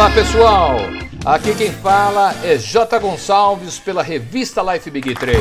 Olá 0.00 0.10
pessoal, 0.12 0.76
aqui 1.26 1.54
quem 1.54 1.70
fala 1.70 2.34
é 2.42 2.56
J 2.56 2.98
Gonçalves 2.98 3.78
pela 3.78 4.02
revista 4.02 4.62
Life 4.62 4.90
Big 4.90 5.14
Trail. 5.14 5.38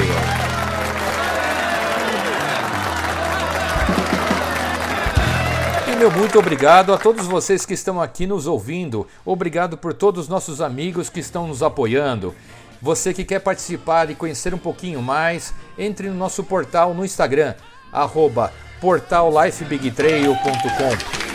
E 5.88 5.96
meu 5.96 6.12
muito 6.12 6.38
obrigado 6.38 6.92
a 6.92 6.98
todos 6.98 7.26
vocês 7.26 7.66
que 7.66 7.74
estão 7.74 8.02
aqui 8.02 8.28
nos 8.28 8.48
ouvindo. 8.48 9.08
Obrigado 9.26 9.78
por 9.78 9.94
todos 9.94 10.24
os 10.24 10.30
nossos 10.30 10.60
amigos 10.60 11.10
que 11.10 11.22
estão 11.22 11.48
nos 11.48 11.64
apoiando. 11.64 12.36
Você 12.82 13.14
que 13.14 13.24
quer 13.24 13.40
participar 13.40 14.12
e 14.12 14.16
conhecer 14.16 14.54
um 14.54 14.58
pouquinho 14.58 15.02
mais, 15.02 15.54
entre 15.78 16.10
no 16.10 16.16
nosso 16.16 16.44
portal 16.44 16.94
no 16.94 17.06
Instagram, 17.06 17.56
arroba 17.94 18.52
portallifebigtrail.com 18.82 21.29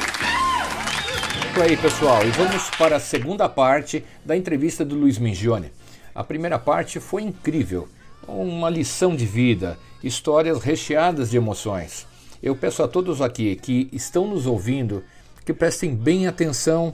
aí, 1.63 1.77
pessoal, 1.77 2.27
e 2.27 2.31
vamos 2.33 2.69
para 2.71 2.97
a 2.97 3.01
segunda 3.01 3.49
parte 3.49 4.05
da 4.25 4.37
entrevista 4.37 4.85
do 4.85 4.97
Luiz 4.97 5.19
Mingione. 5.19 5.71
A 6.13 6.25
primeira 6.25 6.59
parte 6.59 6.99
foi 6.99 7.23
incrível, 7.23 7.89
uma 8.27 8.69
lição 8.69 9.15
de 9.15 9.25
vida, 9.25 9.79
histórias 10.03 10.61
recheadas 10.63 11.31
de 11.31 11.37
emoções. 11.37 12.07
Eu 12.43 12.57
peço 12.57 12.83
a 12.83 12.89
todos 12.89 13.23
aqui 13.23 13.55
que 13.57 13.89
estão 13.93 14.27
nos 14.27 14.47
ouvindo 14.47 15.05
que 15.45 15.53
prestem 15.53 15.95
bem 15.95 16.27
atenção, 16.27 16.93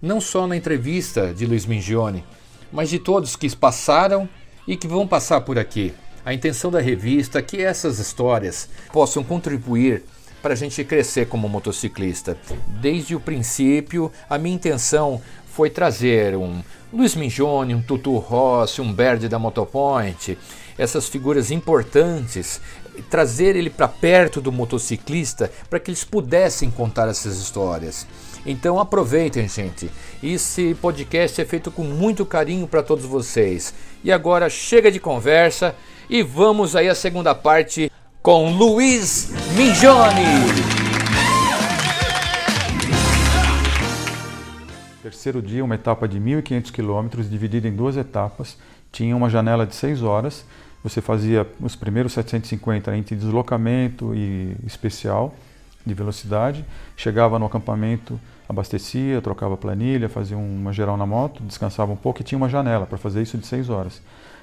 não 0.00 0.20
só 0.20 0.46
na 0.46 0.56
entrevista 0.56 1.34
de 1.34 1.44
Luiz 1.44 1.66
Mingione, 1.66 2.24
mas 2.70 2.90
de 2.90 2.98
todos 2.98 3.34
que 3.34 3.56
passaram 3.56 4.28
e 4.68 4.76
que 4.76 4.86
vão 4.86 5.06
passar 5.06 5.40
por 5.40 5.58
aqui. 5.58 5.92
A 6.24 6.32
intenção 6.32 6.70
da 6.70 6.80
revista 6.80 7.40
é 7.40 7.42
que 7.42 7.60
essas 7.60 7.98
histórias 7.98 8.68
possam 8.92 9.24
contribuir 9.24 10.04
para 10.46 10.54
a 10.54 10.56
gente 10.56 10.84
crescer 10.84 11.26
como 11.26 11.48
motociclista. 11.48 12.38
Desde 12.80 13.16
o 13.16 13.20
princípio, 13.20 14.12
a 14.30 14.38
minha 14.38 14.54
intenção 14.54 15.20
foi 15.44 15.68
trazer 15.68 16.36
um 16.36 16.62
Luiz 16.92 17.16
Minjone, 17.16 17.74
um 17.74 17.82
Tutu 17.82 18.16
Rossi, 18.18 18.80
um 18.80 18.92
Berd 18.92 19.28
da 19.28 19.40
Motopoint, 19.40 20.38
essas 20.78 21.08
figuras 21.08 21.50
importantes, 21.50 22.60
trazer 23.10 23.56
ele 23.56 23.68
para 23.68 23.88
perto 23.88 24.40
do 24.40 24.52
motociclista 24.52 25.50
para 25.68 25.80
que 25.80 25.90
eles 25.90 26.04
pudessem 26.04 26.70
contar 26.70 27.08
essas 27.08 27.38
histórias. 27.38 28.06
Então 28.46 28.78
aproveitem, 28.78 29.48
gente. 29.48 29.90
Esse 30.22 30.76
podcast 30.76 31.40
é 31.40 31.44
feito 31.44 31.72
com 31.72 31.82
muito 31.82 32.24
carinho 32.24 32.68
para 32.68 32.84
todos 32.84 33.04
vocês. 33.04 33.74
E 34.04 34.12
agora 34.12 34.48
chega 34.48 34.92
de 34.92 35.00
conversa 35.00 35.74
e 36.08 36.22
vamos 36.22 36.76
aí 36.76 36.88
à 36.88 36.94
segunda 36.94 37.34
parte 37.34 37.90
com 38.26 38.50
Luiz 38.50 39.30
Minjoni. 39.56 40.24
Terceiro 45.00 45.40
dia, 45.40 45.64
uma 45.64 45.76
etapa 45.76 46.08
de 46.08 46.18
1.500 46.18 46.72
quilômetros, 46.72 47.30
dividida 47.30 47.68
em 47.68 47.72
duas 47.72 47.96
etapas. 47.96 48.58
Tinha 48.90 49.16
uma 49.16 49.30
janela 49.30 49.64
de 49.64 49.76
6 49.76 50.02
horas. 50.02 50.44
Você 50.82 51.00
fazia 51.00 51.46
os 51.60 51.76
primeiros 51.76 52.14
750 52.14 52.96
entre 52.96 53.14
deslocamento 53.14 54.12
e 54.12 54.56
especial 54.66 55.32
de 55.86 55.94
velocidade. 55.94 56.64
Chegava 56.96 57.38
no 57.38 57.46
acampamento, 57.46 58.18
abastecia, 58.48 59.22
trocava 59.22 59.56
planilha, 59.56 60.08
fazia 60.08 60.36
uma 60.36 60.72
geral 60.72 60.96
na 60.96 61.06
moto, 61.06 61.44
descansava 61.44 61.92
um 61.92 61.96
pouco 61.96 62.22
e 62.22 62.24
tinha 62.24 62.36
uma 62.36 62.48
janela 62.48 62.86
para 62.86 62.98
fazer 62.98 63.22
isso 63.22 63.38
de 63.38 63.46
6 63.46 63.70
horas. 63.70 64.02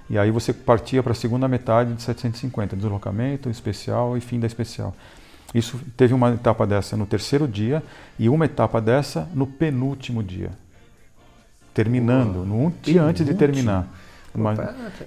E 0.09 0.17
aí 0.17 0.31
você 0.31 0.53
partia 0.53 1.01
para 1.01 1.13
a 1.13 1.15
segunda 1.15 1.47
metade 1.47 1.93
de 1.93 2.01
750, 2.01 2.75
deslocamento, 2.75 3.49
especial 3.49 4.17
e 4.17 4.21
fim 4.21 4.39
da 4.39 4.47
especial. 4.47 4.93
Isso 5.53 5.79
teve 5.95 6.13
uma 6.13 6.31
etapa 6.31 6.65
dessa 6.65 6.97
no 6.97 7.05
terceiro 7.05 7.47
dia 7.47 7.83
e 8.17 8.27
uma 8.27 8.45
etapa 8.45 8.81
dessa 8.81 9.27
no 9.33 9.45
penúltimo 9.45 10.23
dia. 10.23 10.51
Terminando, 11.73 12.45
no 12.45 12.65
um 12.65 12.73
dia 12.81 13.03
antes 13.03 13.25
de 13.25 13.33
terminar. 13.33 13.87
Uma, 14.33 14.55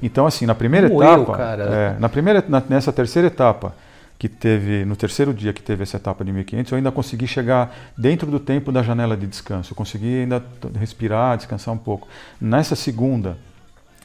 então, 0.01 0.25
assim, 0.25 0.47
na 0.47 0.55
primeira 0.55 0.87
etapa, 0.87 1.37
é, 1.43 1.97
na 1.99 2.09
primeira, 2.09 2.45
na, 2.49 2.62
nessa 2.69 2.93
terceira 2.93 3.27
etapa, 3.27 3.75
que 4.19 4.29
teve, 4.29 4.85
no 4.85 4.97
terceiro 4.97 5.35
dia 5.35 5.53
que 5.53 5.62
teve 5.62 5.83
essa 5.83 5.97
etapa 5.97 6.25
de 6.25 6.33
1500, 6.33 6.73
eu 6.73 6.77
ainda 6.77 6.93
consegui 6.93 7.27
chegar 7.27 7.75
dentro 7.97 8.31
do 8.31 8.41
tempo 8.41 8.73
da 8.73 8.83
janela 8.83 9.17
de 9.17 9.27
descanso. 9.27 9.73
Eu 9.73 9.77
consegui 9.77 10.23
ainda 10.23 10.43
respirar, 10.79 11.37
descansar 11.37 11.75
um 11.75 11.79
pouco. 11.79 12.09
Nessa 12.41 12.75
segunda, 12.75 13.37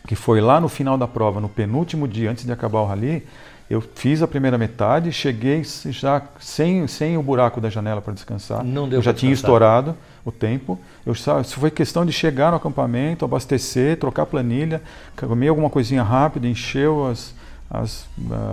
que 0.07 0.15
foi 0.15 0.41
lá 0.41 0.59
no 0.59 0.67
final 0.67 0.97
da 0.97 1.07
prova, 1.07 1.39
no 1.39 1.49
penúltimo 1.49 2.07
dia, 2.07 2.31
antes 2.31 2.45
de 2.45 2.51
acabar 2.51 2.81
o 2.81 2.85
rally, 2.85 3.25
eu 3.71 3.79
fiz 3.79 4.21
a 4.21 4.27
primeira 4.27 4.57
metade, 4.57 5.13
cheguei 5.13 5.63
já 5.63 6.21
sem, 6.41 6.85
sem 6.87 7.17
o 7.17 7.23
buraco 7.23 7.61
da 7.61 7.69
janela 7.69 8.01
para 8.01 8.13
descansar. 8.13 8.65
Não 8.65 8.89
deu 8.89 8.99
eu 8.99 9.03
já 9.03 9.13
tinha 9.13 9.31
estourado 9.31 9.95
o 10.25 10.31
tempo. 10.31 10.77
Eu 11.05 11.15
só, 11.15 11.41
foi 11.41 11.71
questão 11.71 12.05
de 12.05 12.11
chegar 12.11 12.51
no 12.51 12.57
acampamento, 12.57 13.23
abastecer, 13.23 13.97
trocar 13.97 14.25
planilha, 14.25 14.81
comer 15.15 15.47
alguma 15.47 15.69
coisinha 15.69 16.03
rápida, 16.03 16.47
encheu 16.47 17.07
as, 17.07 17.33
as, 17.69 18.05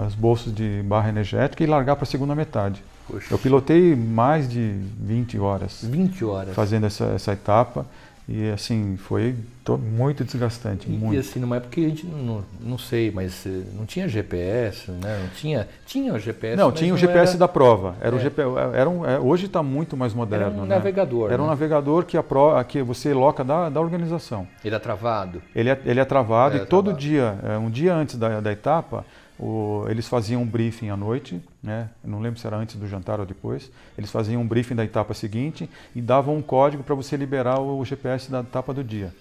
as 0.07 0.15
bolsas 0.15 0.55
de 0.55 0.83
barra 0.85 1.09
energética 1.09 1.65
e 1.65 1.67
largar 1.67 1.97
para 1.97 2.05
a 2.05 2.07
segunda 2.07 2.37
metade. 2.37 2.81
Poxa. 3.09 3.35
Eu 3.35 3.39
pilotei 3.39 3.97
mais 3.97 4.49
de 4.49 4.77
20 5.01 5.37
horas. 5.39 5.81
20 5.83 6.25
horas. 6.25 6.55
Fazendo 6.55 6.87
essa, 6.87 7.07
essa 7.07 7.33
etapa. 7.33 7.87
E 8.29 8.51
assim, 8.51 8.99
foi 8.99 9.35
muito 9.79 10.23
desgastante, 10.23 10.87
e, 10.87 10.93
muito. 10.93 11.15
E 11.15 11.19
assim, 11.19 11.41
numa 11.41 11.57
época 11.57 11.73
que 11.73 11.87
a 11.87 11.89
gente 11.89 12.07
não, 12.07 12.45
não 12.61 12.77
sei, 12.77 13.11
mas 13.11 13.47
eh, 13.47 13.63
não 13.75 13.87
tinha 13.87 14.07
GPS, 14.07 14.91
né? 14.91 15.19
Não 15.23 15.29
tinha, 15.31 15.69
tinha 15.87 16.13
o 16.13 16.19
GPS. 16.19 16.57
Não, 16.57 16.71
tinha 16.71 16.93
o 16.93 16.97
GPS 16.99 17.31
era... 17.31 17.39
da 17.39 17.49
prova. 17.49 17.97
Era 18.03 18.15
é. 18.15 18.19
o 18.19 18.21
GPS, 18.21 18.51
era 18.75 18.91
um, 18.91 19.07
é, 19.07 19.19
hoje 19.19 19.47
está 19.47 19.63
muito 19.63 19.97
mais 19.97 20.13
moderno. 20.13 20.47
Era 20.47 20.55
um 20.55 20.67
né? 20.67 20.75
navegador. 20.75 21.29
Era 21.29 21.39
né? 21.39 21.45
um 21.45 21.47
navegador 21.47 22.05
que, 22.05 22.19
a 22.19 22.65
que 22.65 22.83
você 22.83 23.15
loca 23.15 23.43
da, 23.43 23.71
da 23.71 23.81
organização. 23.81 24.47
Ele 24.63 24.75
é 24.75 24.79
travado. 24.79 25.41
Ele 25.55 25.71
é, 25.71 25.81
ele 25.87 26.01
é 26.01 26.05
travado 26.05 26.59
é, 26.59 26.63
e 26.63 26.67
todo 26.67 26.87
travado. 26.87 27.03
dia, 27.03 27.39
é, 27.45 27.57
um 27.57 27.71
dia 27.71 27.95
antes 27.95 28.17
da, 28.17 28.41
da 28.41 28.53
etapa, 28.53 29.07
o, 29.39 29.85
eles 29.89 30.09
faziam 30.09 30.43
um 30.43 30.47
briefing 30.47 30.89
à 30.89 30.97
noite, 30.97 31.41
né? 31.63 31.91
não 32.05 32.21
lembro 32.21 32.41
se 32.41 32.47
era 32.47 32.57
antes 32.57 32.75
do 32.77 32.89
jantar 32.89 33.21
ou 33.21 33.27
depois. 33.27 33.71
Eles 33.97 34.11
faziam 34.11 34.43
um 34.43 34.47
briefing 34.47 34.75
da 34.75 34.85
etapa 34.85 35.15
seguinte 35.15 35.71
e 35.95 36.01
davam 36.01 36.37
um 36.37 36.43
código 36.43 36.83
para 36.83 36.95
você 36.95 37.17
liberar 37.17 37.61
o, 37.61 37.79
o 37.79 37.85
GPS 37.85 38.31
da 38.31 38.41
etapa 38.41 38.75
do 38.75 38.83
dia. 38.83 39.15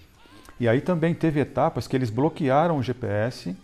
E 0.59 0.67
aí 0.67 0.81
também 0.81 1.13
teve 1.13 1.39
etapas 1.39 1.87
que 1.87 1.95
eles 1.95 2.09
bloquearam 2.09 2.77
o 2.77 2.83
GPS 2.83 3.55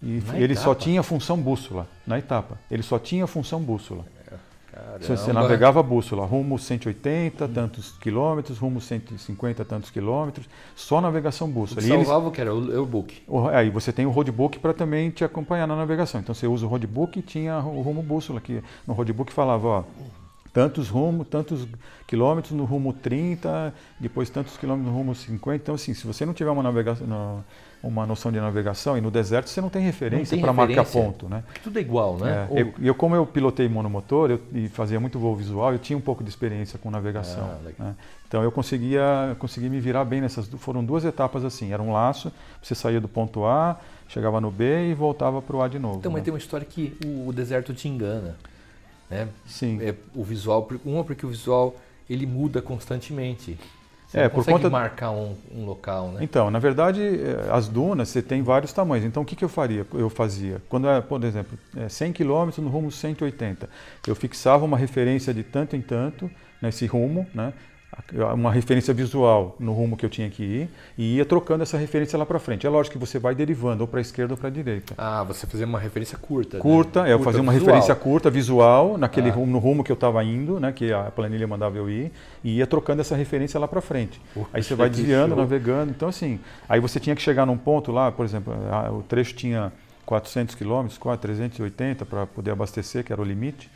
e 0.00 0.22
na 0.26 0.36
ele 0.38 0.52
etapa. 0.52 0.64
só 0.64 0.74
tinha 0.74 1.02
função 1.02 1.36
bússola 1.36 1.88
na 2.06 2.18
etapa. 2.18 2.58
Ele 2.70 2.82
só 2.82 2.98
tinha 2.98 3.26
função 3.26 3.60
bússola. 3.60 4.04
Caramba. 4.76 5.16
Você 5.16 5.32
navegava 5.32 5.80
a 5.80 5.82
bússola, 5.82 6.26
rumo 6.26 6.58
180, 6.58 7.48
tantos 7.48 7.92
quilômetros, 7.92 8.58
rumo 8.58 8.78
150, 8.78 9.64
tantos 9.64 9.90
quilômetros, 9.90 10.46
só 10.74 11.00
navegação 11.00 11.48
bússola. 11.48 11.80
O 11.80 11.88
salvava 11.88 12.26
eles... 12.26 12.34
que 12.34 12.40
era 12.42 12.54
o 12.54 12.60
roadbook. 12.60 13.22
Aí 13.54 13.70
você 13.70 13.90
tem 13.90 14.04
o 14.04 14.10
roadbook 14.10 14.58
para 14.58 14.74
também 14.74 15.10
te 15.10 15.24
acompanhar 15.24 15.66
na 15.66 15.74
navegação. 15.74 16.20
Então 16.20 16.34
você 16.34 16.46
usa 16.46 16.66
o 16.66 16.68
roadbook 16.68 17.18
e 17.18 17.22
tinha 17.22 17.58
o 17.58 17.80
rumo 17.80 18.02
bússola, 18.02 18.38
que 18.38 18.62
no 18.86 18.92
roadbook 18.92 19.32
falava, 19.32 19.66
ó, 19.66 19.84
tantos 20.52 20.90
rumos, 20.90 21.26
tantos 21.28 21.66
quilômetros 22.06 22.52
no 22.52 22.66
rumo 22.66 22.92
30, 22.92 23.72
depois 23.98 24.28
tantos 24.28 24.58
quilômetros 24.58 24.92
no 24.92 24.98
rumo 24.98 25.14
50. 25.14 25.56
Então, 25.56 25.74
assim, 25.74 25.94
se 25.94 26.06
você 26.06 26.26
não 26.26 26.34
tiver 26.34 26.50
uma 26.50 26.62
navegação, 26.62 27.44
uma 27.86 28.06
noção 28.06 28.32
de 28.32 28.38
navegação 28.38 28.98
e 28.98 29.00
no 29.00 29.10
deserto 29.10 29.48
você 29.48 29.60
não 29.60 29.68
tem 29.68 29.82
referência 29.82 30.36
para 30.38 30.52
marcar 30.52 30.84
ponto, 30.84 31.28
né? 31.28 31.42
Porque 31.46 31.60
tudo 31.60 31.78
é 31.78 31.82
igual, 31.82 32.16
né? 32.18 32.48
É, 32.50 32.62
eu, 32.62 32.74
eu, 32.80 32.94
como 32.94 33.14
eu 33.14 33.24
pilotei 33.24 33.68
monomotor 33.68 34.30
eu, 34.30 34.40
e 34.52 34.68
fazia 34.68 34.98
muito 34.98 35.18
voo 35.18 35.34
visual, 35.34 35.72
eu 35.72 35.78
tinha 35.78 35.96
um 35.96 36.00
pouco 36.00 36.24
de 36.24 36.30
experiência 36.30 36.78
com 36.78 36.90
navegação. 36.90 37.44
Ah, 37.44 37.72
né? 37.78 37.94
Então 38.28 38.42
eu 38.42 38.50
conseguia, 38.50 39.36
conseguia 39.38 39.70
me 39.70 39.78
virar 39.78 40.04
bem 40.04 40.20
nessas. 40.20 40.46
Foram 40.46 40.84
duas 40.84 41.04
etapas 41.04 41.44
assim. 41.44 41.72
Era 41.72 41.82
um 41.82 41.92
laço, 41.92 42.32
você 42.60 42.74
saía 42.74 43.00
do 43.00 43.08
ponto 43.08 43.44
A, 43.44 43.78
chegava 44.08 44.40
no 44.40 44.50
B 44.50 44.90
e 44.90 44.94
voltava 44.94 45.40
para 45.40 45.56
o 45.56 45.62
A 45.62 45.68
de 45.68 45.78
novo. 45.78 45.98
Então, 45.98 46.10
né? 46.10 46.18
mas 46.18 46.24
tem 46.24 46.32
uma 46.32 46.38
história 46.38 46.66
que 46.66 46.96
o 47.04 47.32
deserto 47.32 47.72
te 47.72 47.88
engana. 47.88 48.36
Né? 49.08 49.28
Sim. 49.46 49.78
É, 49.80 49.94
o 50.14 50.24
visual, 50.24 50.68
uma 50.84 51.04
porque 51.04 51.24
o 51.24 51.28
visual 51.28 51.76
ele 52.10 52.26
muda 52.26 52.60
constantemente. 52.60 53.58
Você 54.06 54.20
é, 54.20 54.28
por 54.28 54.44
conta 54.44 54.70
marcar 54.70 55.10
um, 55.10 55.34
um, 55.52 55.64
local, 55.64 56.12
né? 56.12 56.20
Então, 56.22 56.50
na 56.50 56.58
verdade, 56.58 57.02
é, 57.02 57.50
as 57.50 57.68
dunas 57.68 58.08
você 58.08 58.22
tem 58.22 58.42
vários 58.42 58.72
tamanhos. 58.72 59.04
Então, 59.04 59.22
o 59.22 59.26
que, 59.26 59.34
que 59.34 59.44
eu 59.44 59.48
faria? 59.48 59.86
Eu 59.92 60.08
fazia 60.08 60.62
quando 60.68 60.88
é, 60.88 61.00
por 61.00 61.22
exemplo, 61.24 61.58
100 61.88 62.08
é, 62.08 62.12
km 62.12 62.50
no 62.58 62.68
rumo 62.68 62.90
180, 62.90 63.68
eu 64.06 64.14
fixava 64.14 64.64
uma 64.64 64.78
referência 64.78 65.34
de 65.34 65.42
tanto 65.42 65.74
em 65.74 65.80
tanto 65.80 66.30
nesse 66.62 66.86
rumo, 66.86 67.26
né? 67.34 67.52
Uma 68.34 68.52
referência 68.52 68.92
visual 68.94 69.56
no 69.58 69.72
rumo 69.72 69.96
que 69.96 70.04
eu 70.04 70.10
tinha 70.10 70.28
que 70.30 70.42
ir 70.42 70.68
e 70.96 71.16
ia 71.16 71.24
trocando 71.24 71.62
essa 71.62 71.76
referência 71.76 72.18
lá 72.18 72.24
para 72.24 72.38
frente. 72.38 72.66
É 72.66 72.70
lógico 72.70 72.98
que 72.98 72.98
você 72.98 73.18
vai 73.18 73.34
derivando 73.34 73.82
ou 73.82 73.88
para 73.88 74.00
a 74.00 74.02
esquerda 74.02 74.34
ou 74.34 74.38
para 74.38 74.48
a 74.48 74.50
direita. 74.50 74.94
Ah, 74.96 75.24
você 75.24 75.46
fazia 75.46 75.66
uma 75.66 75.78
referência 75.78 76.16
curta. 76.16 76.58
Curta, 76.58 77.02
né? 77.02 77.10
é, 77.10 77.12
eu 77.14 77.20
fazia 77.20 77.40
uma 77.40 77.52
visual. 77.52 77.74
referência 77.74 77.94
curta, 77.94 78.30
visual, 78.30 78.98
naquele 78.98 79.30
ah. 79.30 79.32
rumo, 79.32 79.52
no 79.52 79.58
rumo 79.58 79.82
que 79.82 79.90
eu 79.90 79.94
estava 79.94 80.22
indo, 80.22 80.60
né, 80.60 80.72
que 80.72 80.92
a 80.92 81.04
planilha 81.04 81.46
mandava 81.46 81.76
eu 81.76 81.90
ir, 81.90 82.12
e 82.44 82.58
ia 82.58 82.66
trocando 82.66 83.00
essa 83.00 83.16
referência 83.16 83.58
lá 83.58 83.66
para 83.66 83.80
frente. 83.80 84.20
Aí 84.52 84.62
você 84.62 84.74
vai 84.74 84.88
desviando, 84.88 85.30
show. 85.30 85.38
navegando. 85.38 85.90
Então, 85.90 86.08
assim, 86.08 86.38
aí 86.68 86.78
você 86.78 87.00
tinha 87.00 87.16
que 87.16 87.22
chegar 87.22 87.46
num 87.46 87.56
ponto 87.58 87.90
lá, 87.90 88.12
por 88.12 88.24
exemplo, 88.24 88.54
a, 88.70 88.90
o 88.90 89.02
trecho 89.02 89.34
tinha 89.34 89.72
400 90.04 90.54
quilômetros, 90.54 90.98
380 91.20 92.04
para 92.04 92.26
poder 92.26 92.52
abastecer, 92.52 93.02
que 93.02 93.12
era 93.12 93.20
o 93.20 93.24
limite. 93.24 93.70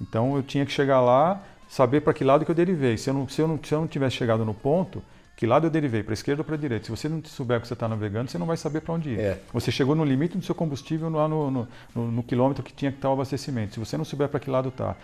Então, 0.00 0.36
eu 0.36 0.42
tinha 0.42 0.64
que 0.64 0.72
chegar 0.72 1.00
lá 1.00 1.40
saber 1.74 2.02
para 2.02 2.14
que 2.14 2.22
lado 2.22 2.44
que 2.44 2.50
eu 2.52 2.54
derivei. 2.54 2.96
Se 2.96 3.10
eu 3.10 3.14
não, 3.14 3.28
se 3.28 3.42
eu 3.42 3.48
não, 3.48 3.58
se 3.60 3.74
eu 3.74 3.80
não 3.80 3.88
tivesse 3.88 4.14
chegado 4.16 4.44
no 4.44 4.54
ponto, 4.54 5.02
Que 5.36 5.46
lado 5.48 5.66
eu 5.66 5.70
derivei, 5.70 6.00
para 6.04 6.12
a 6.12 6.14
esquerda 6.14 6.42
ou 6.42 6.44
para 6.44 6.54
a 6.54 6.58
direita? 6.58 6.84
Se 6.84 6.92
você 6.92 7.08
não 7.08 7.20
souber 7.24 7.60
que 7.60 7.66
você 7.66 7.74
está 7.74 7.88
navegando, 7.88 8.30
você 8.30 8.38
não 8.38 8.46
vai 8.46 8.56
saber 8.56 8.80
para 8.82 8.94
onde 8.94 9.10
ir. 9.10 9.18
É. 9.18 9.40
Você 9.52 9.72
chegou 9.72 9.96
no 9.96 10.04
limite 10.04 10.38
do 10.38 10.44
seu 10.44 10.54
combustível 10.54 11.10
lá 11.10 11.26
no, 11.26 11.50
no, 11.50 11.68
no, 11.92 12.12
no 12.12 12.22
quilômetro 12.22 12.62
que 12.62 12.72
tinha 12.72 12.92
que 12.92 12.98
estar 12.98 13.10
o 13.10 13.14
abastecimento. 13.14 13.74
Se 13.74 13.80
você 13.80 13.96
não 13.96 14.04
souber 14.04 14.28
para 14.28 14.38
que 14.38 14.48
lado 14.48 14.68
está, 14.68 14.94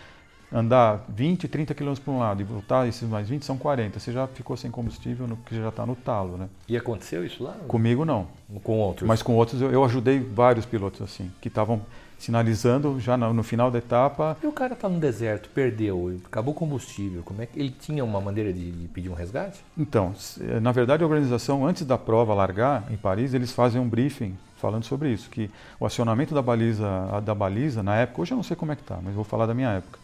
andar 0.52 1.05
20, 1.08 1.49
30 1.49 1.75
km 1.75 1.94
para 2.05 2.12
um 2.12 2.19
lado 2.19 2.41
e 2.41 2.44
voltar 2.44 2.88
esses 2.88 3.08
mais 3.08 3.29
20 3.29 3.44
são 3.44 3.56
40, 3.56 3.99
você 3.99 4.12
já 4.12 4.26
ficou 4.26 4.56
sem 4.56 4.70
combustível, 4.70 5.26
no, 5.26 5.37
que 5.37 5.55
já 5.55 5.69
está 5.69 5.87
no 5.87 5.94
talo, 5.94 6.37
né? 6.37 6.49
E 6.69 6.76
aconteceu 6.76 7.25
isso 7.25 7.43
lá? 7.43 7.52
Comigo 7.69 8.05
não. 8.05 8.26
Com 8.62 8.79
outros? 8.79 9.06
Mas 9.06 9.23
com 9.23 9.35
outros 9.37 9.61
eu, 9.61 9.70
eu 9.70 9.85
ajudei 9.85 10.19
vários 10.19 10.67
pilotos 10.67 11.00
assim, 11.02 11.31
que 11.41 11.49
estavam 11.49 11.81
sinalizando 12.19 13.00
já 13.00 13.17
no, 13.17 13.32
no, 13.32 13.43
final 13.43 13.70
da 13.70 13.79
etapa. 13.79 14.37
E 14.43 14.47
o 14.47 14.52
cara 14.52 14.75
está 14.75 14.88
no 14.88 15.00
deserto, 15.00 15.49
perdeu, 15.55 16.20
acabou 16.26 16.52
o 16.52 16.56
combustível. 16.56 17.23
Como 17.25 17.41
é 17.41 17.47
que 17.47 17.58
ele 17.58 17.70
tinha 17.70 18.05
uma 18.05 18.20
maneira 18.20 18.52
de, 18.52 18.70
de, 18.70 18.88
pedir 18.88 19.08
um 19.08 19.14
resgate? 19.14 19.61
Então, 19.76 20.14
na 20.61 20.70
verdade 20.70 21.02
a 21.02 21.06
organização 21.06 21.67
antes 21.67 21.87
da 21.87 21.97
prova 21.97 22.35
largar 22.35 22.85
em 22.91 22.97
Paris, 22.97 23.32
eles 23.32 23.52
fazem 23.52 23.81
um 23.81 23.88
briefing 23.88 24.37
falando 24.61 24.85
sobre 24.85 25.11
isso, 25.11 25.31
que 25.31 25.50
o 25.79 25.87
acionamento 25.87 26.35
da 26.35 26.43
baliza, 26.43 26.87
da 27.25 27.35
baliza 27.35 27.82
na 27.82 27.97
época, 27.97 28.20
hoje 28.20 28.32
eu 28.32 28.37
não 28.37 28.43
sei 28.43 28.55
como 28.55 28.70
é 28.70 28.76
que 28.76 28.82
está, 28.82 28.99
mas 29.02 29.14
vou 29.14 29.25
falar 29.25 29.47
da 29.47 29.55
minha 29.55 29.70
época. 29.70 29.99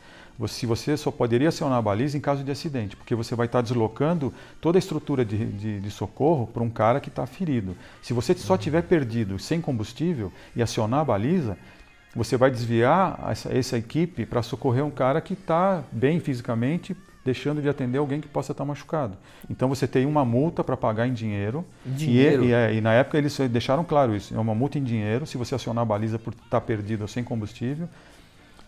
Se 0.49 0.67
você 0.67 0.97
só 0.97 1.11
poderia 1.11 1.49
acionar 1.49 1.79
a 1.79 1.83
baliza 1.83 2.19
em 2.19 2.21
caso 2.21 2.44
de 2.44 2.50
acidente, 2.50 2.97
porque 2.97 3.15
você 3.15 3.35
vai 3.35 3.47
estar 3.47 3.62
deslocando 3.62 4.33
toda 4.61 4.77
a 4.77 4.81
estrutura 4.81 5.25
de, 5.25 5.47
de, 5.47 5.81
de 5.81 5.91
socorro 5.91 6.47
para 6.47 6.62
um 6.62 6.69
cara 6.69 7.00
que 7.00 7.09
está 7.09 7.27
ferido. 7.27 7.77
Se 8.03 8.12
você 8.12 8.35
só 8.35 8.56
tiver 8.56 8.83
perdido 8.83 9.38
sem 9.38 9.61
combustível 9.61 10.31
e 10.55 10.62
acionar 10.62 11.00
a 11.00 11.05
baliza, 11.05 11.56
você 12.15 12.37
vai 12.37 12.50
desviar 12.50 13.19
essa, 13.31 13.56
essa 13.56 13.79
equipe 13.79 14.25
para 14.25 14.43
socorrer 14.43 14.85
um 14.85 14.91
cara 14.91 15.21
que 15.21 15.35
está 15.35 15.83
bem 15.93 16.19
fisicamente, 16.19 16.97
deixando 17.25 17.61
de 17.61 17.69
atender 17.69 17.99
alguém 17.99 18.21
que 18.21 18.29
possa 18.29 18.53
estar 18.53 18.65
machucado. 18.65 19.19
Então 19.50 19.69
você 19.69 19.87
tem 19.87 20.06
uma 20.06 20.25
multa 20.25 20.65
para 20.65 20.77
pagar 20.77 21.06
em 21.06 21.12
dinheiro. 21.12 21.65
dinheiro. 21.85 22.44
E, 22.44 22.49
e, 22.49 22.53
é, 22.53 22.75
e, 22.75 22.81
na 22.81 22.94
época 22.94 23.19
eles 23.19 23.37
deixaram 23.50 23.85
claro 23.85 24.17
isso: 24.17 24.35
é 24.35 24.38
uma 24.38 24.55
multa 24.55 24.79
em 24.79 24.85
dinheiro 24.85 25.27
se 25.27 25.37
você 25.37 25.55
acionar 25.55 25.83
a 25.83 25.85
baliza 25.85 26.19
por 26.19 26.33
estar 26.33 26.61
perdido 26.62 27.03
ou 27.03 27.09
sem 27.09 27.23
combustível. 27.23 27.88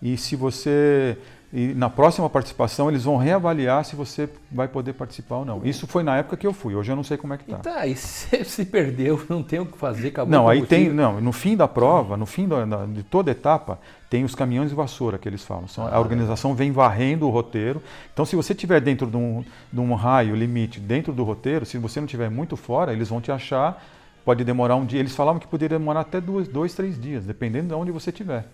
E 0.00 0.16
se 0.16 0.36
você 0.36 1.16
e 1.50 1.68
na 1.68 1.88
próxima 1.88 2.28
participação 2.28 2.90
eles 2.90 3.04
vão 3.04 3.16
reavaliar 3.16 3.82
se 3.82 3.96
você 3.96 4.28
vai 4.52 4.68
poder 4.68 4.92
participar 4.92 5.36
ou 5.36 5.44
não. 5.46 5.60
Isso 5.64 5.86
foi 5.86 6.02
na 6.02 6.18
época 6.18 6.36
que 6.36 6.46
eu 6.46 6.52
fui, 6.52 6.74
hoje 6.74 6.92
eu 6.92 6.96
não 6.96 7.02
sei 7.02 7.16
como 7.16 7.32
é 7.32 7.38
que 7.38 7.50
está. 7.50 7.58
E 7.58 7.62
tá, 7.62 7.86
e 7.86 7.96
se, 7.96 8.44
se 8.44 8.66
perdeu, 8.66 9.20
não 9.30 9.42
tem 9.42 9.58
o 9.58 9.64
que 9.64 9.78
fazer, 9.78 10.08
acabou 10.08 10.30
Não, 10.30 10.46
aí 10.46 10.66
tem, 10.66 10.90
não, 10.90 11.20
no 11.20 11.32
fim 11.32 11.56
da 11.56 11.66
prova, 11.66 12.18
no 12.18 12.26
fim 12.26 12.46
da, 12.46 12.64
de 12.84 13.02
toda 13.02 13.30
etapa, 13.30 13.78
tem 14.10 14.24
os 14.24 14.34
caminhões 14.34 14.68
de 14.68 14.76
vassoura 14.76 15.16
que 15.16 15.26
eles 15.26 15.42
falam. 15.42 15.66
São, 15.68 15.86
ah, 15.86 15.94
a 15.94 16.00
organização 16.00 16.54
vem 16.54 16.70
varrendo 16.70 17.26
o 17.26 17.30
roteiro. 17.30 17.82
Então, 18.12 18.26
se 18.26 18.36
você 18.36 18.52
estiver 18.52 18.80
dentro 18.80 19.06
de 19.06 19.16
um, 19.16 19.42
de 19.72 19.80
um 19.80 19.94
raio 19.94 20.34
limite, 20.34 20.78
dentro 20.80 21.14
do 21.14 21.24
roteiro, 21.24 21.64
se 21.64 21.78
você 21.78 21.98
não 21.98 22.06
estiver 22.06 22.30
muito 22.30 22.56
fora, 22.56 22.92
eles 22.92 23.08
vão 23.08 23.20
te 23.20 23.32
achar. 23.32 23.82
Pode 24.22 24.44
demorar 24.44 24.76
um 24.76 24.84
dia. 24.84 25.00
Eles 25.00 25.14
falavam 25.14 25.40
que 25.40 25.46
poderia 25.46 25.78
demorar 25.78 26.00
até 26.00 26.20
dois, 26.20 26.46
dois 26.46 26.74
três 26.74 27.00
dias, 27.00 27.24
dependendo 27.24 27.68
de 27.68 27.74
onde 27.74 27.90
você 27.90 28.10
estiver. 28.10 28.46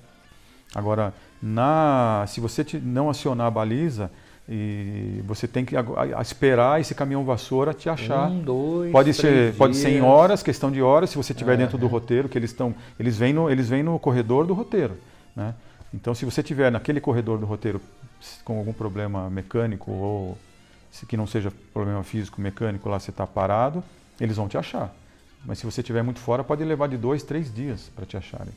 Agora, 0.75 1.13
na, 1.43 2.25
se 2.29 2.41
você 2.41 2.65
não 2.83 3.11
acionar 3.11 3.49
a 3.49 3.51
baliza, 3.51 4.11
e 4.49 5.23
você 5.27 5.49
tem 5.49 5.65
que 5.65 5.75
esperar 6.21 6.81
esse 6.81 6.95
caminhão 6.95 7.25
vassoura 7.25 7.73
te 7.73 7.89
achar. 7.89 8.29
Um, 8.29 8.43
dois, 8.43 8.93
pode 8.93 9.15
ser, 9.15 9.33
dias. 9.33 9.57
pode 9.57 9.77
ser 9.77 9.91
em 9.91 10.03
horas, 10.03 10.43
questão 10.43 10.71
de 10.71 10.83
horas, 10.83 11.11
se 11.11 11.17
você 11.17 11.33
estiver 11.33 11.55
é. 11.55 11.57
dentro 11.57 11.79
do 11.79 11.87
roteiro, 11.87 12.29
que 12.29 12.37
eles 12.37 12.51
estão, 12.51 12.75
eles 13.01 13.17
vêm 13.17 13.33
no, 13.33 13.51
eles 13.51 13.69
vêm 13.69 13.83
no 13.83 13.99
corredor 13.99 14.47
do 14.47 14.53
roteiro, 14.53 14.99
né? 15.35 15.55
Então, 15.95 16.15
se 16.15 16.25
você 16.25 16.41
estiver 16.41 16.71
naquele 16.73 17.01
corredor 17.01 17.39
do 17.39 17.47
roteiro 17.47 17.81
com 18.45 18.59
algum 18.59 18.73
problema 18.73 19.31
mecânico 19.31 19.91
ou 19.93 20.39
que 21.09 21.17
não 21.17 21.27
seja 21.27 21.53
problema 21.73 22.03
físico, 22.03 22.41
mecânico, 22.41 22.89
lá 22.89 22.99
você 22.99 23.11
está 23.11 23.27
parado, 23.27 23.83
eles 24.21 24.37
vão 24.37 24.49
te 24.49 24.59
achar. 24.59 24.95
Mas 25.45 25.59
se 25.59 25.65
você 25.65 25.81
estiver 25.81 26.03
muito 26.03 26.21
fora, 26.21 26.43
pode 26.43 26.65
levar 26.65 26.89
de 26.89 26.97
dois, 26.97 27.23
três 27.23 27.53
dias 27.53 27.91
para 27.95 28.05
te 28.05 28.17
acharem. 28.17 28.53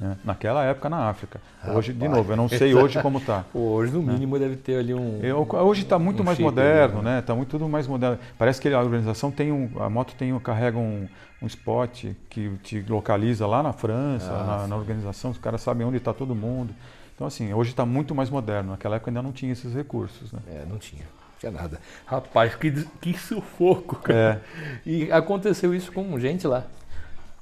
Né? 0.00 0.16
Naquela 0.24 0.64
época 0.64 0.88
na 0.88 1.08
África. 1.08 1.40
Rapaz. 1.60 1.78
Hoje, 1.78 1.92
de 1.92 2.08
novo, 2.08 2.32
eu 2.32 2.36
não 2.36 2.48
sei 2.48 2.74
hoje 2.74 3.00
como 3.00 3.18
está. 3.18 3.44
hoje, 3.54 3.92
no 3.92 4.02
né? 4.02 4.12
mínimo, 4.12 4.36
né? 4.36 4.44
deve 4.44 4.56
ter 4.56 4.78
ali 4.78 4.92
um. 4.92 5.20
Eu, 5.22 5.46
hoje 5.48 5.82
está 5.82 5.98
muito 5.98 6.22
um 6.22 6.24
mais 6.26 6.38
moderno, 6.38 7.02
né? 7.02 7.20
Está 7.20 7.34
muito 7.34 7.50
tudo 7.50 7.68
mais 7.68 7.86
moderno. 7.86 8.18
Parece 8.36 8.60
que 8.60 8.68
a 8.68 8.80
organização 8.80 9.30
tem 9.30 9.52
um. 9.52 9.70
A 9.80 9.88
moto 9.88 10.14
tem 10.14 10.32
um, 10.32 10.40
carrega 10.40 10.76
um, 10.78 11.08
um 11.40 11.46
spot 11.46 12.06
que 12.28 12.50
te 12.62 12.84
localiza 12.88 13.46
lá 13.46 13.62
na 13.62 13.72
França, 13.72 14.30
ah, 14.30 14.44
na, 14.62 14.66
na, 14.68 14.76
organização, 14.76 15.30
os 15.30 15.38
caras 15.38 15.60
sabem 15.60 15.86
onde 15.86 15.98
está 15.98 16.12
todo 16.12 16.34
mundo. 16.34 16.74
Então, 17.14 17.26
assim, 17.26 17.52
hoje 17.54 17.70
está 17.70 17.86
muito 17.86 18.14
mais 18.14 18.28
moderno. 18.28 18.72
Naquela 18.72 18.96
época 18.96 19.10
ainda 19.10 19.22
não 19.22 19.32
tinha 19.32 19.52
esses 19.52 19.72
recursos. 19.72 20.32
Né? 20.32 20.40
É, 20.48 20.66
não 20.68 20.78
tinha. 20.78 21.02
Não 21.02 21.38
tinha 21.38 21.52
nada. 21.52 21.80
Rapaz, 22.04 22.56
que, 22.56 22.72
que 23.00 23.16
sufoco, 23.16 23.96
cara. 23.96 24.42
É. 24.84 24.88
E 24.88 25.12
aconteceu 25.12 25.72
isso 25.72 25.92
com 25.92 26.18
gente 26.18 26.46
lá. 26.46 26.64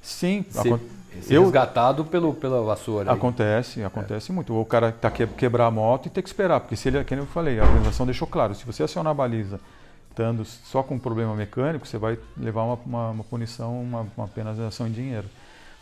Sim, 0.03 0.45
ser 1.23 1.37
eu, 1.37 1.43
resgatado 1.45 2.05
pelo, 2.05 2.35
pela 2.35 2.63
vassoura. 2.63 3.13
Acontece, 3.13 3.81
aí. 3.81 3.87
acontece 3.87 4.31
é. 4.31 4.35
muito. 4.35 4.59
O 4.59 4.65
cara 4.65 4.91
tá 4.91 5.11
que, 5.11 5.27
quebrar 5.27 5.67
a 5.67 5.71
moto 5.71 6.07
e 6.07 6.11
ter 6.11 6.23
que 6.23 6.29
esperar, 6.29 6.61
porque 6.61 6.77
se 6.77 6.89
ele, 6.89 7.05
como 7.05 7.21
eu 7.21 7.27
falei, 7.27 7.61
a 7.61 7.65
organização 7.65 8.05
deixou 8.05 8.27
claro, 8.27 8.55
se 8.55 8.65
você 8.65 8.83
acionar 8.83 9.13
a 9.13 9.15
baliza 9.15 9.61
estando 10.11 10.45
só 10.45 10.83
com 10.83 10.97
um 10.97 10.99
problema 10.99 11.35
mecânico, 11.35 11.87
você 11.87 11.97
vai 11.97 12.19
levar 12.37 12.65
uma, 12.65 12.79
uma, 12.85 13.11
uma 13.11 13.25
punição, 13.25 13.81
uma, 13.81 14.07
uma 14.17 14.29
penalização 14.29 14.87
em 14.87 14.93
dinheiro. 14.93 15.27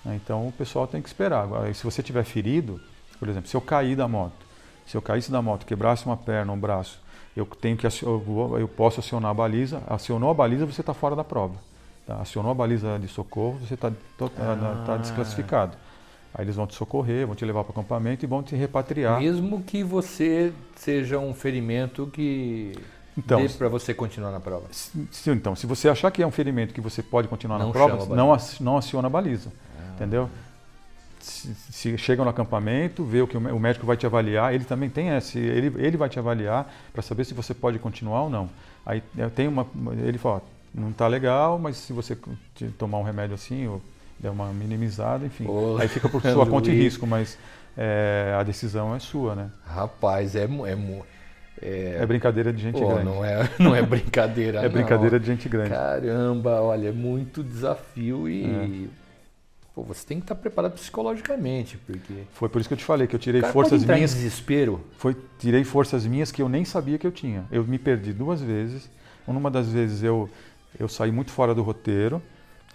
Né? 0.05 0.20
Então 0.23 0.46
o 0.46 0.52
pessoal 0.52 0.87
tem 0.87 1.02
que 1.02 1.08
esperar. 1.08 1.43
Agora, 1.43 1.73
se 1.75 1.82
você 1.82 2.02
tiver 2.02 2.25
ferido, 2.25 2.81
por 3.19 3.28
exemplo, 3.28 3.49
se 3.49 3.56
eu 3.56 3.61
cair 3.61 3.96
da 3.96 4.06
moto, 4.06 4.46
se 4.87 4.96
eu 4.96 5.02
caísse 5.02 5.31
da 5.31 5.43
moto, 5.43 5.66
quebrasse 5.66 6.06
uma 6.06 6.16
perna, 6.16 6.52
um 6.52 6.58
braço, 6.58 7.00
eu 7.37 7.46
tenho 7.46 7.76
que 7.76 7.87
eu, 7.87 8.58
eu 8.58 8.69
posso 8.69 9.00
acionar 9.00 9.31
a 9.31 9.34
baliza. 9.34 9.82
Acionou 9.87 10.31
a 10.31 10.34
baliza, 10.34 10.66
você 10.66 10.81
está 10.81 10.93
fora 10.93 11.14
da 11.14 11.25
prova. 11.25 11.55
Tá? 12.10 12.20
Acionou 12.20 12.50
a 12.50 12.54
baliza 12.54 12.98
de 12.98 13.06
socorro, 13.06 13.58
você 13.60 13.74
está 13.74 13.92
ah. 14.20 14.84
tá 14.84 14.96
desclassificado. 14.96 15.76
Aí 16.34 16.44
eles 16.44 16.56
vão 16.56 16.66
te 16.66 16.74
socorrer, 16.74 17.24
vão 17.24 17.36
te 17.36 17.44
levar 17.44 17.62
para 17.62 17.70
o 17.70 17.72
acampamento 17.72 18.24
e 18.24 18.26
vão 18.26 18.42
te 18.42 18.56
repatriar. 18.56 19.20
Mesmo 19.20 19.62
que 19.62 19.84
você 19.84 20.52
seja 20.74 21.18
um 21.18 21.32
ferimento 21.32 22.08
que 22.12 22.72
então, 23.16 23.40
dê 23.40 23.48
para 23.48 23.68
você 23.68 23.94
continuar 23.94 24.32
na 24.32 24.40
prova. 24.40 24.66
Se, 24.72 25.30
então, 25.30 25.54
se 25.54 25.66
você 25.66 25.88
achar 25.88 26.10
que 26.10 26.20
é 26.20 26.26
um 26.26 26.30
ferimento 26.32 26.74
que 26.74 26.80
você 26.80 27.00
pode 27.00 27.28
continuar 27.28 27.58
não 27.58 27.68
na 27.68 27.72
prova, 27.72 28.16
não, 28.16 28.36
não 28.60 28.76
aciona 28.76 29.06
a 29.06 29.11
baliza. 29.11 29.52
Ah. 29.78 29.94
Entendeu? 29.94 30.28
Se, 31.20 31.54
se 31.54 31.99
chega 31.99 32.25
no 32.25 32.30
acampamento, 32.30 33.04
vê 33.04 33.23
o 33.23 33.26
que 33.26 33.37
o 33.37 33.61
médico 33.61 33.87
vai 33.87 33.96
te 33.96 34.06
avaliar, 34.06 34.52
ele 34.52 34.64
também 34.64 34.88
tem 34.88 35.11
esse, 35.11 35.38
ele, 35.38 35.73
ele 35.80 35.96
vai 35.96 36.08
te 36.08 36.18
avaliar 36.18 36.73
para 36.92 37.02
saber 37.02 37.25
se 37.25 37.35
você 37.35 37.54
pode 37.54 37.78
continuar 37.78 38.23
ou 38.23 38.30
não. 38.30 38.49
Aí 38.87 39.02
tem 39.35 39.46
uma, 39.46 39.66
ele 40.02 40.18
fala, 40.18 40.42
não 40.74 40.90
está 40.90 41.06
legal, 41.06 41.58
mas 41.58 41.76
se 41.76 41.92
você 41.92 42.16
tomar 42.78 42.98
um 42.98 43.02
remédio 43.02 43.34
assim, 43.34 43.66
ou 43.66 43.82
der 44.18 44.30
uma 44.30 44.52
minimizada, 44.52 45.24
enfim, 45.26 45.46
aí 45.80 45.88
fica 45.88 46.08
por 46.08 46.22
sua 46.22 46.46
conta 46.46 46.70
e 46.70 46.74
risco, 46.74 47.06
mas 47.06 47.38
é, 47.76 48.34
a 48.38 48.42
decisão 48.42 48.94
é 48.94 48.98
sua, 48.98 49.34
né? 49.34 49.50
Rapaz, 49.64 50.36
é, 50.36 50.44
é, 50.44 50.78
é, 51.62 51.96
é 52.00 52.06
brincadeira 52.06 52.52
de 52.52 52.62
gente 52.62 52.78
Pô, 52.78 52.88
grande. 52.88 53.04
Não 53.04 53.24
é, 53.24 53.50
não 53.58 53.74
é 53.74 53.82
brincadeira, 53.82 54.60
É 54.60 54.68
brincadeira 54.68 55.18
de 55.18 55.26
gente 55.26 55.48
grande. 55.48 55.70
Caramba, 55.70 56.60
olha, 56.60 56.88
é 56.88 56.92
muito 56.92 57.42
desafio 57.42 58.28
e... 58.28 58.44
É. 58.44 59.00
Pô, 59.74 59.84
você 59.84 60.04
tem 60.04 60.18
que 60.18 60.24
estar 60.24 60.34
preparado 60.34 60.72
psicologicamente, 60.72 61.78
porque... 61.78 62.24
Foi 62.32 62.48
por 62.48 62.60
isso 62.60 62.68
que 62.68 62.74
eu 62.74 62.78
te 62.78 62.84
falei, 62.84 63.06
que 63.06 63.14
eu 63.14 63.20
tirei 63.20 63.40
forças 63.40 63.84
minhas... 63.84 64.12
Em 64.12 64.16
desespero? 64.16 64.84
Foi, 64.98 65.16
tirei 65.38 65.62
forças 65.62 66.04
minhas 66.04 66.32
que 66.32 66.42
eu 66.42 66.48
nem 66.48 66.64
sabia 66.64 66.98
que 66.98 67.06
eu 67.06 67.12
tinha. 67.12 67.44
Eu 67.52 67.64
me 67.64 67.78
perdi 67.78 68.12
duas 68.12 68.42
vezes. 68.42 68.90
Uma 69.26 69.50
das 69.50 69.68
vezes 69.68 70.02
eu 70.02 70.28
eu 70.78 70.88
saí 70.88 71.10
muito 71.10 71.30
fora 71.30 71.54
do 71.54 71.62
roteiro. 71.62 72.22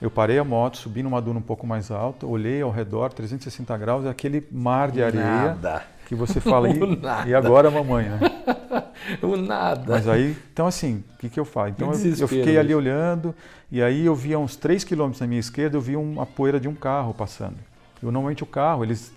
Eu 0.02 0.12
parei 0.12 0.38
a 0.38 0.44
moto, 0.44 0.78
subi 0.78 1.02
numa 1.02 1.22
duna 1.22 1.40
um 1.40 1.44
pouco 1.44 1.66
mais 1.66 1.90
alta, 1.90 2.26
olhei 2.26 2.62
ao 2.62 2.70
redor, 2.70 3.14
360 3.14 3.78
graus, 3.78 4.06
aquele 4.06 4.46
mar 4.52 4.92
de 4.92 5.02
areia 5.02 5.24
nada. 5.24 5.84
que 6.06 6.14
você 6.14 6.42
fala, 6.42 6.68
e, 6.70 7.30
e 7.30 7.34
agora 7.34 7.72
mamãe, 7.72 8.10
né? 8.10 8.20
o 9.24 9.38
nada. 9.38 9.94
Mas 9.94 10.08
aí, 10.08 10.36
então 10.52 10.68
assim, 10.68 11.02
o 11.16 11.18
que, 11.20 11.30
que 11.30 11.40
eu 11.40 11.46
faço? 11.46 11.70
Então 11.70 11.94
eu, 11.94 12.16
eu, 12.18 12.28
fiquei 12.28 12.58
ali 12.58 12.76
olhando, 12.76 13.34
e 13.72 13.82
aí 13.82 14.06
eu 14.06 14.14
via 14.14 14.38
uns 14.38 14.58
3 14.58 14.84
quilômetros 14.84 15.22
na 15.22 15.28
minha 15.28 15.40
esquerda, 15.40 15.78
eu 15.78 15.82
vi 15.82 15.96
uma 15.96 16.26
poeira 16.26 16.60
de 16.60 16.68
um 16.68 16.76
carro 16.76 17.14
passando. 17.14 17.56
Eu, 18.04 18.12
normalmente 18.12 18.44
o 18.44 18.48
carro, 18.48 18.84
eles 18.84 19.14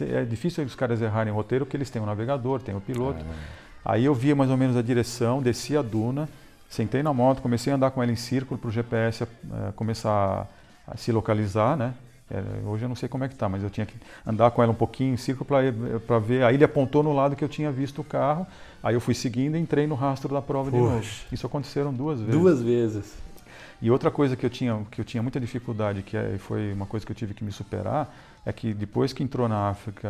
é 0.00 0.24
difícil 0.24 0.64
os 0.64 0.74
caras 0.74 1.02
errarem 1.02 1.32
o 1.32 1.36
roteiro, 1.36 1.66
porque 1.66 1.76
eles 1.76 1.90
têm 1.90 2.00
o 2.00 2.04
um 2.04 2.08
navegador, 2.08 2.60
tem 2.60 2.74
o 2.74 2.78
um 2.78 2.80
piloto. 2.80 3.24
Aí 3.84 4.06
eu 4.06 4.14
via 4.14 4.34
mais 4.34 4.50
ou 4.50 4.56
menos 4.56 4.76
a 4.76 4.82
direção, 4.82 5.42
desci 5.42 5.76
a 5.76 5.82
duna, 5.82 6.28
Sentei 6.68 7.02
na 7.02 7.12
moto, 7.12 7.40
comecei 7.40 7.72
a 7.72 7.76
andar 7.76 7.90
com 7.90 8.02
ela 8.02 8.10
em 8.10 8.16
círculo 8.16 8.58
para 8.58 8.68
o 8.68 8.70
GPS 8.70 9.22
é, 9.24 9.28
começar 9.76 10.48
a, 10.86 10.96
se 10.96 11.12
localizar, 11.12 11.76
né? 11.76 11.94
É, 12.30 12.42
hoje 12.66 12.84
eu 12.84 12.88
não 12.88 12.96
sei 12.96 13.08
como 13.08 13.22
é 13.22 13.28
que 13.28 13.34
tá, 13.34 13.48
mas 13.48 13.62
eu 13.62 13.68
tinha 13.68 13.84
que 13.84 13.94
andar 14.26 14.50
com 14.50 14.62
ela 14.62 14.72
um 14.72 14.74
pouquinho 14.74 15.14
em 15.14 15.16
círculo 15.16 15.46
para 16.06 16.18
ver. 16.18 16.42
Aí 16.42 16.54
ele 16.54 16.64
apontou 16.64 17.02
no 17.02 17.12
lado 17.12 17.36
que 17.36 17.44
eu 17.44 17.48
tinha 17.48 17.70
visto 17.70 18.00
o 18.00 18.04
carro. 18.04 18.46
Aí 18.82 18.94
eu 18.94 19.00
fui 19.00 19.14
seguindo 19.14 19.56
e 19.56 19.60
entrei 19.60 19.86
no 19.86 19.94
rastro 19.94 20.32
da 20.32 20.40
prova 20.40 20.70
Poxa. 20.70 20.82
de 20.82 20.90
novo. 20.90 21.06
Isso 21.30 21.46
aconteceram 21.46 21.92
duas 21.92 22.18
vezes. 22.18 22.34
Duas 22.34 22.62
vezes. 22.62 23.14
E 23.80 23.90
outra 23.90 24.10
coisa 24.10 24.34
que 24.34 24.46
eu 24.46 24.50
tinha 24.50 24.80
que 24.90 25.00
eu 25.00 25.04
tinha 25.04 25.22
muita 25.22 25.38
dificuldade, 25.38 26.02
que 26.02 26.16
é, 26.16 26.38
foi 26.38 26.72
uma 26.72 26.86
coisa 26.86 27.04
que 27.04 27.12
eu 27.12 27.16
tive 27.16 27.34
que 27.34 27.44
me 27.44 27.52
superar, 27.52 28.14
é 28.44 28.52
que 28.52 28.72
depois 28.72 29.12
que 29.12 29.22
entrou 29.22 29.46
na 29.46 29.68
África, 29.68 30.08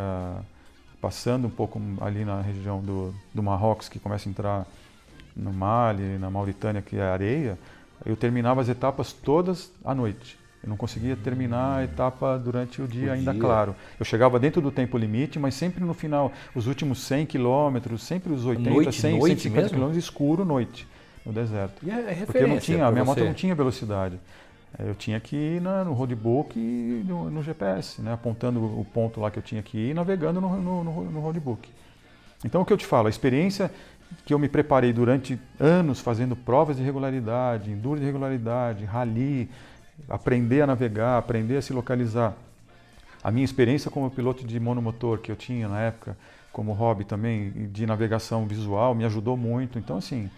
passando 1.01 1.47
um 1.47 1.49
pouco 1.49 1.81
ali 1.99 2.23
na 2.23 2.41
região 2.41 2.79
do, 2.79 3.13
do 3.33 3.43
Marrocos, 3.43 3.89
que 3.89 3.99
começa 3.99 4.27
a 4.27 4.31
entrar 4.31 4.65
no 5.35 5.51
Mali, 5.51 6.17
na 6.17 6.29
Mauritânia, 6.29 6.81
que 6.81 6.97
é 6.97 7.03
areia, 7.03 7.57
eu 8.05 8.15
terminava 8.15 8.61
as 8.61 8.69
etapas 8.69 9.11
todas 9.11 9.71
à 9.83 9.93
noite. 9.93 10.37
Eu 10.63 10.69
não 10.69 10.77
conseguia 10.77 11.15
terminar 11.15 11.77
a 11.77 11.83
etapa 11.83 12.39
durante 12.39 12.81
o 12.81 12.87
dia, 12.87 13.09
o 13.09 13.13
ainda 13.13 13.31
dia. 13.31 13.39
claro. 13.39 13.75
Eu 13.99 14.05
chegava 14.05 14.39
dentro 14.39 14.59
do 14.61 14.71
tempo 14.71 14.97
limite, 14.97 15.37
mas 15.37 15.53
sempre 15.53 15.83
no 15.83 15.93
final, 15.93 16.31
os 16.55 16.65
últimos 16.65 17.03
100 17.03 17.27
quilômetros, 17.27 18.01
sempre 18.01 18.33
os 18.33 18.45
80, 18.45 18.69
noite, 18.69 18.99
100, 18.99 19.11
noite 19.19 19.41
150 19.41 19.69
quilômetros 19.69 20.03
escuro, 20.03 20.43
noite, 20.43 20.87
no 21.23 21.31
deserto. 21.31 21.85
E 21.85 21.91
é 21.91 22.23
Porque 22.25 22.39
eu 22.39 22.47
não 22.47 22.57
tinha, 22.57 22.87
a 22.87 22.91
minha 22.91 23.03
você. 23.03 23.21
moto 23.21 23.27
não 23.27 23.33
tinha 23.35 23.53
velocidade. 23.53 24.19
Eu 24.79 24.95
tinha 24.95 25.19
que 25.19 25.35
ir 25.35 25.61
na, 25.61 25.83
no 25.85 25.93
roadbook 25.93 26.59
e 26.59 27.05
no, 27.07 27.29
no, 27.29 27.43
GPS, 27.43 28.01
né? 28.01 28.11
apontando 28.13 28.59
o 28.59 28.85
ponto 28.91 29.21
lá 29.21 29.31
que 29.31 29.39
eu 29.39 29.43
tinha 29.43 29.61
que 29.61 29.77
ir 29.77 29.91
e 29.91 29.93
navegando 29.93 30.41
no, 30.41 30.61
no, 30.61 30.83
no 30.83 31.19
roadbook. 31.21 31.69
Então, 32.43 32.61
o 32.61 32.65
que 32.65 32.73
eu 32.73 32.77
te 32.77 32.85
falo, 32.85 33.07
a 33.07 33.09
experiência 33.09 33.71
que 34.25 34.33
eu 34.33 34.39
me 34.39 34.47
preparei 34.49 34.91
durante 34.91 35.39
anos 35.59 35.99
fazendo 35.99 36.35
provas 36.35 36.77
de 36.77 36.83
regularidade, 36.83 37.71
enduro 37.71 37.99
de 37.99 38.05
regularidade, 38.05 38.85
rally, 38.85 39.49
aprender 40.09 40.61
a 40.61 40.67
navegar, 40.67 41.17
aprender 41.17 41.57
a 41.57 41.61
se 41.61 41.73
localizar. 41.73 42.33
A 43.23 43.31
minha 43.31 43.45
experiência 43.45 43.89
como 43.89 44.09
piloto 44.09 44.45
de 44.45 44.59
monomotor 44.59 45.19
que 45.19 45.31
eu 45.31 45.35
tinha 45.35 45.67
na 45.67 45.79
época, 45.79 46.17
como 46.51 46.73
hobby 46.73 47.03
também 47.03 47.69
de 47.71 47.85
navegação 47.85 48.45
visual, 48.45 48.93
me 48.95 49.03
ajudou 49.05 49.35
muito. 49.35 49.79
Então, 49.79 49.97
assim, 49.97 50.29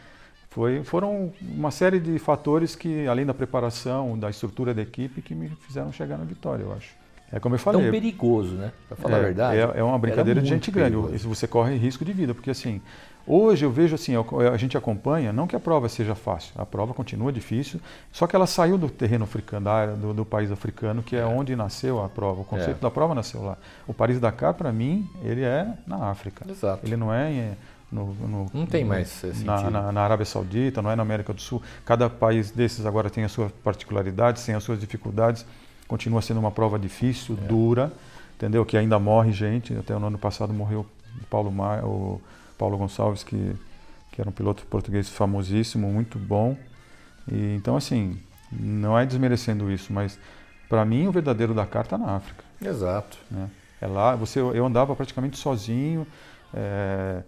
foi, 0.50 0.84
foram 0.84 1.32
uma 1.42 1.70
série 1.70 2.00
de 2.00 2.18
fatores 2.18 2.76
que, 2.76 3.06
além 3.08 3.26
da 3.26 3.34
preparação, 3.34 4.18
da 4.18 4.30
estrutura 4.30 4.74
da 4.74 4.82
equipe, 4.82 5.22
que 5.22 5.36
me 5.36 5.50
fizeram 5.50 5.92
chegar 5.92 6.18
na 6.18 6.24
vitória, 6.24 6.64
eu 6.64 6.74
acho. 6.74 6.96
É 7.32 7.40
como 7.40 7.56
eu 7.56 7.60
falei. 7.60 7.82
Tão 7.82 7.92
perigoso, 7.92 8.56
né? 8.56 8.72
Para 8.88 8.98
falar 8.98 9.18
é, 9.18 9.20
a 9.20 9.24
verdade. 9.24 9.58
É, 9.60 9.80
é 9.80 9.84
uma 9.84 10.00
brincadeira 10.00 10.42
de 10.42 10.48
gente 10.48 10.72
grande. 10.72 10.96
Você 10.96 11.48
corre 11.48 11.76
risco 11.76 12.06
de 12.06 12.14
vida, 12.14 12.34
porque 12.34 12.50
assim, 12.50 12.82
hoje 13.28 13.66
eu 13.66 13.72
vejo 13.72 13.94
assim, 13.96 14.14
a 14.16 14.58
gente 14.58 14.78
acompanha, 14.78 15.34
não 15.34 15.46
que 15.46 15.56
a 15.56 15.60
prova 15.60 15.90
seja 15.90 16.16
fácil, 16.16 16.54
a 16.58 16.66
prova 16.66 16.94
continua 16.94 17.32
difícil, 17.32 17.80
só 18.12 18.26
que 18.26 18.36
ela 18.36 18.48
saiu 18.48 18.78
do 18.78 18.90
terreno 18.90 19.26
africano, 19.26 19.66
da 19.66 19.74
área 19.74 19.94
do, 19.96 20.14
do 20.14 20.26
país 20.26 20.52
africano, 20.52 21.04
que 21.04 21.16
é, 21.16 21.20
é, 21.20 21.26
onde 21.26 21.56
nasceu 21.56 22.04
a 22.04 22.08
prova. 22.08 22.42
O 22.42 22.46
conceito 22.46 22.78
é. 22.78 22.82
da 22.82 22.90
prova 22.90 23.14
nasceu 23.14 23.44
lá. 23.44 23.58
O 23.86 23.94
Paris 23.94 24.20
Dakar, 24.20 24.54
para 24.54 24.72
mim, 24.72 25.10
ele 25.24 25.44
é 25.44 25.68
na 25.86 26.10
África. 26.10 26.46
Exato. 26.50 26.86
Ele 26.86 26.96
não 26.96 27.14
é 27.14 27.56
no, 27.92 28.14
no, 28.14 28.52
não 28.54 28.66
tem 28.66 28.84
mais 28.84 29.24
na, 29.46 29.70
na, 29.70 29.92
na, 29.92 30.02
Arábia 30.02 30.26
Saudita, 30.26 30.82
não 30.82 30.92
é 30.92 30.96
na 30.96 31.04
América 31.04 31.34
do 31.34 31.42
Sul. 31.42 31.62
Cada 31.86 32.10
país 32.10 32.52
desses 32.52 32.86
agora 32.86 33.10
tem 33.10 33.24
as 33.24 33.32
suas 33.32 33.52
particularidades, 33.64 34.46
tem 34.46 34.56
as 34.56 34.64
suas 34.64 34.80
dificuldades. 34.80 35.46
Continua 35.88 36.22
sendo 36.22 36.40
uma 36.40 36.52
prova 36.52 36.78
difícil, 36.78 37.38
é. 37.42 37.48
dura, 37.48 37.92
entendeu? 38.36 38.66
Que 38.66 38.78
ainda 38.78 39.00
morre 39.00 39.32
gente. 39.32 39.74
Até 39.74 39.98
no 39.98 40.08
ano 40.08 40.18
passado 40.18 40.54
morreu 40.54 40.86
o 41.22 41.26
Paulo, 41.30 41.52
Ma, 41.52 41.78
o 41.78 42.22
Paulo 42.58 42.78
Gonçalves, 42.78 43.24
que, 43.24 43.56
que 44.12 44.22
era 44.22 44.30
um 44.30 44.34
piloto 44.34 44.66
português 44.66 45.10
famosíssimo, 45.10 45.92
muito 45.92 46.18
bom. 46.18 46.58
E, 47.32 47.56
então, 47.56 47.76
assim, 47.76 48.20
não 48.52 48.98
é 48.98 49.06
desmerecendo 49.06 49.72
isso, 49.72 49.92
mas 49.92 50.20
para 50.70 50.84
mim 50.86 51.08
o 51.08 51.12
verdadeiro 51.12 51.54
Dakar 51.54 51.84
está 51.84 51.98
na 51.98 52.16
África. 52.16 52.44
Exato. 52.62 53.18
Né? 53.30 53.50
É 53.82 53.88
lá, 53.88 54.16
você, 54.16 54.40
eu 54.40 54.66
andava 54.66 54.96
praticamente 54.96 55.38
sozinho. 55.38 56.08
É, 56.54 57.22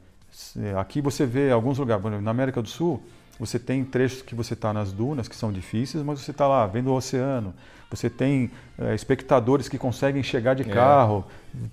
aqui 0.79 1.01
você 1.01 1.25
vê 1.25 1.51
alguns 1.51 1.77
lugares, 1.77 2.03
na 2.21 2.31
América 2.31 2.62
do 2.62 2.69
Sul, 2.69 3.03
você 3.39 3.58
tem 3.58 3.86
trechos 3.86 4.22
que 4.22 4.36
você 4.36 4.53
está 4.53 4.74
nas 4.74 4.91
dunas, 4.91 5.27
que 5.27 5.36
são 5.36 5.51
difíceis, 5.51 6.03
mas 6.03 6.19
você 6.19 6.31
está 6.31 6.46
lá 6.46 6.67
vendo 6.67 6.88
o 6.91 6.96
oceano. 6.96 7.53
Você 7.89 8.10
tem 8.10 8.51
é, 8.77 8.93
espectadores 8.93 9.67
que 9.67 9.77
conseguem 9.77 10.22
chegar 10.22 10.53
de 10.53 10.63
é. 10.63 10.65
carro. 10.65 11.25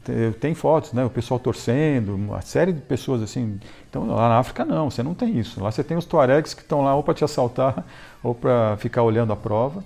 Tem, 0.03 0.33
tem 0.33 0.55
fotos, 0.55 0.93
né? 0.93 1.05
O 1.05 1.11
pessoal 1.11 1.39
torcendo, 1.39 2.15
uma 2.15 2.41
série 2.41 2.73
de 2.73 2.81
pessoas 2.81 3.21
assim. 3.21 3.59
Então 3.91 4.07
lá 4.07 4.29
na 4.29 4.39
África 4.39 4.65
não, 4.65 4.89
você 4.91 5.03
não 5.03 5.13
tem 5.13 5.39
isso. 5.39 5.63
Lá 5.63 5.71
você 5.71 5.85
tem 5.85 5.97
os 5.97 6.07
tuaregs 6.07 6.55
que 6.55 6.63
estão 6.63 6.83
lá 6.83 6.95
ou 6.95 7.03
para 7.03 7.15
te 7.15 7.25
assaltar 7.25 7.85
ou 8.23 8.35
para 8.35 8.77
ficar 8.79 9.03
olhando 9.03 9.33
a 9.33 9.37
prova. 9.37 9.85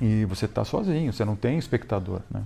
E 0.00 0.24
você 0.26 0.44
está 0.44 0.64
sozinho, 0.64 1.12
você 1.12 1.24
não 1.24 1.36
tem 1.36 1.58
espectador, 1.58 2.20
né? 2.30 2.42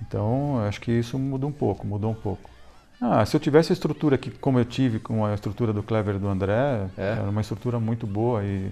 Então 0.00 0.58
acho 0.66 0.80
que 0.80 0.90
isso 0.90 1.18
muda 1.18 1.46
um 1.46 1.52
pouco, 1.52 1.86
mudou 1.86 2.10
um 2.10 2.14
pouco. 2.14 2.50
Ah, 3.00 3.24
se 3.26 3.36
eu 3.36 3.40
tivesse 3.40 3.72
a 3.72 3.74
estrutura 3.74 4.16
que, 4.16 4.30
como 4.30 4.58
eu 4.58 4.64
tive 4.64 4.98
com 4.98 5.24
a 5.24 5.34
estrutura 5.34 5.72
do 5.72 5.82
Clever 5.82 6.18
do 6.18 6.28
André, 6.28 6.88
é. 6.96 7.12
era 7.18 7.28
uma 7.28 7.40
estrutura 7.40 7.78
muito 7.78 8.06
boa 8.06 8.42
e 8.42 8.70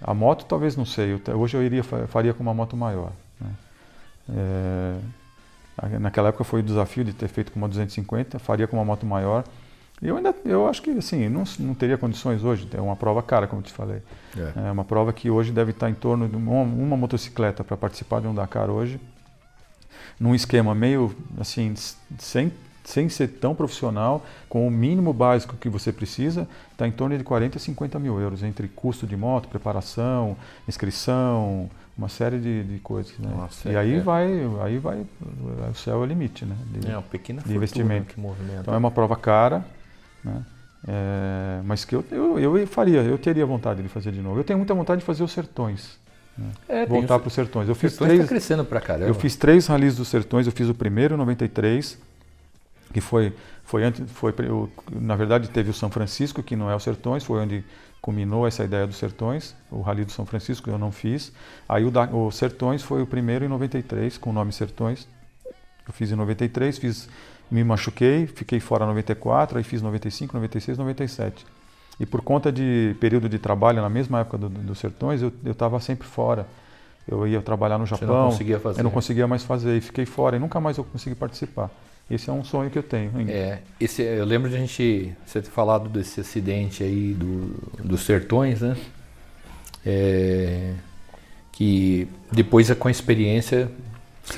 a 0.00 0.14
moto 0.14 0.44
talvez 0.44 0.76
não 0.76 0.84
sei. 0.84 1.20
Eu, 1.26 1.38
hoje 1.38 1.56
eu 1.56 1.62
iria 1.62 1.82
faria 1.82 2.32
com 2.32 2.42
uma 2.42 2.54
moto 2.54 2.76
maior. 2.76 3.12
Né? 3.40 3.50
É, 4.30 5.98
naquela 5.98 6.28
época 6.28 6.44
foi 6.44 6.60
o 6.60 6.62
desafio 6.62 7.04
de 7.04 7.12
ter 7.12 7.28
feito 7.28 7.50
com 7.50 7.58
uma 7.58 7.68
250, 7.68 8.38
faria 8.38 8.66
com 8.66 8.76
uma 8.76 8.84
moto 8.84 9.04
maior. 9.04 9.44
E 10.00 10.08
eu 10.08 10.16
ainda, 10.16 10.34
eu 10.44 10.68
acho 10.68 10.82
que 10.82 10.90
assim, 10.90 11.28
não, 11.28 11.44
não 11.58 11.74
teria 11.74 11.98
condições 11.98 12.44
hoje. 12.44 12.68
É 12.72 12.80
uma 12.80 12.94
prova 12.94 13.22
cara, 13.22 13.46
como 13.46 13.62
te 13.62 13.72
falei. 13.72 14.00
É, 14.36 14.68
é 14.68 14.70
uma 14.70 14.84
prova 14.84 15.12
que 15.12 15.28
hoje 15.28 15.50
deve 15.50 15.72
estar 15.72 15.90
em 15.90 15.94
torno 15.94 16.28
de 16.28 16.36
uma, 16.36 16.62
uma 16.62 16.96
motocicleta 16.96 17.64
para 17.64 17.76
participar 17.76 18.20
de 18.20 18.28
um 18.28 18.34
Dakar 18.34 18.70
hoje, 18.70 19.00
num 20.20 20.34
esquema 20.34 20.74
meio 20.74 21.16
assim, 21.40 21.74
sem 22.18 22.52
sem 22.86 23.08
ser 23.08 23.28
tão 23.28 23.54
profissional, 23.54 24.24
com 24.48 24.66
o 24.66 24.70
mínimo 24.70 25.12
básico 25.12 25.56
que 25.56 25.68
você 25.68 25.92
precisa, 25.92 26.48
está 26.70 26.86
em 26.86 26.92
torno 26.92 27.18
de 27.18 27.24
40 27.24 27.58
a 27.58 27.60
50 27.60 27.98
mil 27.98 28.20
euros, 28.20 28.44
entre 28.44 28.68
custo 28.68 29.06
de 29.06 29.16
moto, 29.16 29.48
preparação, 29.48 30.36
inscrição, 30.68 31.68
uma 31.98 32.08
série 32.08 32.38
de, 32.38 32.62
de 32.62 32.78
coisas. 32.78 33.18
Né? 33.18 33.28
Nossa, 33.36 33.68
e 33.70 33.76
aí, 33.76 33.96
é. 33.96 34.00
vai, 34.00 34.28
aí 34.62 34.78
vai, 34.78 35.04
o 35.68 35.74
céu 35.74 35.94
é 35.94 35.98
o 35.98 36.04
limite 36.04 36.44
né? 36.44 36.56
de, 36.66 36.88
é 36.88 36.92
uma 36.92 37.02
pequena 37.02 37.42
de 37.44 37.54
investimento. 37.54 38.14
Que. 38.14 38.20
Então 38.60 38.72
é 38.72 38.76
uma 38.76 38.90
prova 38.90 39.16
cara, 39.16 39.64
né? 40.24 40.44
É, 40.88 41.60
mas 41.64 41.84
que 41.84 41.96
eu, 41.96 42.04
eu, 42.12 42.56
eu 42.56 42.66
faria, 42.68 43.02
eu 43.02 43.18
teria 43.18 43.44
vontade 43.44 43.82
de 43.82 43.88
fazer 43.88 44.12
de 44.12 44.20
novo. 44.20 44.38
Eu 44.38 44.44
tenho 44.44 44.58
muita 44.58 44.72
vontade 44.72 45.00
de 45.00 45.04
fazer 45.04 45.24
os 45.24 45.32
sertões. 45.32 45.98
Né? 46.38 46.48
É, 46.68 46.86
Voltar 46.86 47.18
para 47.18 47.26
os 47.26 47.34
sertões. 47.34 47.68
Eu 47.68 47.74
fiz 47.74 47.92
sertões 47.92 48.10
três. 48.10 48.22
Tá 48.22 48.28
crescendo 48.28 48.64
para 48.64 48.80
caramba. 48.80 49.08
Eu 49.08 49.14
fiz 49.14 49.34
três 49.34 49.66
ralis 49.66 49.96
dos 49.96 50.06
sertões. 50.06 50.46
Eu 50.46 50.52
fiz 50.52 50.68
o 50.68 50.74
primeiro 50.74 51.14
em 51.14 51.18
93, 51.18 51.98
que 52.96 53.00
foi, 53.02 53.30
foi, 53.62 53.84
antes, 53.84 54.10
foi 54.12 54.32
na 54.90 55.14
verdade 55.14 55.50
teve 55.50 55.68
o 55.68 55.74
São 55.74 55.90
Francisco, 55.90 56.42
que 56.42 56.56
não 56.56 56.70
é 56.70 56.74
o 56.74 56.80
Sertões, 56.80 57.22
foi 57.22 57.38
onde 57.40 57.62
culminou 58.00 58.46
essa 58.46 58.64
ideia 58.64 58.86
dos 58.86 58.96
Sertões, 58.96 59.54
o 59.70 59.82
Rally 59.82 60.06
do 60.06 60.12
São 60.12 60.24
Francisco 60.24 60.70
eu 60.70 60.78
não 60.78 60.90
fiz. 60.90 61.30
Aí 61.68 61.84
o, 61.84 61.90
da, 61.90 62.04
o 62.04 62.30
Sertões 62.30 62.82
foi 62.82 63.02
o 63.02 63.06
primeiro 63.06 63.44
em 63.44 63.48
93, 63.48 64.16
com 64.16 64.30
o 64.30 64.32
nome 64.32 64.50
Sertões. 64.50 65.06
Eu 65.86 65.92
fiz 65.92 66.10
em 66.10 66.14
93, 66.14 66.78
fiz, 66.78 67.06
me 67.50 67.62
machuquei, 67.62 68.26
fiquei 68.26 68.60
fora 68.60 68.84
em 68.84 68.88
94, 68.88 69.58
aí 69.58 69.64
fiz 69.64 69.82
95, 69.82 70.32
96, 70.32 70.78
97. 70.78 71.44
E 72.00 72.06
por 72.06 72.22
conta 72.22 72.50
de 72.50 72.96
período 72.98 73.28
de 73.28 73.38
trabalho, 73.38 73.82
na 73.82 73.90
mesma 73.90 74.20
época 74.20 74.38
dos 74.38 74.50
do 74.50 74.74
Sertões, 74.74 75.20
eu 75.20 75.30
estava 75.44 75.78
sempre 75.80 76.08
fora. 76.08 76.46
Eu 77.06 77.28
ia 77.28 77.42
trabalhar 77.42 77.76
no 77.76 77.84
Japão, 77.84 78.06
Você 78.08 78.14
não 78.14 78.30
conseguia 78.30 78.58
fazer. 78.58 78.80
eu 78.80 78.84
não 78.84 78.90
conseguia 78.90 79.26
mais 79.26 79.44
fazer, 79.44 79.76
e 79.76 79.82
fiquei 79.82 80.06
fora, 80.06 80.36
e 80.36 80.38
nunca 80.38 80.58
mais 80.58 80.78
eu 80.78 80.84
consegui 80.84 81.14
participar. 81.14 81.70
Esse 82.10 82.30
é 82.30 82.32
um 82.32 82.44
sonho 82.44 82.70
que 82.70 82.78
eu 82.78 82.82
tenho. 82.82 83.10
Ainda. 83.16 83.32
É, 83.32 83.58
esse, 83.80 84.02
eu 84.02 84.24
lembro 84.24 84.48
de 84.48 84.56
a 84.56 84.58
gente 84.58 85.12
você 85.24 85.42
ter 85.42 85.50
falado 85.50 85.88
desse 85.88 86.20
acidente 86.20 86.84
aí 86.84 87.14
do, 87.14 87.54
dos 87.82 88.02
sertões, 88.02 88.60
né? 88.60 88.76
É, 89.84 90.72
que 91.52 92.08
depois 92.30 92.72
com 92.74 92.88
a 92.88 92.90
experiência 92.90 93.70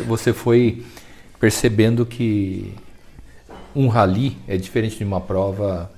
você 0.07 0.33
foi 0.33 0.85
percebendo 1.39 2.07
que 2.07 2.75
um 3.75 3.89
rally 3.89 4.37
é 4.47 4.57
diferente 4.57 4.99
de 4.99 5.05
uma 5.05 5.21
prova 5.21 5.91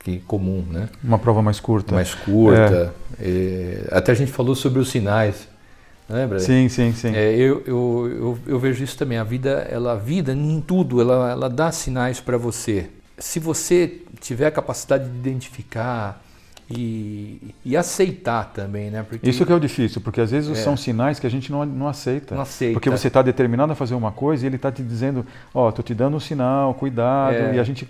que 0.00 0.18
comum, 0.20 0.62
né? 0.70 0.90
Uma 1.02 1.18
prova 1.18 1.40
mais 1.40 1.58
curta. 1.58 1.94
Mais 1.94 2.14
curta. 2.14 2.94
É. 3.18 3.86
É, 3.88 3.88
até 3.90 4.12
a 4.12 4.14
gente 4.14 4.30
falou 4.30 4.54
sobre 4.54 4.78
os 4.78 4.90
sinais. 4.90 5.48
Lembra? 6.08 6.38
Sim, 6.38 6.68
sim, 6.68 6.92
sim. 6.92 7.14
É, 7.14 7.34
eu, 7.34 7.62
eu, 7.66 8.10
eu, 8.10 8.38
eu, 8.46 8.58
vejo 8.58 8.84
isso 8.84 8.96
também. 8.96 9.16
A 9.16 9.24
vida, 9.24 9.66
ela, 9.70 9.92
a 9.92 9.96
vida 9.96 10.32
em 10.32 10.60
tudo, 10.60 11.00
ela, 11.00 11.30
ela 11.30 11.48
dá 11.48 11.72
sinais 11.72 12.20
para 12.20 12.36
você. 12.36 12.90
Se 13.18 13.38
você 13.38 14.02
tiver 14.20 14.46
a 14.46 14.50
capacidade 14.50 15.08
de 15.08 15.16
identificar 15.16 16.22
e, 16.70 17.54
e 17.64 17.76
aceitar 17.76 18.52
também, 18.52 18.90
né? 18.90 19.04
Porque, 19.08 19.28
isso 19.28 19.44
que 19.44 19.52
é 19.52 19.54
o 19.54 19.60
difícil, 19.60 20.00
porque 20.00 20.20
às 20.20 20.30
vezes 20.30 20.50
é. 20.50 20.62
são 20.62 20.76
sinais 20.76 21.18
que 21.18 21.26
a 21.26 21.30
gente 21.30 21.50
não, 21.50 21.64
não 21.64 21.88
aceita. 21.88 22.34
Não 22.34 22.42
aceita. 22.42 22.74
Porque 22.74 22.90
você 22.90 23.08
está 23.08 23.22
determinado 23.22 23.72
a 23.72 23.74
fazer 23.74 23.94
uma 23.94 24.12
coisa 24.12 24.44
e 24.44 24.46
ele 24.46 24.56
está 24.56 24.72
te 24.72 24.82
dizendo, 24.82 25.26
ó, 25.54 25.66
oh, 25.66 25.68
estou 25.70 25.82
te 25.82 25.94
dando 25.94 26.16
um 26.16 26.20
sinal, 26.20 26.74
cuidado, 26.74 27.34
é. 27.34 27.54
e 27.56 27.60
a 27.60 27.64
gente 27.64 27.88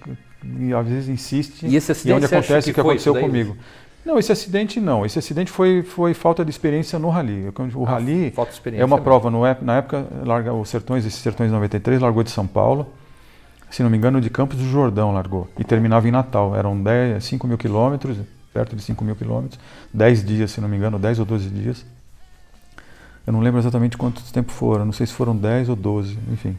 e 0.59 0.75
às 0.75 0.87
vezes 0.87 1.09
insiste. 1.09 1.67
E 1.67 1.77
esse 1.77 2.07
e 2.07 2.11
é 2.11 2.15
onde 2.15 2.27
acontece 2.27 2.71
o 2.71 2.75
que 2.75 2.81
aconteceu 2.81 3.15
comigo. 3.15 3.57
Não, 4.05 4.19
esse 4.19 4.31
acidente 4.31 4.79
não. 4.79 5.07
Esse 5.07 5.19
acidente 5.19 5.51
foi, 5.51 5.83
foi 5.83 6.13
falta 6.13 6.45
de 6.45 6.51
experiência 6.51 6.99
no 6.99 7.09
rally. 7.09 7.49
O 7.75 7.85
ah, 7.87 7.91
rally 7.91 8.33
é 8.75 8.85
uma 8.85 9.01
prova, 9.01 9.31
no, 9.31 9.43
na 9.63 9.79
época, 9.79 10.07
larga, 10.25 10.53
os 10.53 10.69
Sertões, 10.69 11.07
esses 11.07 11.21
Sertões 11.21 11.51
93, 11.51 12.01
largou 12.01 12.23
de 12.23 12.31
São 12.31 12.47
Paulo, 12.47 12.93
se 13.71 13.83
não 13.83 13.91
me 13.91 13.97
engano, 13.97 14.21
de 14.21 14.29
Campos 14.29 14.59
do 14.59 14.65
Jordão 14.65 15.13
largou. 15.13 15.49
E 15.59 15.65
terminava 15.65 16.07
em 16.07 16.11
Natal. 16.11 16.55
Eram 16.55 16.81
10, 16.81 17.25
5 17.25 17.47
mil 17.47 17.57
quilômetros, 17.57 18.19
perto 18.53 18.77
de 18.77 18.83
5 18.83 19.03
mil 19.03 19.17
quilômetros, 19.17 19.59
10 19.93 20.25
dias, 20.25 20.51
se 20.51 20.61
não 20.61 20.69
me 20.69 20.77
engano, 20.77 20.99
10 20.99 21.21
ou 21.21 21.25
12 21.25 21.49
dias. 21.49 21.85
Eu 23.27 23.33
não 23.33 23.41
lembro 23.41 23.59
exatamente 23.59 23.97
quantos 23.97 24.31
tempo 24.31 24.53
foram, 24.53 24.85
não 24.85 24.93
sei 24.93 25.07
se 25.07 25.13
foram 25.15 25.35
10 25.35 25.71
ou 25.71 25.77
12, 25.77 26.19
enfim. 26.31 26.57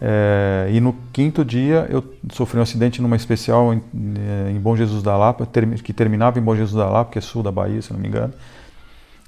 É, 0.00 0.68
e 0.72 0.80
no 0.80 0.94
quinto 1.12 1.44
dia 1.44 1.86
eu 1.90 2.04
sofri 2.30 2.58
um 2.58 2.62
acidente 2.62 3.02
numa 3.02 3.16
especial 3.16 3.74
em, 3.74 3.82
eh, 4.16 4.52
em 4.52 4.60
Bom 4.60 4.76
Jesus 4.76 5.02
da 5.02 5.16
Lapa, 5.16 5.48
que 5.82 5.92
terminava 5.92 6.38
em 6.38 6.42
Bom 6.42 6.54
Jesus 6.54 6.76
da 6.76 6.88
Lapa, 6.88 7.10
que 7.12 7.18
é 7.18 7.20
sul 7.20 7.42
da 7.42 7.50
Bahia, 7.50 7.82
se 7.82 7.92
não 7.92 7.98
me 7.98 8.06
engano. 8.06 8.32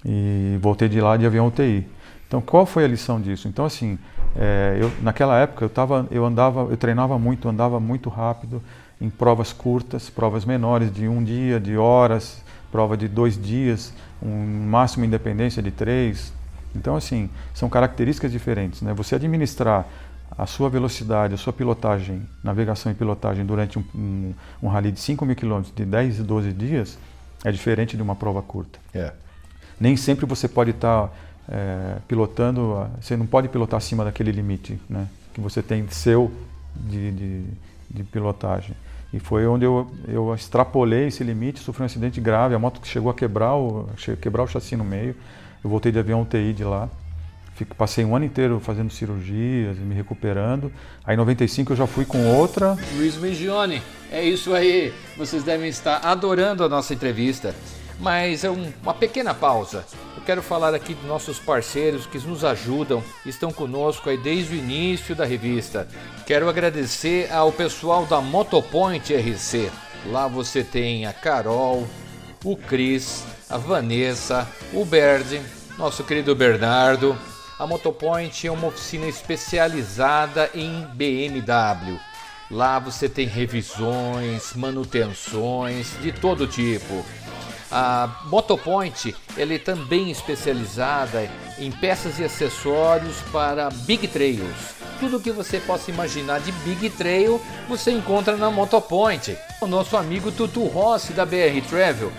E 0.05 0.57
voltei 0.61 0.89
de 0.89 1.01
lá 1.01 1.17
de 1.17 1.27
avião 1.27 1.49
UTI. 1.49 1.87
Então, 2.27 2.41
qual 2.41 2.65
foi 2.65 2.85
a 2.85 2.89
lição 2.89 3.21
disso? 3.21 3.49
Então, 3.49 3.65
assim, 3.65 3.99
é, 4.37 4.79
eu, 4.81 4.93
naquela 5.03 5.37
época 5.39 5.65
eu, 5.65 5.69
tava, 5.69 6.07
eu 6.11 6.25
andava, 6.25 6.61
eu 6.71 6.77
treinava 6.77 7.19
muito, 7.19 7.49
andava 7.49 7.81
muito 7.81 8.09
rápido 8.09 8.63
em 9.01 9.11
provas 9.11 9.53
curtas, 9.53 10.09
provas 10.09 10.45
menores 10.45 10.93
de 10.93 11.09
um 11.09 11.25
dia, 11.25 11.59
de 11.59 11.77
horas, 11.77 12.45
prova 12.71 12.97
de 12.97 13.09
dois 13.09 13.41
dias, 13.41 13.93
um 14.23 14.69
máximo 14.69 15.05
independência 15.05 15.61
de 15.61 15.73
três. 15.73 16.33
Então, 16.77 16.95
assim, 16.95 17.29
são 17.53 17.69
características 17.69 18.31
diferentes. 18.31 18.81
Né? 18.81 18.95
Você 18.95 19.17
administrar 19.17 19.89
a 20.37 20.47
sua 20.47 20.71
velocidade, 20.71 21.35
a 21.35 21.37
sua 21.37 21.53
pilotagem, 21.53 22.23
navegação 22.43 22.91
e 22.91 22.95
pilotagem 22.95 23.45
durante 23.45 23.79
um, 23.79 23.85
um, 23.95 24.35
um 24.63 24.69
rally 24.69 24.93
de 24.93 25.01
5 25.01 25.25
mil 25.25 25.37
quilômetros 25.37 25.75
de 25.75 25.85
10 25.85 26.21
e 26.21 26.23
12 26.23 26.53
dias 26.53 26.99
é 27.45 27.51
diferente 27.51 27.97
de 27.97 28.03
uma 28.03 28.15
prova 28.15 28.43
curta. 28.43 28.79
É. 28.95 29.13
Nem 29.79 29.97
sempre 29.97 30.27
você 30.27 30.47
pode 30.47 30.71
estar 30.71 31.09
tá, 31.09 31.13
é, 31.49 31.97
pilotando, 32.07 32.87
você 33.01 33.17
não 33.17 33.27
pode 33.27 33.49
pilotar 33.49 33.79
acima 33.79 34.05
daquele 34.05 34.31
limite 34.31 34.79
né, 34.89 35.09
que 35.33 35.41
você 35.41 35.63
tem 35.63 35.87
seu 35.89 36.31
de, 36.77 37.11
de, 37.13 37.45
de 37.91 38.05
pilotagem. 38.05 38.77
E 39.13 39.19
foi 39.19 39.47
onde 39.47 39.65
eu, 39.65 39.91
eu 40.07 40.33
extrapolei 40.35 41.09
esse 41.09 41.25
limite, 41.25 41.59
sofri 41.59 41.83
um 41.83 41.87
acidente 41.87 42.21
grave, 42.21 42.55
a 42.55 42.59
moto 42.59 42.81
chegou 42.87 43.11
a 43.11 43.15
quebrar 43.15 43.57
o, 43.57 43.89
quebrar 44.21 44.45
o 44.45 44.47
chassi 44.47 44.77
no 44.77 44.85
meio. 44.85 45.17
Eu 45.65 45.69
voltei 45.69 45.91
de 45.91 45.99
avião 45.99 46.23
UTI 46.23 46.53
de 46.53 46.63
lá. 46.63 46.89
Fico, 47.61 47.77
passei 47.77 48.07
um 48.07 48.17
ano 48.17 48.25
inteiro 48.25 48.59
fazendo 48.59 48.91
cirurgias, 48.91 49.77
me 49.77 49.95
recuperando. 49.95 50.73
Aí 51.05 51.13
em 51.13 51.19
95 51.19 51.75
eu 51.75 51.77
já 51.77 51.87
fui 51.87 52.07
com 52.07 52.27
outra. 52.27 52.75
Luiz 52.97 53.19
Migione, 53.19 53.83
é 54.11 54.25
isso 54.25 54.55
aí. 54.55 54.95
Vocês 55.15 55.45
devem 55.45 55.69
estar 55.69 55.99
adorando 55.99 56.65
a 56.65 56.71
nossa 56.71 56.95
entrevista. 56.95 57.55
Mas 57.99 58.45
é 58.45 58.51
um, 58.51 58.73
uma 58.83 58.95
pequena 58.95 59.35
pausa. 59.35 59.85
Eu 60.17 60.23
quero 60.23 60.43
falar 60.43 60.75
aqui 60.75 60.95
dos 60.95 61.05
nossos 61.05 61.39
parceiros 61.39 62.07
que 62.07 62.17
nos 62.21 62.45
ajudam, 62.45 63.05
estão 63.27 63.53
conosco 63.53 64.09
aí 64.09 64.17
desde 64.17 64.55
o 64.55 64.59
início 64.59 65.15
da 65.15 65.27
revista. 65.27 65.87
Quero 66.25 66.49
agradecer 66.49 67.31
ao 67.31 67.53
pessoal 67.53 68.07
da 68.07 68.23
Motopoint 68.23 69.15
RC. 69.15 69.71
Lá 70.07 70.27
você 70.27 70.65
tem 70.65 71.05
a 71.05 71.13
Carol, 71.13 71.87
o 72.43 72.57
Cris, 72.57 73.23
a 73.51 73.59
Vanessa, 73.59 74.49
o 74.73 74.83
Berdi, 74.83 75.43
nosso 75.77 76.03
querido 76.05 76.35
Bernardo. 76.35 77.15
A 77.61 77.67
Motopoint 77.67 78.47
é 78.47 78.51
uma 78.51 78.69
oficina 78.69 79.07
especializada 79.07 80.49
em 80.55 80.83
BMW. 80.95 82.01
Lá 82.51 82.79
você 82.79 83.07
tem 83.07 83.27
revisões, 83.27 84.55
manutenções 84.55 85.89
de 86.01 86.11
todo 86.11 86.47
tipo. 86.47 87.05
A 87.71 88.23
Motopoint 88.31 89.15
ele 89.37 89.57
é 89.57 89.59
também 89.59 90.11
especializada 90.11 91.31
em 91.59 91.71
peças 91.71 92.19
e 92.19 92.25
acessórios 92.25 93.17
para 93.31 93.69
Big 93.69 94.09
Trails. 94.09 94.75
Tudo 94.99 95.21
que 95.21 95.31
você 95.31 95.61
possa 95.61 95.91
imaginar 95.91 96.41
de 96.41 96.53
Big 96.53 96.89
Trail 96.89 97.39
você 97.69 97.91
encontra 97.91 98.39
na 98.39 98.51
Motopoint. 98.51 99.37
O 99.61 99.67
nosso 99.67 99.99
amigo 99.99 100.33
Tutu 100.33 100.65
Rossi 100.65 101.13
da 101.13 101.27
BR 101.27 101.61
Travel. 101.69 102.11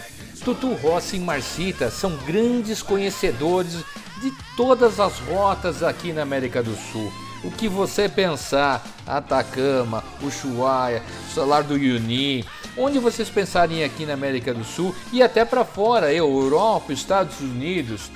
Tutu 0.45 0.73
Rossi 0.75 1.15
e 1.15 1.19
Marcita 1.19 1.89
são 1.89 2.15
grandes 2.27 2.83
conhecedores 2.83 3.83
de 4.21 4.31
todas 4.55 4.99
as 4.99 5.19
rotas 5.19 5.81
aqui 5.81 6.13
na 6.13 6.21
América 6.21 6.61
do 6.61 6.75
Sul. 6.75 7.11
O 7.43 7.49
que 7.49 7.67
você 7.67 8.07
pensar, 8.07 8.85
Atacama, 9.05 10.03
Ushuaia, 10.21 11.01
Salar 11.33 11.63
do 11.63 11.73
Uyuni, 11.73 12.45
onde 12.77 12.99
vocês 12.99 13.29
pensarem 13.29 13.83
aqui 13.83 14.05
na 14.05 14.13
América 14.13 14.53
do 14.53 14.63
Sul 14.63 14.95
e 15.11 15.23
até 15.23 15.43
para 15.43 15.65
fora, 15.65 16.13
Europa, 16.13 16.93
Estados 16.93 17.39
Unidos. 17.39 18.11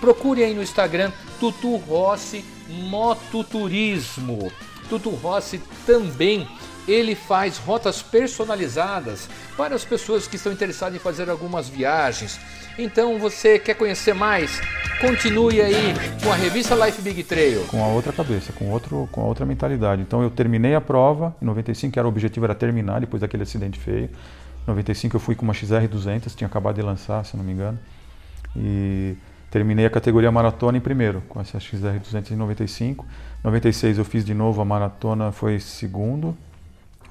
Procure 0.00 0.42
aí 0.42 0.54
no 0.54 0.62
Instagram 0.62 1.12
Tutu 1.38 1.76
Rossi 1.76 2.44
Mototurismo. 2.68 4.50
Tutu 4.88 5.10
Rossi 5.10 5.60
também 5.86 6.48
ele 6.88 7.14
faz 7.14 7.58
rotas 7.58 8.02
personalizadas 8.02 9.28
para 9.56 9.74
as 9.74 9.84
pessoas 9.84 10.26
que 10.26 10.36
estão 10.36 10.52
interessadas 10.52 10.96
em 10.96 10.98
fazer 10.98 11.30
algumas 11.30 11.68
viagens. 11.68 12.40
Então, 12.78 13.18
você 13.18 13.58
quer 13.58 13.74
conhecer 13.74 14.14
mais? 14.14 14.60
Continue 15.02 15.60
aí 15.60 15.94
com 16.22 16.30
a 16.30 16.36
revista 16.36 16.76
Life 16.76 17.02
Big 17.02 17.24
Trail. 17.24 17.64
Com 17.66 17.82
a 17.82 17.88
outra 17.88 18.12
cabeça, 18.12 18.52
com, 18.52 18.70
outro, 18.70 19.08
com 19.10 19.20
a 19.20 19.24
outra 19.24 19.44
mentalidade. 19.44 20.00
Então, 20.00 20.22
eu 20.22 20.30
terminei 20.30 20.76
a 20.76 20.80
prova, 20.80 21.34
em 21.42 21.44
95, 21.44 21.92
que 21.92 21.98
era 21.98 22.06
o 22.06 22.08
objetivo 22.08 22.46
era 22.46 22.54
terminar 22.54 23.00
depois 23.00 23.20
daquele 23.20 23.42
acidente 23.42 23.80
feio. 23.80 24.04
Em 24.04 24.68
95 24.68 25.16
eu 25.16 25.20
fui 25.20 25.34
com 25.34 25.42
uma 25.42 25.52
XR200, 25.52 26.36
tinha 26.36 26.46
acabado 26.46 26.76
de 26.76 26.82
lançar, 26.82 27.24
se 27.24 27.36
não 27.36 27.42
me 27.42 27.50
engano. 27.50 27.80
E 28.56 29.16
terminei 29.50 29.86
a 29.86 29.90
categoria 29.90 30.30
maratona 30.30 30.78
em 30.78 30.80
primeiro, 30.80 31.20
com 31.28 31.40
essa 31.40 31.58
XR200 31.58 32.30
em 32.30 32.36
95. 32.36 33.04
Em 33.04 33.08
96 33.42 33.98
eu 33.98 34.04
fiz 34.04 34.24
de 34.24 34.34
novo 34.34 34.62
a 34.62 34.64
maratona, 34.64 35.32
foi 35.32 35.58
segundo 35.58 36.32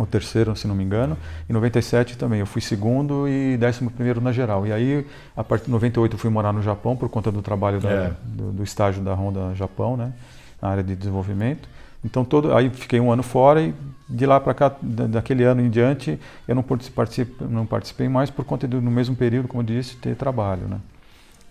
o 0.02 0.06
terceiro, 0.06 0.56
se 0.56 0.68
não 0.68 0.76
me 0.76 0.84
engano. 0.84 1.18
Em 1.50 1.54
97 1.54 2.18
também, 2.18 2.40
eu 2.40 2.46
fui 2.46 2.62
segundo 2.62 3.28
e 3.28 3.58
décimo 3.58 3.90
primeiro 3.90 4.22
na 4.22 4.32
geral. 4.32 4.66
E 4.66 4.72
aí, 4.72 5.06
a 5.36 5.44
partir 5.44 5.66
de 5.66 5.72
98 5.72 6.14
eu 6.14 6.20
fui 6.20 6.30
morar 6.30 6.52
no 6.54 6.62
Japão 6.62 6.96
por 6.96 7.10
conta 7.10 7.32
do 7.32 7.42
trabalho 7.42 7.80
da, 7.80 7.90
é. 7.90 8.14
do, 8.24 8.52
do, 8.52 8.64
estágio 8.64 9.02
da 9.02 9.14
Honda 9.14 9.54
Japão, 9.56 9.98
né, 9.98 10.14
na 10.62 10.70
área 10.70 10.84
de 10.84 10.96
desenvolvimento. 10.96 11.68
Então 12.04 12.26
todo, 12.26 12.56
aí 12.56 12.70
fiquei 12.70 13.00
um 13.00 13.12
ano 13.12 13.22
fora 13.22 13.62
e 13.62 13.74
de 14.10 14.26
lá 14.26 14.40
para 14.40 14.54
cá, 14.54 14.76
daquele 14.82 15.44
ano 15.44 15.62
em 15.62 15.70
diante, 15.70 16.20
eu 16.48 16.56
não 16.56 16.64
participei, 16.64 17.48
não 17.48 17.66
participei 17.66 18.10
mais 18.10 18.30
por 18.30 18.44
conta 18.44 18.68
do 18.68 18.82
no 18.82 18.92
mesmo 18.92 19.16
período, 19.16 19.48
como 19.48 19.62
eu 19.62 19.66
disse, 19.66 19.96
ter 19.98 20.16
trabalho, 20.16 20.68
né. 20.68 20.80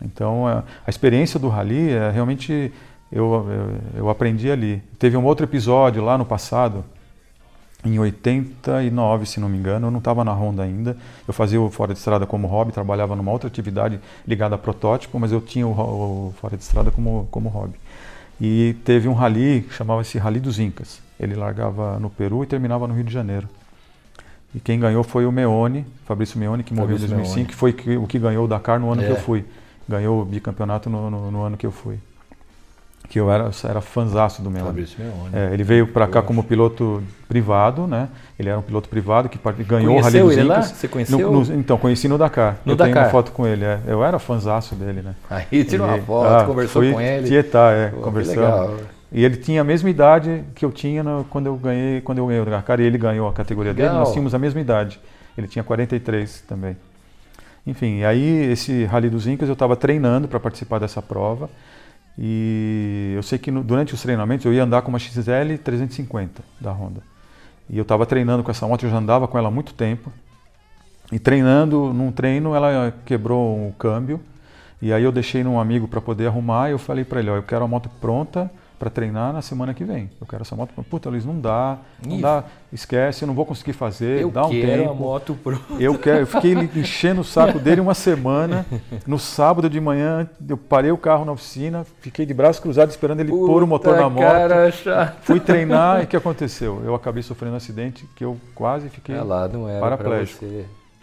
Então 0.02 0.46
a, 0.46 0.64
a 0.86 0.90
experiência 0.90 1.38
do 1.38 1.48
rally 1.48 1.90
é 1.90 2.10
realmente 2.10 2.72
eu, 3.12 3.46
eu, 3.50 4.00
eu 4.02 4.10
aprendi 4.10 4.50
ali. 4.50 4.82
Teve 4.98 5.16
um 5.16 5.24
outro 5.24 5.44
episódio 5.44 6.02
lá 6.02 6.16
no 6.16 6.24
passado 6.24 6.84
em 7.84 7.98
89, 7.98 9.26
se 9.26 9.40
não 9.40 9.48
me 9.48 9.56
engano, 9.56 9.86
eu 9.86 9.90
não 9.90 9.98
estava 9.98 10.22
na 10.24 10.32
Honda 10.32 10.62
ainda. 10.62 10.96
Eu 11.26 11.32
fazia 11.32 11.60
o 11.60 11.70
Fora 11.70 11.94
de 11.94 11.98
Estrada 11.98 12.26
como 12.26 12.46
hobby, 12.46 12.72
trabalhava 12.72 13.16
numa 13.16 13.32
outra 13.32 13.48
atividade 13.48 13.98
ligada 14.26 14.54
a 14.54 14.58
protótipo, 14.58 15.18
mas 15.18 15.32
eu 15.32 15.40
tinha 15.40 15.66
o, 15.66 15.70
o 15.70 16.34
Fora 16.40 16.56
de 16.56 16.62
Estrada 16.62 16.90
como, 16.90 17.26
como 17.30 17.48
hobby. 17.48 17.74
E 18.40 18.76
teve 18.84 19.08
um 19.08 19.14
rally 19.14 19.62
que 19.68 19.74
chamava-se 19.74 20.18
Rally 20.18 20.40
dos 20.40 20.58
Incas. 20.58 21.00
Ele 21.18 21.34
largava 21.34 21.98
no 21.98 22.10
Peru 22.10 22.42
e 22.42 22.46
terminava 22.46 22.86
no 22.86 22.94
Rio 22.94 23.04
de 23.04 23.12
Janeiro. 23.12 23.48
E 24.54 24.60
quem 24.60 24.78
ganhou 24.80 25.02
foi 25.02 25.24
o 25.26 25.32
Meone, 25.32 25.86
Fabrício 26.04 26.38
Meone, 26.38 26.62
que 26.62 26.74
morreu 26.74 26.96
em 26.96 27.00
2005, 27.00 27.34
Meone. 27.34 27.46
que 27.46 27.54
foi 27.54 27.70
o 27.96 28.06
que 28.06 28.18
ganhou 28.18 28.44
o 28.44 28.48
Dakar 28.48 28.80
no 28.80 28.90
ano 28.90 29.02
é. 29.02 29.06
que 29.06 29.12
eu 29.12 29.16
fui. 29.16 29.44
Ganhou 29.88 30.20
o 30.20 30.24
bicampeonato 30.24 30.90
no, 30.90 31.10
no, 31.10 31.30
no 31.30 31.42
ano 31.42 31.56
que 31.56 31.66
eu 31.66 31.72
fui 31.72 31.98
que 33.10 33.18
eu 33.18 33.28
era, 33.28 33.50
era 33.64 33.80
fanzaço 33.80 34.40
do 34.40 34.48
Meone. 34.48 34.86
É, 35.32 35.52
ele 35.52 35.64
veio 35.64 35.88
para 35.88 36.06
cá 36.06 36.20
acho. 36.20 36.28
como 36.28 36.44
piloto 36.44 37.02
privado, 37.28 37.88
né? 37.88 38.08
Ele 38.38 38.48
era 38.48 38.56
um 38.56 38.62
piloto 38.62 38.88
privado 38.88 39.28
que 39.28 39.36
ganhou 39.64 39.96
o 39.96 40.00
Rally 40.00 40.20
dos 40.20 40.32
ele 40.32 40.42
Incas. 40.42 40.56
Lá? 40.56 40.62
Você 40.62 40.86
conheceu? 40.86 41.18
No, 41.18 41.44
no, 41.44 41.54
então, 41.54 41.76
conheci 41.76 42.06
no 42.06 42.16
Dakar. 42.16 42.58
No 42.64 42.72
eu 42.72 42.76
Dakar. 42.76 42.92
tenho 42.92 43.04
uma 43.04 43.10
foto 43.10 43.32
com 43.32 43.44
ele. 43.44 43.64
É. 43.64 43.80
Eu 43.84 44.04
era 44.04 44.20
fanzaço 44.20 44.76
dele, 44.76 45.02
né? 45.02 45.16
Aí 45.28 45.64
tirou 45.64 45.88
uma 45.88 45.98
foto, 45.98 46.32
ah, 46.32 46.44
conversou 46.44 46.82
com 46.84 47.00
ele. 47.00 47.26
Tietá, 47.26 47.72
é, 47.72 47.88
Pô, 47.88 47.96
conversamos. 47.96 48.80
E 49.10 49.24
ele 49.24 49.36
tinha 49.36 49.62
a 49.62 49.64
mesma 49.64 49.90
idade 49.90 50.44
que 50.54 50.64
eu 50.64 50.70
tinha 50.70 51.02
no, 51.02 51.24
quando 51.28 51.46
eu 51.46 51.56
ganhei, 51.56 52.00
quando 52.02 52.18
eu 52.18 52.28
ganhei 52.28 52.42
o 52.42 52.44
Dakar 52.44 52.78
e 52.78 52.84
ele 52.84 52.96
ganhou 52.96 53.28
a 53.28 53.32
categoria 53.32 53.72
Legal. 53.72 53.88
dele. 53.88 53.98
Nós 53.98 54.12
tínhamos 54.12 54.36
a 54.36 54.38
mesma 54.38 54.60
idade. 54.60 55.00
Ele 55.36 55.48
tinha 55.48 55.64
43 55.64 56.42
também. 56.42 56.76
Enfim, 57.66 57.98
e 57.98 58.04
aí 58.04 58.52
esse 58.52 58.84
Rally 58.84 59.10
dos 59.10 59.26
Incas 59.26 59.48
eu 59.48 59.54
estava 59.54 59.74
treinando 59.74 60.28
para 60.28 60.38
participar 60.38 60.78
dessa 60.78 61.02
prova. 61.02 61.50
E 62.18 63.12
eu 63.16 63.22
sei 63.22 63.38
que 63.38 63.50
no, 63.50 63.62
durante 63.62 63.94
os 63.94 64.02
treinamentos 64.02 64.44
eu 64.44 64.52
ia 64.52 64.62
andar 64.62 64.82
com 64.82 64.88
uma 64.88 64.98
XL 64.98 65.56
350 65.62 66.42
da 66.60 66.72
Honda. 66.72 67.02
E 67.68 67.78
eu 67.78 67.82
estava 67.82 68.04
treinando 68.04 68.42
com 68.42 68.50
essa 68.50 68.66
moto, 68.66 68.84
eu 68.84 68.90
já 68.90 68.98
andava 68.98 69.28
com 69.28 69.38
ela 69.38 69.48
há 69.48 69.50
muito 69.50 69.72
tempo. 69.72 70.12
E 71.12 71.18
treinando, 71.18 71.92
num 71.92 72.12
treino, 72.12 72.54
ela 72.54 72.94
quebrou 73.04 73.68
o 73.68 73.72
câmbio. 73.78 74.20
E 74.82 74.92
aí 74.92 75.02
eu 75.02 75.12
deixei 75.12 75.42
num 75.44 75.58
amigo 75.58 75.86
para 75.88 76.00
poder 76.00 76.26
arrumar. 76.26 76.68
E 76.68 76.72
eu 76.72 76.78
falei 76.78 77.04
para 77.04 77.20
ele: 77.20 77.30
ó, 77.30 77.36
eu 77.36 77.42
quero 77.42 77.64
a 77.64 77.68
moto 77.68 77.88
pronta 78.00 78.50
para 78.80 78.88
treinar 78.88 79.30
na 79.30 79.42
semana 79.42 79.74
que 79.74 79.84
vem. 79.84 80.10
Eu 80.18 80.26
quero 80.26 80.40
essa 80.40 80.56
moto. 80.56 80.72
Puta, 80.88 81.10
Luiz, 81.10 81.22
não 81.22 81.38
dá, 81.38 81.76
não 82.04 82.16
Ih. 82.16 82.22
dá, 82.22 82.44
esquece, 82.72 83.22
eu 83.22 83.26
não 83.26 83.34
vou 83.34 83.44
conseguir 83.44 83.74
fazer, 83.74 84.22
eu 84.22 84.30
dá 84.30 84.46
um 84.46 84.48
tempo. 84.48 84.66
Quero 84.66 84.90
a 84.90 84.94
moto 84.94 85.34
pronta. 85.34 85.74
Eu 85.78 85.98
quero, 85.98 86.20
eu 86.20 86.26
fiquei 86.26 86.54
enchendo 86.74 87.20
o 87.20 87.24
saco 87.24 87.58
dele 87.58 87.82
uma 87.82 87.92
semana. 87.92 88.64
No 89.06 89.18
sábado 89.18 89.68
de 89.68 89.78
manhã, 89.78 90.26
eu 90.48 90.56
parei 90.56 90.90
o 90.90 90.96
carro 90.96 91.26
na 91.26 91.32
oficina, 91.32 91.84
fiquei 92.00 92.24
de 92.24 92.32
braços 92.32 92.58
cruzados 92.58 92.94
esperando 92.94 93.20
ele 93.20 93.30
Puta 93.30 93.52
pôr 93.52 93.62
o 93.62 93.66
motor 93.66 93.96
na 93.98 94.08
moto. 94.08 94.22
Cara 94.22 94.72
chato. 94.72 95.18
Fui 95.24 95.38
treinar 95.38 96.00
e 96.00 96.04
o 96.04 96.06
que 96.06 96.16
aconteceu? 96.16 96.80
Eu 96.82 96.94
acabei 96.94 97.22
sofrendo 97.22 97.52
um 97.52 97.58
acidente 97.58 98.08
que 98.16 98.24
eu 98.24 98.38
quase 98.54 98.88
fiquei 98.88 99.14
é 99.14 99.22
lá, 99.22 99.46
não 99.46 99.68
era 99.68 99.80
paraplégico. 99.80 100.46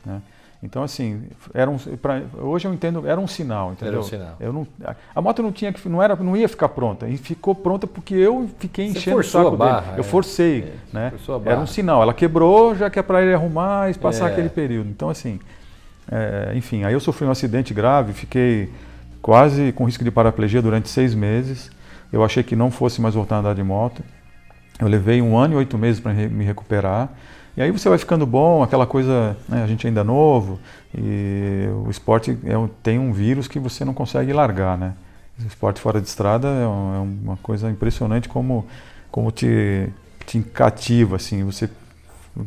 Né? 0.03 0.19
Então, 0.61 0.81
assim, 0.81 1.23
era 1.53 1.69
um, 1.69 1.77
pra, 1.77 2.23
hoje 2.39 2.67
eu 2.67 2.73
entendo, 2.73 3.07
era 3.07 3.21
um 3.21 3.27
sinal, 3.27 3.73
entendeu? 3.73 3.93
Era 3.93 4.01
um 4.01 4.03
sinal. 4.03 4.35
Eu 4.39 4.51
não, 4.51 4.67
a 5.15 5.21
moto 5.21 5.43
não 5.43 5.51
tinha 5.51 5.71
que, 5.71 5.87
não 5.87 6.01
era, 6.01 6.15
não 6.15 6.35
ia 6.35 6.49
ficar 6.49 6.69
pronta, 6.69 7.07
e 7.07 7.15
ficou 7.15 7.53
pronta 7.53 7.85
porque 7.85 8.15
eu 8.15 8.49
fiquei 8.57 8.87
Você 8.89 8.97
enchendo 8.97 9.17
o 9.17 9.23
forçou 9.23 9.43
saco 9.43 9.53
a 9.53 9.57
barra, 9.57 9.81
dele. 9.81 9.95
é. 9.97 9.99
Eu 9.99 10.03
forcei, 10.03 10.59
É, 10.61 10.73
né? 10.91 11.13
Era 11.45 11.59
um 11.59 11.67
sinal. 11.67 12.01
Ela 12.01 12.13
quebrou, 12.13 12.75
já 12.75 12.89
que 12.89 12.97
é 12.97 13.03
para 13.03 13.21
ele 13.21 13.33
arrumar 13.35 13.91
e 13.91 13.93
passar 13.93 14.29
É. 14.29 14.31
aquele 14.31 14.49
período. 14.49 14.89
Então, 14.89 15.09
assim, 15.09 15.39
é, 16.11 16.53
enfim, 16.55 16.83
aí 16.83 16.93
eu 16.93 16.99
sofri 16.99 17.27
um 17.27 17.31
acidente 17.31 17.71
grave, 17.71 18.13
fiquei 18.13 18.71
quase 19.21 19.71
com 19.73 19.83
risco 19.85 20.03
de 20.03 20.09
paraplegia 20.09 20.61
durante 20.61 20.89
seis 20.89 21.13
meses. 21.13 21.69
Eu 22.11 22.23
achei 22.23 22.41
que 22.41 22.55
não 22.55 22.71
fosse 22.71 22.99
mais 22.99 23.13
voltar 23.13 23.35
a 23.35 23.39
andar 23.39 23.53
de 23.53 23.61
moto. 23.61 24.01
Eu 24.79 24.87
levei 24.87 25.21
um 25.21 25.37
ano 25.37 25.53
e 25.53 25.57
oito 25.57 25.77
meses 25.77 25.99
para 25.99 26.13
me 26.13 26.43
recuperar. 26.43 27.09
E 27.57 27.61
aí 27.61 27.71
você 27.71 27.89
vai 27.89 27.97
ficando 27.97 28.25
bom, 28.25 28.61
aquela 28.61 28.85
coisa, 28.85 29.35
né, 29.49 29.63
a 29.63 29.67
gente 29.67 29.87
ainda 29.87 30.01
é 30.01 30.03
novo, 30.03 30.59
e 30.95 31.67
o 31.85 31.89
esporte 31.89 32.37
é 32.45 32.53
tem 32.83 32.99
um 32.99 33.11
vírus 33.11 33.47
que 33.47 33.57
você 33.59 33.83
não 33.83 33.95
consegue 33.95 34.31
largar, 34.31 34.77
né? 34.77 34.93
O 35.43 35.47
esporte 35.47 35.81
fora 35.81 35.99
de 35.99 36.07
estrada 36.07 36.47
é, 36.47 36.67
um- 36.67 36.95
é 36.95 36.99
uma 36.99 37.37
coisa 37.37 37.69
impressionante 37.71 38.29
como, 38.29 38.65
como 39.11 39.31
te, 39.31 39.89
te 40.27 40.39
cativa, 40.41 41.15
assim, 41.15 41.43
você 41.43 41.67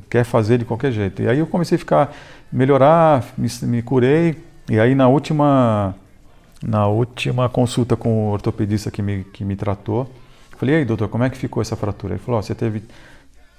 quer 0.09 0.25
fazer 0.25 0.59
de 0.59 0.64
qualquer 0.64 0.92
jeito. 0.92 1.23
E 1.23 1.29
aí 1.29 1.40
eu 1.40 1.46
comecei 1.46 1.75
a 1.77 1.79
ficar, 1.79 2.14
melhorar, 2.53 3.25
me, 3.37 3.49
me 3.62 3.83
curei, 3.83 4.37
e 4.68 4.79
aí 4.79 4.94
na 4.94 5.09
última, 5.09 5.94
na 6.62 6.87
última 6.87 7.49
consulta 7.49 7.96
com 7.96 8.29
o 8.29 8.33
ortopedista 8.33 8.90
que 8.90 9.03
me, 9.03 9.25
que 9.25 9.44
me 9.44 9.57
tratou, 9.57 10.09
falei, 10.57 10.77
e 10.77 10.79
aí 10.79 10.85
doutor, 10.85 11.09
como 11.09 11.25
é 11.25 11.31
que 11.31 11.37
ficou 11.38 11.61
essa 11.61 11.75
fratura? 11.77 12.14
Ele 12.14 12.23
falou, 12.23 12.38
"Ó, 12.38 12.42
você 12.42 12.55
teve 12.55 12.83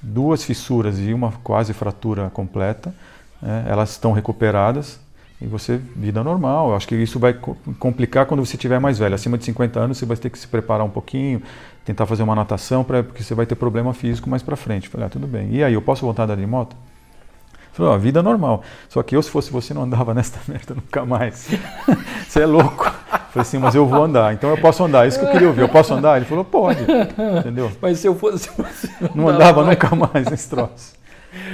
duas 0.01 0.43
fissuras 0.43 0.99
e 0.99 1.13
uma 1.13 1.31
quase 1.43 1.73
fratura 1.73 2.29
completa, 2.29 2.93
né? 3.41 3.65
elas 3.67 3.91
estão 3.91 4.11
recuperadas 4.11 4.99
e 5.41 5.47
você, 5.47 5.77
vida 5.95 6.23
normal. 6.23 6.69
Eu 6.69 6.75
acho 6.75 6.87
que 6.87 6.95
isso 6.95 7.19
vai 7.19 7.33
co- 7.33 7.57
complicar 7.79 8.25
quando 8.25 8.45
você 8.45 8.57
tiver 8.57 8.79
mais 8.79 8.97
velho. 8.99 9.15
Acima 9.15 9.37
de 9.37 9.45
50 9.45 9.79
anos 9.79 9.97
você 9.97 10.05
vai 10.05 10.17
ter 10.17 10.29
que 10.29 10.37
se 10.39 10.47
preparar 10.47 10.85
um 10.85 10.89
pouquinho, 10.89 11.41
tentar 11.85 12.05
fazer 12.05 12.23
uma 12.23 12.35
natação, 12.35 12.83
pra, 12.83 13.03
porque 13.03 13.23
você 13.23 13.33
vai 13.33 13.45
ter 13.45 13.55
problema 13.55 13.93
físico 13.93 14.29
mais 14.29 14.43
pra 14.43 14.55
frente. 14.55 14.87
Falei, 14.89 15.07
ah, 15.07 15.09
tudo 15.09 15.27
bem. 15.27 15.49
E 15.53 15.63
aí, 15.63 15.73
eu 15.73 15.81
posso 15.81 16.03
voltar 16.05 16.23
a 16.23 16.25
andar 16.25 16.37
de 16.37 16.45
moto? 16.45 16.75
Falou, 17.81 17.95
ó, 17.95 17.97
vida 17.97 18.21
normal. 18.21 18.61
Só 18.87 19.01
que 19.01 19.15
eu, 19.15 19.23
se 19.23 19.29
fosse 19.31 19.51
você, 19.51 19.73
não 19.73 19.81
andava 19.83 20.13
nesta 20.15 20.39
merda 20.47 20.75
nunca 20.75 21.03
mais. 21.03 21.49
você 22.29 22.41
é 22.41 22.45
louco. 22.45 22.85
Falei 22.85 23.41
assim, 23.41 23.57
mas 23.57 23.73
eu 23.73 23.87
vou 23.87 24.03
andar, 24.03 24.33
então 24.33 24.49
eu 24.51 24.57
posso 24.57 24.83
andar. 24.83 25.07
Isso 25.07 25.17
que 25.19 25.25
eu 25.25 25.31
queria 25.31 25.47
ouvir. 25.47 25.61
Eu 25.61 25.69
posso 25.69 25.91
andar? 25.93 26.17
Ele 26.17 26.25
falou, 26.25 26.45
pode. 26.45 26.83
Entendeu? 27.39 27.71
Mas 27.81 27.97
se 27.97 28.07
eu 28.07 28.13
fosse 28.15 28.49
você, 28.55 28.87
Não 29.15 29.27
andava 29.29 29.63
nunca 29.65 29.95
mais 29.95 30.29
nesse 30.29 30.47
troço. 30.49 30.93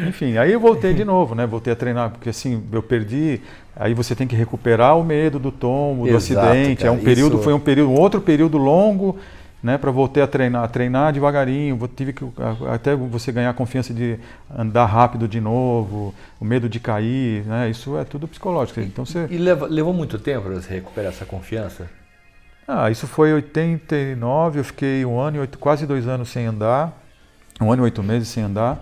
Enfim, 0.07 0.37
aí 0.37 0.51
eu 0.51 0.59
voltei 0.59 0.93
de 0.93 1.05
novo, 1.05 1.33
né? 1.35 1.45
Voltei 1.45 1.71
a 1.71 1.75
treinar, 1.75 2.09
porque 2.09 2.29
assim, 2.29 2.61
eu 2.71 2.81
perdi. 2.83 3.39
Aí 3.75 3.93
você 3.93 4.15
tem 4.15 4.25
que 4.27 4.35
recuperar 4.35 4.97
o 4.97 5.03
medo 5.03 5.37
do 5.39 5.51
tombo, 5.51 6.07
do 6.07 6.15
Exato, 6.15 6.47
acidente. 6.47 6.77
cara, 6.83 6.89
é 6.89 6.91
um 6.91 6.97
período, 6.97 7.35
isso- 7.35 7.43
foi 7.43 7.53
um 7.53 7.59
período, 7.59 7.91
um 7.91 7.99
outro 7.99 8.19
período 8.19 8.57
longo, 8.57 9.17
né? 9.61 9.77
Para 9.77 9.91
voltar 9.91 10.23
a 10.23 10.27
treinar, 10.27 10.63
a 10.63 10.67
treinar 10.67 11.11
devagarinho. 11.13 11.77
Tive 11.95 12.13
que 12.13 12.23
a- 12.23 12.75
até 12.75 12.95
você 12.95 13.31
ganhar 13.31 13.53
confiança 13.53 13.93
de 13.93 14.19
andar 14.55 14.85
rápido 14.85 15.27
de 15.27 15.41
novo, 15.41 16.13
o 16.39 16.45
medo 16.45 16.69
de 16.69 16.79
cair, 16.79 17.43
né? 17.45 17.69
Isso 17.69 17.97
é 17.97 18.03
tudo 18.03 18.27
psicológico. 18.27 18.79
Então 18.79 19.05
você 19.05 19.27
E 19.29 19.37
leva- 19.37 19.67
levou 19.67 19.93
muito 19.93 20.17
tempo 20.19 20.43
para 20.47 20.55
você 20.61 20.73
recuperar 20.75 21.11
essa 21.11 21.25
confiança? 21.25 21.89
Ah, 22.67 22.91
isso 22.91 23.07
foi 23.07 23.29
em 23.29 23.33
89, 23.33 24.59
eu 24.59 24.63
fiquei 24.63 25.05
um 25.05 25.19
ano 25.19 25.37
e 25.37 25.39
oito, 25.39 25.57
quase 25.57 25.85
dois 25.85 26.05
anos 26.07 26.29
sem 26.29 26.45
andar, 26.45 26.91
um 27.61 27.71
ano 27.71 27.83
e 27.83 27.85
oito 27.85 28.03
meses 28.03 28.27
sem 28.27 28.43
andar 28.43 28.77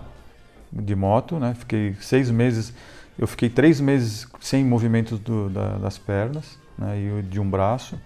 de 0.72 0.94
moto, 0.96 1.38
né? 1.38 1.54
Fiquei 1.56 1.94
seis 2.00 2.28
meses, 2.30 2.74
eu 3.18 3.26
fiquei 3.28 3.48
três 3.48 3.80
meses 3.80 4.26
sem 4.40 4.64
movimentos 4.64 5.18
do- 5.20 5.48
da- 5.48 5.78
das 5.78 5.96
pernas, 5.98 6.58
né? 6.76 6.98
E 6.98 7.22
de 7.22 7.38
um 7.40 7.48
braço, 7.48 7.96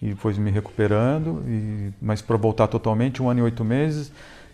e 0.00 0.08
depois 0.08 0.38
me 0.38 0.50
recuperando, 0.50 1.42
e, 1.46 1.90
mas 2.00 2.22
para 2.22 2.36
voltar 2.36 2.66
totalmente, 2.68 3.22
um 3.22 3.28
ano 3.28 3.40
e 3.40 3.42
oito 3.42 3.64
meses. 3.64 4.12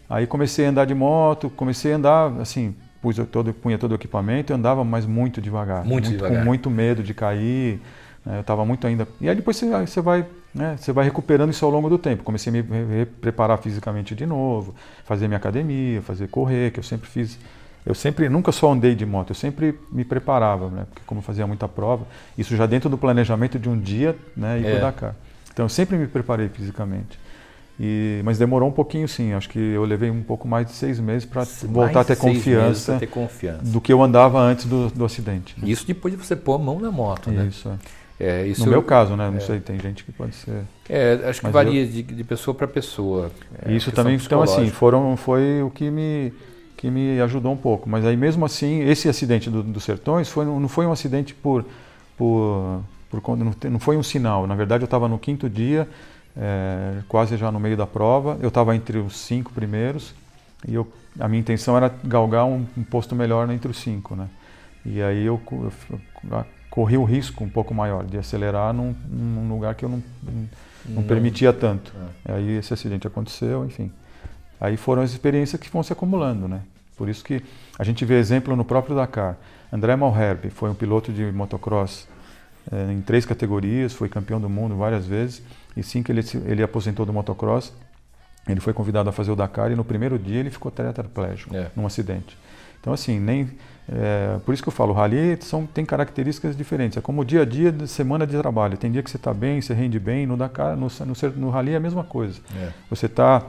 Aí 0.09 0.27
comecei 0.27 0.67
a 0.67 0.71
andar 0.71 0.85
de 0.87 0.95
moto, 0.95 1.51
comecei 1.51 1.93
a 1.93 1.97
andar, 1.97 2.33
assim, 2.41 2.75
pus 3.03 3.17
todo, 3.31 3.53
punha 3.53 3.77
todo 3.79 3.93
o 3.93 3.95
equipamento 3.95 4.53
e 4.53 4.55
andava, 4.55 4.85
mas 4.85 5.05
muito 5.07 5.41
devagar. 5.41 5.85
Muito 5.85 6.09
devagar. 6.11 6.39
Com 6.39 6.45
muito 6.45 6.71
medo 6.71 7.03
de 7.03 7.13
cair, 7.15 7.81
né, 8.25 8.37
eu 8.37 8.41
estava 8.41 8.65
muito 8.65 8.87
ainda. 8.87 9.07
E 9.21 9.29
aí 9.29 9.35
depois 9.37 9.57
você, 9.57 9.67
você 9.87 10.01
vai, 10.01 10.25
né, 10.55 10.77
você 10.79 10.93
vai 10.93 11.05
recuperando 11.05 11.51
isso 11.51 11.65
ao 11.65 11.71
longo 11.71 11.89
do 11.91 11.99
tempo. 11.99 12.23
Comecei 12.23 12.51
a 12.51 12.53
me 12.53 12.61
re- 12.63 12.85
re- 13.01 13.07
preparar 13.07 13.59
fisicamente 13.59 14.15
de 14.15 14.25
novo, 14.27 14.75
fazer 15.05 15.27
minha 15.29 15.39
academia, 15.39 16.01
fazer 16.03 16.29
correr, 16.29 16.71
que 16.73 16.79
eu 16.79 16.85
sempre 16.85 17.09
fiz. 17.09 17.39
Eu 17.85 17.95
sempre, 17.95 18.31
nunca 18.31 18.51
só 18.51 18.73
andei 18.73 18.95
de 18.95 19.05
moto, 19.05 19.31
eu 19.31 19.35
sempre 19.35 19.79
me 19.93 20.05
preparava, 20.07 20.69
né, 20.71 20.87
porque 20.89 21.03
como 21.05 21.19
eu 21.19 21.23
fazia 21.23 21.47
muita 21.47 21.69
prova, 21.69 22.07
isso 22.37 22.57
já 22.57 22.65
dentro 22.65 22.89
do 22.89 22.97
planejamento 22.97 23.59
de 23.59 23.69
um 23.69 23.79
dia, 23.79 24.17
né, 24.35 24.59
ir 24.59 24.67
É. 24.67 24.71
pro 24.71 24.81
Dakar. 24.81 25.15
Então 25.55 25.65
eu 25.65 25.69
sempre 25.71 25.97
me 25.97 26.07
preparei 26.07 26.49
fisicamente. 26.51 27.19
E, 27.81 28.21
mas 28.25 28.39
demorou 28.39 28.69
um 28.69 28.73
pouquinho 28.73 29.09
sim, 29.09 29.33
acho 29.33 29.49
que 29.49 29.59
eu 29.59 29.85
levei 29.85 30.09
um 30.09 30.23
pouco 30.23 30.47
mais 30.47 30.67
de 30.67 30.73
seis 30.73 31.01
meses 31.01 31.25
para 31.25 31.43
voltar 31.65 32.01
a 32.01 32.05
ter 32.05 32.17
confiança 32.17 32.99
ter 33.01 33.09
confiança. 33.09 33.65
do 33.65 33.81
que 33.81 33.93
eu 33.93 34.01
andava 34.01 34.39
antes 34.39 34.65
do, 34.67 34.89
do 34.91 35.05
acidente. 35.05 35.57
né? 35.59 35.69
Isso 35.69 35.85
depois 35.85 36.15
de 36.15 36.25
você 36.25 36.37
pôr 36.37 36.55
a 36.55 36.59
mão 36.59 36.79
na 36.79 36.93
moto, 36.93 37.31
né? 37.33 37.47
Isso, 37.49 37.69
é. 37.69 37.79
É, 38.21 38.47
isso 38.47 38.65
No 38.65 38.71
meu 38.71 38.81
caso, 38.81 39.17
né? 39.17 39.29
Não 39.29 39.39
é. 39.39 39.41
sei, 39.41 39.59
tem 39.59 39.77
gente 39.81 40.05
que 40.05 40.13
pode 40.13 40.37
ser. 40.37 40.63
É, 40.89 41.19
acho 41.29 41.41
que 41.41 41.49
varia 41.49 41.85
de, 41.85 42.01
de 42.01 42.23
pessoa 42.23 42.55
para 42.55 42.69
pessoa. 42.69 43.29
É, 43.67 43.73
isso 43.73 43.91
também, 43.91 44.15
então 44.15 44.41
assim, 44.41 44.71
foram, 44.71 45.17
foi 45.17 45.61
o 45.61 45.69
que 45.69 45.91
me, 45.91 46.33
que 46.77 46.89
me 46.89 47.21
ajudou 47.23 47.53
um 47.53 47.57
pouco. 47.57 47.89
Mas 47.89 48.05
aí 48.05 48.17
mesmo 48.17 48.45
assim, 48.45 48.83
esse 48.89 49.09
acidente 49.09 49.51
do- 49.51 49.65
dos 49.65 49.83
Sertões 49.83 50.29
foi, 50.29 50.45
não 50.45 50.69
foi 50.69 50.87
um 50.87 50.93
acidente 50.93 51.35
por, 51.35 51.65
por, 52.17 52.81
por 53.15 53.21
conta- 53.21 53.71
não 53.71 53.79
foi 53.79 53.97
um 53.97 54.03
sinal. 54.03 54.47
Na 54.47 54.55
verdade, 54.57 54.83
eu 54.83 54.87
estava 54.87 55.07
no 55.09 55.19
quinto 55.19 55.49
dia, 55.49 55.89
é, 56.37 56.99
quase 57.09 57.37
já 57.37 57.53
no 57.53 57.61
meio 57.61 57.77
da 57.77 57.87
prova. 57.87 58.37
Eu 58.41 58.49
estava 58.49 58.75
entre 58.75 58.99
os 58.99 59.17
cinco 59.17 59.53
primeiros 59.53 60.13
e 60.67 60.75
eu, 60.75 60.91
a 61.21 61.29
minha 61.29 61.41
intenção 61.41 61.77
era 61.77 61.93
galgar 62.03 62.45
um, 62.45 62.67
um 62.77 62.83
posto 62.83 63.15
melhor 63.15 63.49
entre 63.51 63.71
os 63.71 63.77
cinco, 63.79 64.17
né? 64.17 64.29
E 64.85 65.01
aí 65.01 65.25
eu, 65.25 65.41
eu 65.53 65.73
eu 66.31 66.45
corri 66.69 66.97
o 66.97 67.05
risco 67.05 67.45
um 67.45 67.49
pouco 67.49 67.73
maior 67.73 68.05
de 68.05 68.19
acelerar 68.19 68.75
num, 68.75 68.95
num 69.09 69.49
lugar 69.49 69.77
que 69.77 69.85
eu 69.85 69.89
não, 69.89 70.03
não, 70.23 70.49
não 70.97 71.03
permitia 71.05 71.53
tanto. 71.53 71.93
Aí 72.25 72.57
esse 72.59 72.75
acidente 72.75 73.07
aconteceu, 73.07 73.65
enfim. 73.65 73.93
Aí 74.61 74.77
foram 74.77 75.03
as 75.03 75.13
experiências 75.13 75.61
que 75.61 75.71
vão 75.71 75.83
se 75.85 75.93
acumulando, 75.93 76.49
né? 76.49 76.63
Por 76.97 77.09
isso 77.09 77.25
que 77.25 77.43
a 77.79 77.85
gente 77.85 78.05
vê 78.05 78.19
exemplo 78.19 78.57
no 78.57 78.65
próprio 78.65 78.97
Dakar. 78.97 79.37
André 79.73 79.95
Malherbe 79.97 80.51
foi 80.51 80.69
um 80.69 80.75
piloto 80.75 81.13
de 81.13 81.25
motocross 81.33 82.09
eh, 82.73 82.93
em 82.93 83.01
três 83.01 83.25
categorias, 83.25 83.93
foi 83.93 84.09
campeão 84.09 84.41
do 84.41 84.49
mundo 84.49 84.77
várias 84.77 85.07
vezes. 85.07 85.43
E 85.77 85.83
sim 85.83 86.03
que 86.03 86.13
ele, 86.13 86.23
ele 86.47 86.63
aposentou 86.63 87.05
do 87.05 87.13
motocross, 87.13 87.73
ele 88.49 88.61
foi 88.61 88.73
convidado 88.73 89.09
a 89.09 89.13
fazer 89.13 89.31
o 89.33 89.37
Dakar 89.37 89.71
e 89.73 89.75
no 89.75 89.85
primeiro 89.85 90.19
dia 90.19 90.41
ele 90.41 90.51
ficou 90.51 90.71
tetraplégico 90.71 91.55
É. 91.57 91.71
num 91.75 91.87
acidente. 91.87 92.37
Então 92.81 92.93
assim, 92.93 93.19
nem 93.19 93.51
é, 93.89 94.39
por 94.45 94.55
isso 94.55 94.63
que 94.63 94.69
eu 94.69 94.73
falo, 94.73 94.93
o 94.93 94.95
rally 94.95 95.37
são, 95.41 95.67
tem 95.67 95.85
características 95.85 96.57
diferentes. 96.57 96.97
É 96.97 97.01
como 97.01 97.21
o 97.21 97.25
dia 97.25 97.43
a 97.43 97.45
dia 97.45 97.71
de 97.71 97.87
semana 97.87 98.27
de 98.27 98.37
trabalho. 98.37 98.77
Tem 98.77 98.91
dia 98.91 99.03
que 99.03 99.11
você 99.11 99.17
está 99.17 99.33
bem, 99.35 99.61
você 99.61 99.75
rende 99.75 99.99
bem. 99.99 100.27
No 100.27 100.37
Dakar, 100.37 100.77
no, 100.77 100.89
no, 100.89 101.31
no 101.37 101.51
rally 101.51 101.73
é 101.73 101.77
a 101.77 101.81
mesma 101.81 102.05
coisa. 102.05 102.41
É. 102.57 102.71
Você 102.89 103.07
está 103.07 103.43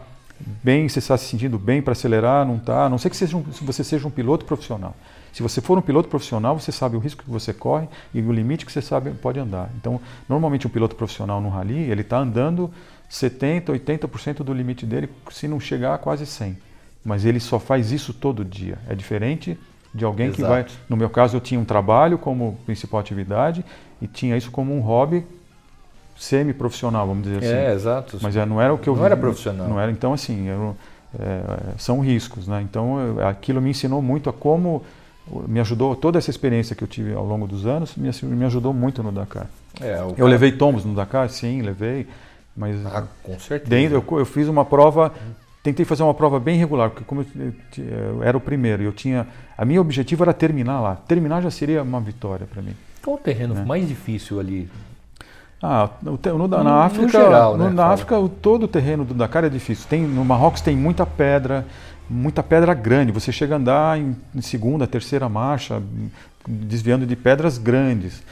bem, 0.64 0.90
você 0.90 1.00
está 1.00 1.18
se 1.18 1.26
sentindo 1.26 1.58
bem 1.58 1.82
para 1.82 1.94
acelerar, 1.94 2.46
não 2.46 2.58
está. 2.58 2.86
A 2.86 2.90
não 2.90 2.98
sei 2.98 3.10
que 3.10 3.16
seja 3.18 3.38
um, 3.38 3.52
se 3.52 3.64
você 3.64 3.84
seja 3.84 4.06
um 4.08 4.12
piloto 4.12 4.46
profissional. 4.46 4.96
Se 5.36 5.44
você 5.44 5.60
for 5.60 5.78
um 5.78 5.82
piloto 5.82 6.08
profissional, 6.08 6.58
você 6.58 6.72
sabe 6.72 6.96
o 6.96 7.00
risco 7.00 7.22
que 7.22 7.30
você 7.30 7.52
corre 7.54 7.90
e 8.14 8.22
o 8.22 8.32
limite 8.32 8.66
que 8.66 8.72
você 8.72 8.82
sabe 8.82 9.12
pode 9.12 9.38
andar. 9.38 9.70
Então, 9.76 10.00
normalmente 10.30 10.66
um 10.66 10.70
piloto 10.70 10.96
profissional 10.96 11.42
no 11.42 11.50
rally, 11.50 11.78
ele 11.78 12.04
está 12.04 12.20
andando 12.20 12.72
70, 13.10 13.74
80% 13.74 14.44
do 14.44 14.54
limite 14.54 14.86
dele, 14.86 15.10
se 15.30 15.46
não 15.46 15.60
chegar 15.60 15.94
a 15.94 15.98
quase 15.98 16.26
100. 16.26 16.58
Mas 17.04 17.26
ele 17.26 17.42
só 17.42 17.60
faz 17.60 17.92
isso 17.92 18.14
todo 18.14 18.46
dia. 18.46 18.78
É 18.90 18.96
diferente 18.96 19.60
de 19.94 20.06
alguém 20.06 20.32
que 20.32 20.40
Exato. 20.40 20.54
vai. 20.54 20.66
No 20.88 20.96
meu 20.96 21.10
caso, 21.10 21.36
eu 21.36 21.42
tinha 21.42 21.60
um 21.60 21.66
trabalho 21.66 22.18
como 22.18 22.58
principal 22.66 23.02
atividade 23.02 23.66
e 24.02 24.08
tinha 24.08 24.38
isso 24.38 24.50
como 24.52 24.74
um 24.74 24.80
hobby 24.80 25.26
semi-profissional, 26.16 27.06
vamos 27.08 27.24
dizer 27.24 27.40
assim. 27.40 27.48
É, 27.56 27.74
exato. 27.74 28.20
Mas 28.22 28.38
é, 28.38 28.46
não 28.46 28.62
era 28.62 28.74
o 28.74 28.78
que 28.78 28.88
eu 28.88 28.96
Não 28.96 29.06
era 29.06 29.16
vi- 29.16 29.22
profissional. 29.22 29.68
Não 29.68 29.78
era, 29.82 29.92
então 29.92 30.14
assim, 30.14 30.48
eu, 30.48 30.78
é, 31.20 31.74
são 31.78 32.00
riscos, 32.00 32.48
né? 32.48 32.62
Então 32.62 33.00
eu- 33.00 33.28
aquilo 33.28 33.62
me 33.62 33.70
ensinou 33.72 34.02
muito 34.02 34.30
a 34.30 34.34
como 34.34 34.82
me 35.48 35.60
ajudou 35.60 35.96
toda 35.96 36.18
essa 36.18 36.30
experiência 36.30 36.76
que 36.76 36.84
eu 36.84 36.88
tive 36.88 37.14
ao 37.14 37.26
longo 37.26 37.48
dos 37.48 37.66
anos 37.66 37.96
me, 37.96 38.10
me 38.24 38.46
ajudou 38.46 38.74
muito 38.74 39.02
no 39.02 39.12
Dakar. 39.12 39.48
É, 39.82 40.00
Eu 40.00 40.12
cara- 40.14 40.30
levei 40.30 40.52
tombos 40.52 40.86
no 40.86 40.94
Dakar, 40.94 41.30
sim, 41.30 41.62
levei, 41.62 42.08
mas 42.56 42.86
Ah, 42.86 43.04
com 43.24 43.38
certeza. 43.40 43.70
dentro 43.70 44.04
eu, 44.12 44.20
eu 44.20 44.26
fiz 44.26 44.48
uma 44.48 44.64
prova, 44.64 45.12
tentei 45.64 45.84
fazer 45.86 46.04
uma 46.04 46.14
prova 46.14 46.40
bem 46.40 46.58
regular, 46.58 46.90
porque 46.92 47.04
como 47.04 47.26
eu, 47.36 47.54
eu 47.78 48.24
era 48.24 48.38
o 48.38 48.40
primeiro, 48.42 48.84
eu 48.84 48.92
tinha, 48.94 49.28
a 49.58 49.66
minha 49.66 49.82
objetivo 49.82 50.24
era 50.24 50.34
terminar 50.34 50.80
lá. 50.80 50.96
Terminar 51.08 51.42
já 51.42 51.50
seria 51.52 51.82
uma 51.84 52.00
vitória 52.00 52.46
para 52.52 52.62
mim. 52.62 52.74
Qual 53.04 53.18
o 53.18 53.20
terreno 53.20 53.54
né? 53.56 53.66
mais 53.66 53.88
difícil 53.88 54.40
ali? 54.40 54.70
Ah, 55.62 55.90
no, 56.02 56.20
na 56.24 56.34
No- 56.48 56.64
no 56.64 56.70
África, 56.70 57.08
geral, 57.10 57.58
no- 57.58 57.64
né, 57.66 57.70
na. 57.72 57.88
África 57.88 58.20
o, 58.20 58.30
todo 58.30 58.64
o 58.64 58.68
terreno 58.68 59.04
do 59.04 59.14
Dakar 59.14 59.44
é 59.44 59.50
difícil. 59.50 59.88
Tem, 59.90 60.02
no 60.02 60.24
Marrocos 60.24 60.62
tem 60.62 60.76
muita 60.76 61.06
pedra, 61.06 61.66
muita 62.10 62.44
pedra 62.44 62.74
grande. 62.74 63.12
Você 63.12 63.32
chega 63.32 63.56
a 63.56 63.58
andar 63.58 64.00
em, 64.00 64.16
em 64.34 64.42
segunda, 64.42 64.88
terceira 64.88 65.28
marcha, 65.30 65.82
desviando 66.48 67.06
de 67.06 67.16
pedras 67.16 67.58
grandes. 67.58 68.24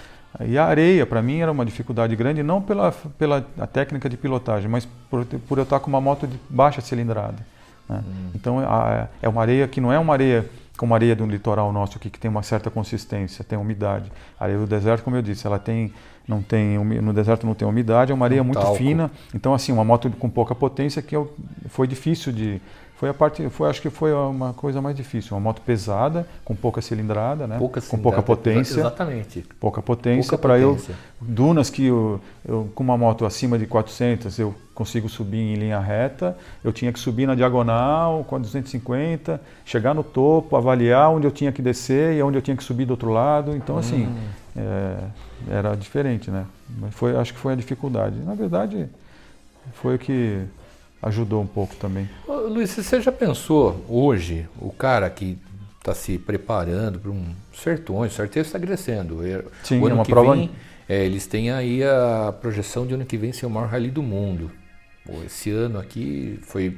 E 0.41 0.57
a 0.57 0.65
areia, 0.65 1.05
para 1.05 1.21
mim, 1.21 1.39
era 1.39 1.51
uma 1.51 1.65
dificuldade 1.65 2.15
grande, 2.15 2.41
não 2.41 2.61
pela, 2.61 2.91
pela 2.91 3.45
a 3.59 3.67
técnica 3.67 4.09
de 4.09 4.17
pilotagem, 4.17 4.69
mas 4.69 4.87
por, 5.09 5.25
por 5.25 5.57
eu 5.57 5.63
estar 5.63 5.79
com 5.79 5.89
uma 5.89 6.01
moto 6.01 6.25
de 6.25 6.39
baixa 6.49 6.81
cilindrada. 6.81 7.45
Né? 7.87 8.03
Hum. 8.05 8.29
Então, 8.33 8.59
a, 8.59 9.07
é 9.21 9.29
uma 9.29 9.41
areia 9.41 9.67
que 9.67 9.79
não 9.79 9.93
é 9.93 9.99
uma 9.99 10.13
areia 10.13 10.49
como 10.77 10.93
a 10.93 10.97
areia 10.97 11.15
do 11.15 11.25
litoral 11.25 11.71
nosso 11.71 11.97
aqui, 11.97 12.09
que 12.09 12.19
tem 12.19 12.29
uma 12.29 12.41
certa 12.41 12.69
consistência, 12.71 13.43
tem 13.43 13.57
umidade. 13.57 14.11
A 14.39 14.45
areia 14.45 14.59
do 14.59 14.65
deserto, 14.65 15.03
como 15.03 15.15
eu 15.15 15.21
disse, 15.21 15.45
ela 15.45 15.59
tem, 15.59 15.93
não 16.27 16.41
tem, 16.41 16.77
no 16.77 17.13
deserto 17.13 17.45
não 17.45 17.53
tem 17.53 17.67
umidade, 17.67 18.11
é 18.11 18.15
uma 18.15 18.25
areia 18.25 18.41
um 18.41 18.45
muito 18.45 18.59
talco. 18.59 18.75
fina. 18.75 19.11
Então, 19.33 19.53
assim, 19.53 19.71
uma 19.71 19.83
moto 19.83 20.09
com 20.09 20.29
pouca 20.29 20.55
potência 20.55 21.01
que 21.01 21.15
eu, 21.15 21.31
foi 21.69 21.87
difícil 21.87 22.33
de, 22.33 22.59
foi 22.95 23.09
a 23.09 23.13
parte, 23.13 23.49
foi, 23.49 23.69
acho 23.69 23.81
que 23.81 23.89
foi 23.89 24.13
uma 24.13 24.53
coisa 24.53 24.81
mais 24.81 24.95
difícil. 24.95 25.35
Uma 25.35 25.41
moto 25.41 25.61
pesada, 25.61 26.27
com 26.45 26.55
pouca 26.55 26.81
cilindrada, 26.81 27.47
né? 27.47 27.57
Pouca 27.57 27.81
com 27.81 27.97
pouca 27.97 28.21
potência. 28.21 28.79
Exatamente. 28.79 29.45
Pouca 29.59 29.81
potência 29.81 30.37
para 30.37 30.59
eu 30.59 30.79
dunas 31.19 31.69
que 31.69 31.87
eu, 31.87 32.21
eu, 32.47 32.71
com 32.75 32.83
uma 32.83 32.97
moto 32.97 33.25
acima 33.25 33.57
de 33.57 33.65
400 33.65 34.37
eu 34.39 34.53
consigo 34.75 35.09
subir 35.09 35.39
em 35.39 35.55
linha 35.55 35.79
reta. 35.79 36.37
Eu 36.63 36.71
tinha 36.71 36.93
que 36.93 36.99
subir 36.99 37.25
na 37.25 37.33
diagonal 37.33 38.23
com 38.25 38.35
a 38.35 38.39
250, 38.39 39.41
chegar 39.65 39.93
no 39.93 40.03
topo, 40.03 40.55
avaliar 40.55 41.09
onde 41.09 41.25
eu 41.25 41.31
tinha 41.31 41.51
que 41.51 41.61
descer 41.61 42.15
e 42.15 42.21
onde 42.21 42.37
eu 42.37 42.41
tinha 42.41 42.55
que 42.55 42.63
subir 42.63 42.85
do 42.85 42.91
outro 42.91 43.09
lado. 43.09 43.55
Então 43.55 43.77
assim 43.77 44.05
hum. 44.05 44.15
é, 44.55 44.97
era 45.49 45.75
diferente, 45.75 46.29
né? 46.29 46.45
Foi, 46.91 47.15
acho 47.17 47.33
que 47.33 47.39
foi 47.39 47.53
a 47.53 47.55
dificuldade. 47.55 48.19
Na 48.19 48.35
verdade 48.35 48.87
foi 49.73 49.95
o 49.95 49.99
que 49.99 50.41
ajudou 51.03 51.41
um 51.41 51.47
pouco 51.47 51.75
também. 51.75 52.09
Ô, 52.27 52.33
Luiz, 52.47 52.71
você 52.71 53.01
já 53.01 53.11
pensou 53.11 53.85
hoje, 53.87 54.47
o 54.59 54.71
cara 54.71 55.09
que 55.09 55.37
está 55.79 55.93
se 55.93 56.17
preparando 56.17 56.97
para 56.97 57.11
um 57.11 57.25
sertões, 57.53 58.13
o 58.13 58.15
certeza 58.15 58.47
está 58.47 58.59
crescendo. 58.59 59.19
Sim, 59.63 59.79
o 59.79 59.85
ano 59.85 59.91
é 59.91 59.93
uma 59.95 60.05
que 60.05 60.11
prova... 60.11 60.33
vem, 60.33 60.49
é, 60.87 61.05
eles 61.05 61.27
têm 61.27 61.51
aí 61.51 61.83
a 61.83 62.33
projeção 62.41 62.87
de 62.87 62.93
ano 62.93 63.05
que 63.05 63.17
vem 63.17 63.33
ser 63.33 63.45
o 63.45 63.49
maior 63.49 63.67
rally 63.67 63.91
do 63.91 64.01
mundo. 64.01 64.49
Pô, 65.05 65.13
esse 65.25 65.51
ano 65.51 65.77
aqui 65.77 66.39
foi 66.43 66.77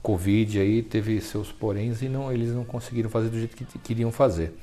Covid 0.00 0.60
aí, 0.60 0.82
teve 0.82 1.20
seus 1.20 1.50
poréns 1.50 2.02
e 2.02 2.08
não, 2.08 2.30
eles 2.30 2.52
não 2.52 2.64
conseguiram 2.64 3.10
fazer 3.10 3.28
do 3.28 3.38
jeito 3.38 3.56
que 3.56 3.64
queriam 3.80 4.12
fazer. 4.12 4.56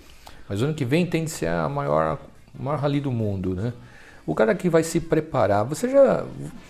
Mas 0.48 0.62
o 0.62 0.66
ano 0.66 0.74
que 0.74 0.86
vem 0.86 1.06
tem 1.06 1.26
de 1.26 1.32
ser 1.32 1.48
a 1.48 1.68
maior, 1.68 2.20
maior 2.58 2.80
rally 2.80 3.02
do 3.02 3.12
mundo, 3.12 3.54
né? 3.54 3.74
O 4.32 4.34
cara 4.34 4.56
que 4.56 4.70
vai 4.70 4.82
se 4.82 5.02
preparar, 5.02 5.66
você 5.66 5.90
já 5.90 6.24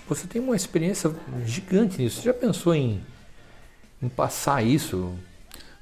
você 0.09 0.25
tem 0.25 0.41
uma 0.41 0.55
experiência 0.55 1.11
gigante 1.45 2.01
nisso. 2.01 2.19
Você 2.19 2.25
já 2.25 2.33
pensou 2.33 2.73
em, 2.73 2.99
em 4.01 4.09
passar 4.09 4.63
isso 4.63 5.13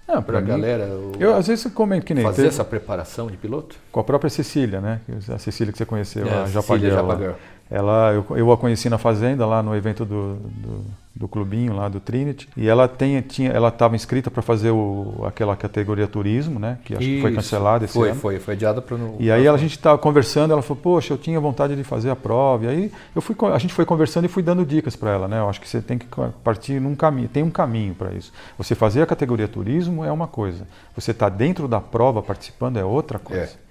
é, 0.06 0.20
para 0.20 0.40
a 0.40 0.42
galera? 0.42 0.90
Eu 1.18 1.34
às 1.34 1.48
vezes 1.48 1.72
comento 1.72 2.06
que 2.06 2.14
nem 2.14 2.26
fazer 2.26 2.36
teve, 2.36 2.48
essa 2.50 2.66
preparação 2.66 3.28
de 3.28 3.38
piloto. 3.38 3.78
Com 3.94 4.02
a 4.02 4.04
própria 4.04 4.30
Cecília, 4.30 4.82
né? 4.82 5.00
A 5.34 5.38
Cecília 5.38 5.72
que 5.72 5.78
você 5.78 5.86
conheceu, 5.86 6.28
é, 6.28 6.44
a 6.44 6.46
Japaguel. 6.48 7.38
Ela, 7.70 8.14
eu, 8.14 8.38
eu 8.38 8.52
a 8.52 8.58
conheci 8.58 8.90
na 8.90 8.98
fazenda 8.98 9.46
lá 9.46 9.62
no 9.62 9.76
evento 9.76 10.04
do, 10.04 10.36
do 10.36 10.86
do 11.20 11.28
clubinho 11.28 11.76
lá 11.76 11.90
do 11.90 12.00
Trinity 12.00 12.48
e 12.56 12.68
ela 12.70 12.88
tem, 12.88 13.20
tinha 13.22 13.52
ela 13.52 13.68
estava 13.68 13.94
inscrita 13.94 14.32
para 14.32 14.42
fazer 14.42 14.72
o, 14.72 15.22
aquela 15.26 15.54
categoria 15.54 16.08
turismo 16.08 16.60
né 16.60 16.78
que 16.86 16.94
acho 16.94 17.04
Isso. 17.04 17.16
que 17.16 17.22
foi 17.22 17.34
cancelada 17.34 17.84
esse 17.84 17.94
foi, 17.94 18.12
ano 18.12 18.20
foi 18.20 18.40
foi 18.40 18.54
adiada 18.54 18.82
para 18.82 18.98
e 19.20 19.30
aí 19.30 19.46
a 19.46 19.58
gente 19.58 19.72
estava 19.72 19.98
conversando 19.98 20.54
ela 20.54 20.62
falou 20.62 20.82
poxa 20.82 21.14
eu 21.14 21.18
tinha 21.18 21.38
vontade 21.38 21.76
de 21.76 21.84
fazer 21.84 22.10
a 22.10 22.16
prova 22.16 22.66
e 22.66 22.68
aí 22.70 22.92
eu 23.14 23.22
fui 23.22 23.36
a 23.54 23.58
gente 23.58 23.74
foi 23.74 23.84
conversando 23.84 24.26
e 24.26 24.28
fui 24.30 24.42
dando 24.42 24.66
dicas 24.66 24.96
para 24.96 25.12
ela 25.12 25.28
né 25.28 25.40
eu 25.40 25.50
acho 25.50 25.60
que 25.60 25.68
você 25.68 25.82
tem 25.82 25.98
que 25.98 26.08
partir 26.42 26.80
num 26.80 26.96
caminho 26.96 27.28
tem 27.28 27.44
um 27.44 27.52
caminho 27.52 27.94
para 27.94 28.14
isso 28.14 28.32
você 28.58 28.74
fazer 28.74 29.02
a 29.02 29.06
categoria 29.06 29.48
turismo 29.48 30.06
é 30.06 30.12
uma 30.14 30.28
coisa 30.28 30.66
você 30.96 31.12
está 31.12 31.28
dentro 31.28 31.68
da 31.68 31.82
prova 31.82 32.24
participando 32.24 32.78
é 32.78 32.86
outra 32.86 33.20
coisa 33.20 33.44
é. 33.44 33.69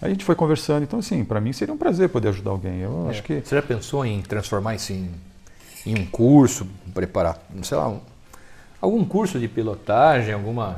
Aí 0.00 0.08
a 0.08 0.12
gente 0.12 0.24
foi 0.24 0.34
conversando, 0.34 0.82
então 0.82 0.98
assim, 0.98 1.24
para 1.24 1.40
mim 1.40 1.52
seria 1.52 1.72
um 1.72 1.78
prazer 1.78 2.08
poder 2.08 2.28
ajudar 2.28 2.50
alguém. 2.50 2.80
Eu 2.80 3.06
é. 3.06 3.10
acho 3.10 3.22
que 3.22 3.40
Você 3.40 3.54
já 3.54 3.62
pensou 3.62 4.04
em 4.04 4.20
transformar 4.22 4.74
isso 4.74 4.92
em 4.92 5.10
em 5.86 5.94
um 5.94 6.04
curso, 6.04 6.66
preparar, 6.92 7.40
sei 7.62 7.76
lá, 7.76 7.88
um, 7.88 8.00
algum 8.80 9.04
curso 9.04 9.38
de 9.38 9.46
pilotagem, 9.46 10.34
alguma 10.34 10.74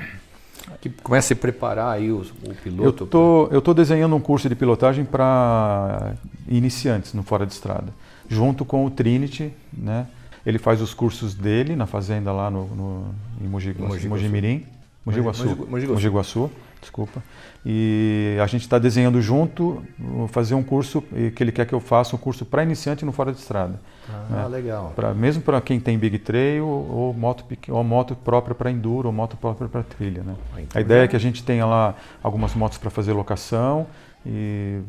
que 0.82 0.90
comece 0.90 1.32
a 1.32 1.36
preparar 1.36 1.94
aí 1.94 2.12
o, 2.12 2.20
o 2.20 2.54
piloto? 2.62 3.04
Eu 3.04 3.06
tô, 3.06 3.48
eu 3.50 3.62
tô 3.62 3.72
desenhando 3.72 4.14
um 4.14 4.20
curso 4.20 4.48
de 4.48 4.54
pilotagem 4.54 5.04
para 5.04 6.12
iniciantes 6.46 7.14
no 7.14 7.22
fora 7.22 7.46
de 7.46 7.54
estrada, 7.54 7.88
junto 8.28 8.66
com 8.66 8.84
o 8.84 8.90
Trinity, 8.90 9.50
né? 9.72 10.06
Ele 10.44 10.58
faz 10.58 10.80
os 10.82 10.92
cursos 10.92 11.34
dele 11.34 11.74
na 11.74 11.86
fazenda 11.86 12.30
lá 12.32 12.50
no, 12.50 12.66
no 12.68 13.14
em 13.40 13.48
Mogi, 13.48 13.74
Mogi, 13.78 14.08
Mogi 14.08 14.28
Mirim, 14.28 14.64
Mogi 15.04 15.20
Guaçu, 15.20 15.66
Mogi 15.68 16.08
Guaçu, 16.08 16.50
desculpa. 16.80 17.22
E 17.64 18.36
a 18.42 18.46
gente 18.46 18.62
está 18.62 18.78
desenhando 18.78 19.20
junto, 19.20 19.82
fazer 20.28 20.54
um 20.54 20.62
curso 20.62 21.02
que 21.34 21.42
ele 21.42 21.52
quer 21.52 21.66
que 21.66 21.74
eu 21.74 21.80
faça 21.80 22.14
um 22.14 22.18
curso 22.18 22.44
para 22.44 22.62
iniciante 22.62 23.04
no 23.04 23.12
fora 23.12 23.32
de 23.32 23.38
estrada. 23.38 23.80
Ah, 24.08 24.26
né? 24.30 24.48
legal. 24.48 24.92
Pra, 24.96 25.12
mesmo 25.12 25.42
para 25.42 25.60
quem 25.60 25.78
tem 25.78 25.98
Big 25.98 26.18
Trail 26.18 26.66
ou 26.66 27.12
moto, 27.12 27.44
ou 27.68 27.84
moto 27.84 28.14
própria 28.14 28.54
para 28.54 28.70
enduro 28.70 29.08
ou 29.08 29.12
moto 29.12 29.36
própria 29.36 29.68
para 29.68 29.82
trilha. 29.82 30.22
Né? 30.22 30.34
Ah, 30.54 30.62
então 30.62 30.78
a 30.78 30.80
ideia 30.80 31.04
é 31.04 31.08
que 31.08 31.16
a 31.16 31.20
gente 31.20 31.42
tenha 31.42 31.66
lá 31.66 31.94
algumas 32.22 32.54
motos 32.54 32.78
para 32.78 32.90
fazer 32.90 33.12
locação 33.12 33.86
e 34.24 34.80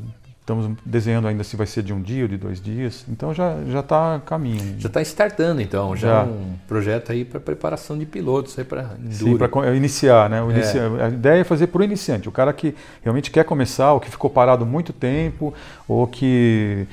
estamos 0.50 0.78
desenhando 0.84 1.28
ainda 1.28 1.44
se 1.44 1.56
vai 1.56 1.68
ser 1.68 1.84
de 1.84 1.94
um 1.94 2.02
dia 2.02 2.24
ou 2.24 2.28
de 2.28 2.38
dois 2.38 2.60
dias. 2.60 3.06
Então 3.08 3.34
já 3.34 3.56
já 3.68 3.82
está 3.82 4.16
a 4.16 4.20
caminho. 4.20 4.76
Já 4.80 4.88
está 4.88 5.02
startando 5.02 5.62
então, 5.62 5.96
já, 5.96 6.08
já. 6.08 6.24
um 6.24 6.56
projeto 6.68 7.12
aí 7.12 7.24
para 7.24 7.40
preparação 7.40 7.98
de 7.98 8.06
pilotos 8.06 8.58
aí 8.58 8.66
para 8.66 8.90
Sim, 9.12 9.38
para 9.38 9.76
iniciar, 9.76 10.30
né? 10.30 10.40
É. 10.40 11.06
A 11.06 11.10
ideia 11.10 11.42
é 11.42 11.44
fazer 11.44 11.68
para 11.68 11.82
o 11.82 11.84
iniciante, 11.84 12.28
o 12.28 12.32
cara 12.32 12.52
que 12.52 12.74
realmente 13.04 13.30
quer 13.30 13.46
começar, 13.46 13.94
ou 13.94 14.00
que 14.00 14.10
ficou 14.10 14.30
parado 14.30 14.66
muito 14.66 14.92
tempo, 14.92 15.54
ou 15.88 16.08
que 16.08 16.88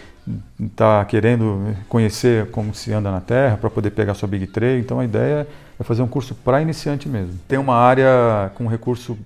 está 0.61 1.05
querendo 1.05 1.75
conhecer 1.89 2.47
como 2.51 2.75
se 2.75 2.93
anda 2.93 3.11
na 3.11 3.21
Terra 3.21 3.57
para 3.57 3.71
poder 3.71 3.91
pegar 3.91 4.15
sua 4.15 4.29
Big 4.29 4.47
Trail. 4.49 4.81
Então 4.81 5.01
a 5.01 5.05
ideia 5.05 5.47
é 5.79 5.85
fazer 5.85 6.03
um 6.03 6.09
curso 6.09 6.35
para 6.35 6.61
iniciante 6.61 7.09
mesmo. 7.09 7.39
Tem 7.49 7.59
uma 7.59 7.77
área 7.77 8.51
com 8.55 8.67
recurso, 8.67 9.17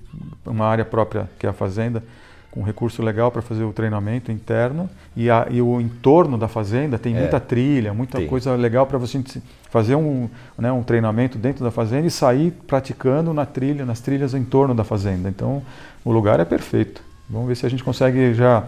uma 0.46 0.66
área 0.66 0.84
própria 0.84 1.28
que 1.38 1.46
é 1.46 1.50
a 1.50 1.52
fazenda, 1.52 2.02
com 2.50 2.62
recurso 2.62 3.02
legal 3.02 3.30
para 3.30 3.40
fazer 3.40 3.62
o 3.62 3.72
treinamento 3.72 4.32
interno 4.32 4.90
e, 5.16 5.30
a, 5.30 5.46
e, 5.48 5.62
o 5.62 5.80
entorno 5.80 6.36
da 6.36 6.48
fazenda 6.48 6.98
tem 6.98 7.16
é. 7.16 7.20
muita 7.20 7.38
trilha, 7.38 7.94
muita 7.94 8.18
Sim. 8.18 8.26
coisa 8.26 8.54
legal 8.56 8.86
para 8.86 8.98
você 8.98 9.22
fazer 9.70 9.94
um, 9.94 10.28
né, 10.58 10.72
um 10.72 10.82
treinamento 10.82 11.38
dentro 11.38 11.62
da 11.62 11.70
fazenda 11.70 12.06
e 12.06 12.10
sair 12.10 12.52
praticando 12.66 13.32
na 13.32 13.46
trilha, 13.46 13.84
nas 13.84 14.00
trilhas 14.00 14.34
em 14.34 14.44
torno 14.44 14.74
da 14.74 14.82
fazenda. 14.82 15.28
Então 15.28 15.62
o 16.04 16.10
lugar 16.10 16.40
é 16.40 16.44
perfeito. 16.44 17.02
Vamos 17.28 17.46
ver 17.46 17.56
se 17.56 17.64
a 17.66 17.68
gente 17.68 17.84
consegue 17.84 18.34
já 18.34 18.64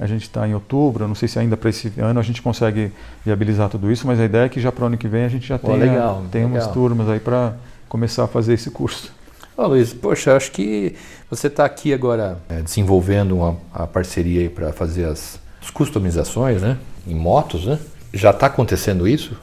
a 0.00 0.06
gente 0.06 0.22
está 0.22 0.46
em 0.46 0.54
outubro, 0.54 1.08
não 1.08 1.14
sei 1.14 1.26
se 1.26 1.40
ainda 1.40 1.56
para 1.56 1.70
esse 1.70 1.92
ano 1.98 2.20
a 2.20 2.22
gente 2.22 2.40
consegue 2.40 2.92
viabilizar 3.24 3.68
tudo 3.68 3.90
isso, 3.90 4.06
mas 4.06 4.20
a 4.20 4.24
ideia 4.24 4.44
é 4.44 4.48
que 4.48 4.60
já 4.60 4.70
para 4.70 4.84
o 4.84 4.86
ano 4.86 4.96
que 4.96 5.08
vem 5.08 5.24
a 5.24 5.28
gente 5.28 5.48
já 5.48 5.58
Pô, 5.58 5.72
tenha, 5.72 5.78
legal, 5.78 6.24
tenha 6.30 6.46
legal. 6.46 6.62
umas 6.62 6.72
turmas 6.72 7.08
aí 7.08 7.18
para 7.18 7.54
começar 7.88 8.24
a 8.24 8.28
fazer 8.28 8.54
esse 8.54 8.70
curso. 8.70 9.12
Ô 9.58 9.66
Luiz, 9.66 9.92
poxa, 9.92 10.36
acho 10.36 10.52
que 10.52 10.94
você 11.28 11.48
está 11.48 11.64
aqui 11.64 11.92
agora 11.92 12.38
é, 12.48 12.62
desenvolvendo 12.62 13.38
uma, 13.38 13.56
a 13.74 13.88
parceria 13.88 14.48
para 14.48 14.72
fazer 14.72 15.04
as, 15.04 15.40
as, 15.60 15.68
customizações 15.68 16.62
né, 16.62 16.78
em 17.04 17.16
motos, 17.16 17.66
né? 17.66 17.76
Já 18.14 18.30
está 18.30 18.46
acontecendo 18.46 19.08
isso? 19.08 19.36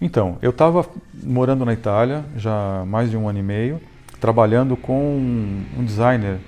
Então, 0.00 0.36
eu 0.42 0.50
estava 0.50 0.84
morando 1.14 1.64
na 1.64 1.72
Itália 1.72 2.24
já 2.36 2.82
mais 2.88 3.08
de 3.08 3.16
um 3.16 3.28
ano 3.28 3.38
e 3.38 3.42
meio, 3.44 3.80
trabalhando 4.20 4.76
com 4.76 5.16
um 5.78 5.84
designer 5.84 6.40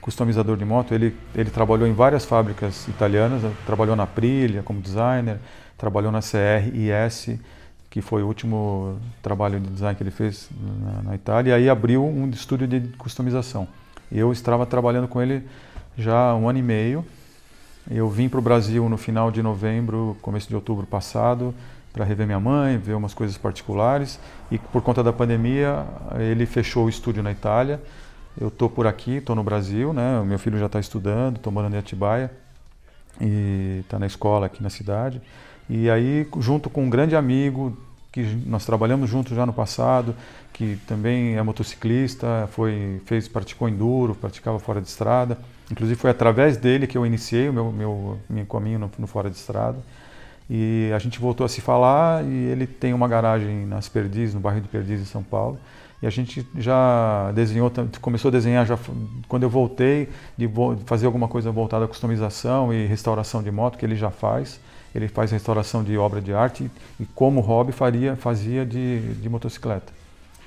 customizador 0.00 0.56
de 0.56 0.64
moto, 0.64 0.94
ele, 0.94 1.16
ele 1.34 1.50
trabalhou 1.50 1.88
em 1.88 1.92
várias 1.92 2.24
fábricas 2.24 2.86
italianas, 2.86 3.42
trabalhou 3.66 3.96
na 3.96 4.04
Aprilia 4.04 4.62
como 4.62 4.80
designer, 4.80 5.38
trabalhou 5.76 6.12
na 6.12 6.20
CRIS, 6.20 7.36
que 7.90 8.00
foi 8.00 8.22
o 8.22 8.26
último 8.26 8.96
trabalho 9.20 9.60
de 9.60 9.68
design 9.68 9.96
que 9.96 10.02
ele 10.02 10.10
fez 10.10 10.48
na, 10.80 11.02
na 11.10 11.14
Itália, 11.14 11.50
e 11.50 11.54
aí 11.54 11.68
abriu 11.68 12.04
um 12.04 12.30
estúdio 12.30 12.66
de 12.66 12.80
customização. 12.96 13.66
Eu 14.10 14.32
estava 14.32 14.64
trabalhando 14.64 15.08
com 15.08 15.20
ele 15.20 15.42
já 15.98 16.30
há 16.30 16.36
um 16.36 16.48
ano 16.48 16.58
e 16.58 16.62
meio. 16.62 17.04
Eu 17.90 18.08
vim 18.08 18.28
para 18.28 18.38
o 18.38 18.42
Brasil 18.42 18.88
no 18.88 18.96
final 18.96 19.30
de 19.30 19.42
novembro, 19.42 20.16
começo 20.22 20.48
de 20.48 20.54
outubro 20.54 20.86
passado, 20.86 21.54
para 21.92 22.04
rever 22.04 22.26
minha 22.26 22.38
mãe, 22.38 22.78
ver 22.78 22.94
umas 22.94 23.12
coisas 23.12 23.36
particulares. 23.36 24.20
E 24.50 24.58
por 24.58 24.80
conta 24.82 25.02
da 25.02 25.12
pandemia, 25.12 25.84
ele 26.18 26.46
fechou 26.46 26.86
o 26.86 26.88
estúdio 26.88 27.22
na 27.22 27.32
Itália 27.32 27.80
eu 28.38 28.48
estou 28.48 28.68
por 28.68 28.86
aqui, 28.86 29.16
estou 29.16 29.34
no 29.34 29.42
Brasil, 29.42 29.92
né? 29.92 30.18
O 30.20 30.24
meu 30.24 30.38
filho 30.38 30.58
já 30.58 30.66
está 30.66 30.78
estudando, 30.78 31.36
estou 31.36 31.52
morando 31.52 31.74
em 31.74 31.78
Atibaia 31.78 32.30
e 33.20 33.80
está 33.80 33.98
na 33.98 34.06
escola 34.06 34.46
aqui 34.46 34.62
na 34.62 34.70
cidade. 34.70 35.20
E 35.72 35.88
aí, 35.88 36.26
junto 36.40 36.68
com 36.68 36.82
um 36.82 36.90
grande 36.90 37.14
amigo 37.14 37.76
que 38.10 38.22
nós 38.44 38.66
trabalhamos 38.66 39.08
juntos 39.08 39.36
já 39.36 39.46
no 39.46 39.52
passado, 39.52 40.16
que 40.52 40.76
também 40.84 41.36
é 41.36 41.42
motociclista, 41.44 42.48
foi 42.50 43.00
fez 43.06 43.28
praticou 43.28 43.68
enduro, 43.68 44.16
praticava 44.16 44.58
fora 44.58 44.80
de 44.80 44.88
estrada. 44.88 45.38
Inclusive 45.70 45.96
foi 45.96 46.10
através 46.10 46.56
dele 46.56 46.88
que 46.88 46.98
eu 46.98 47.06
iniciei 47.06 47.48
o 47.48 47.52
meu 47.52 47.70
meu, 47.70 48.18
meu 48.28 48.46
caminho 48.46 48.80
no, 48.80 48.90
no 48.98 49.06
fora 49.06 49.30
de 49.30 49.36
estrada. 49.36 49.78
E 50.50 50.90
a 50.92 50.98
gente 50.98 51.20
voltou 51.20 51.46
a 51.46 51.48
se 51.48 51.60
falar 51.60 52.24
e 52.24 52.34
ele 52.34 52.66
tem 52.66 52.92
uma 52.92 53.06
garagem 53.06 53.64
nas 53.64 53.88
Perdizes, 53.88 54.34
no 54.34 54.40
bairro 54.40 54.60
de 54.60 54.66
Perdizes, 54.66 55.06
em 55.06 55.12
São 55.12 55.22
Paulo. 55.22 55.56
E 56.02 56.06
a 56.06 56.10
gente 56.10 56.44
já 56.58 57.30
desenhou, 57.32 57.70
começou 58.00 58.30
a 58.30 58.32
desenhar 58.32 58.66
já 58.66 58.76
quando 59.28 59.44
eu 59.44 59.50
voltei 59.50 60.08
de 60.36 60.50
fazer 60.84 61.06
alguma 61.06 61.28
coisa 61.28 61.52
voltada 61.52 61.84
à 61.84 61.88
customização 61.88 62.74
e 62.74 62.86
restauração 62.86 63.40
de 63.40 63.52
moto, 63.52 63.78
que 63.78 63.86
ele 63.86 63.94
já 63.94 64.10
faz. 64.10 64.58
Ele 64.94 65.08
faz 65.08 65.30
restauração 65.30 65.84
de 65.84 65.96
obra 65.96 66.20
de 66.20 66.32
arte 66.32 66.70
e 66.98 67.04
como 67.06 67.40
hobby 67.40 67.72
faria, 67.72 68.16
fazia 68.16 68.66
de, 68.66 69.14
de 69.14 69.28
motocicleta. 69.28 69.92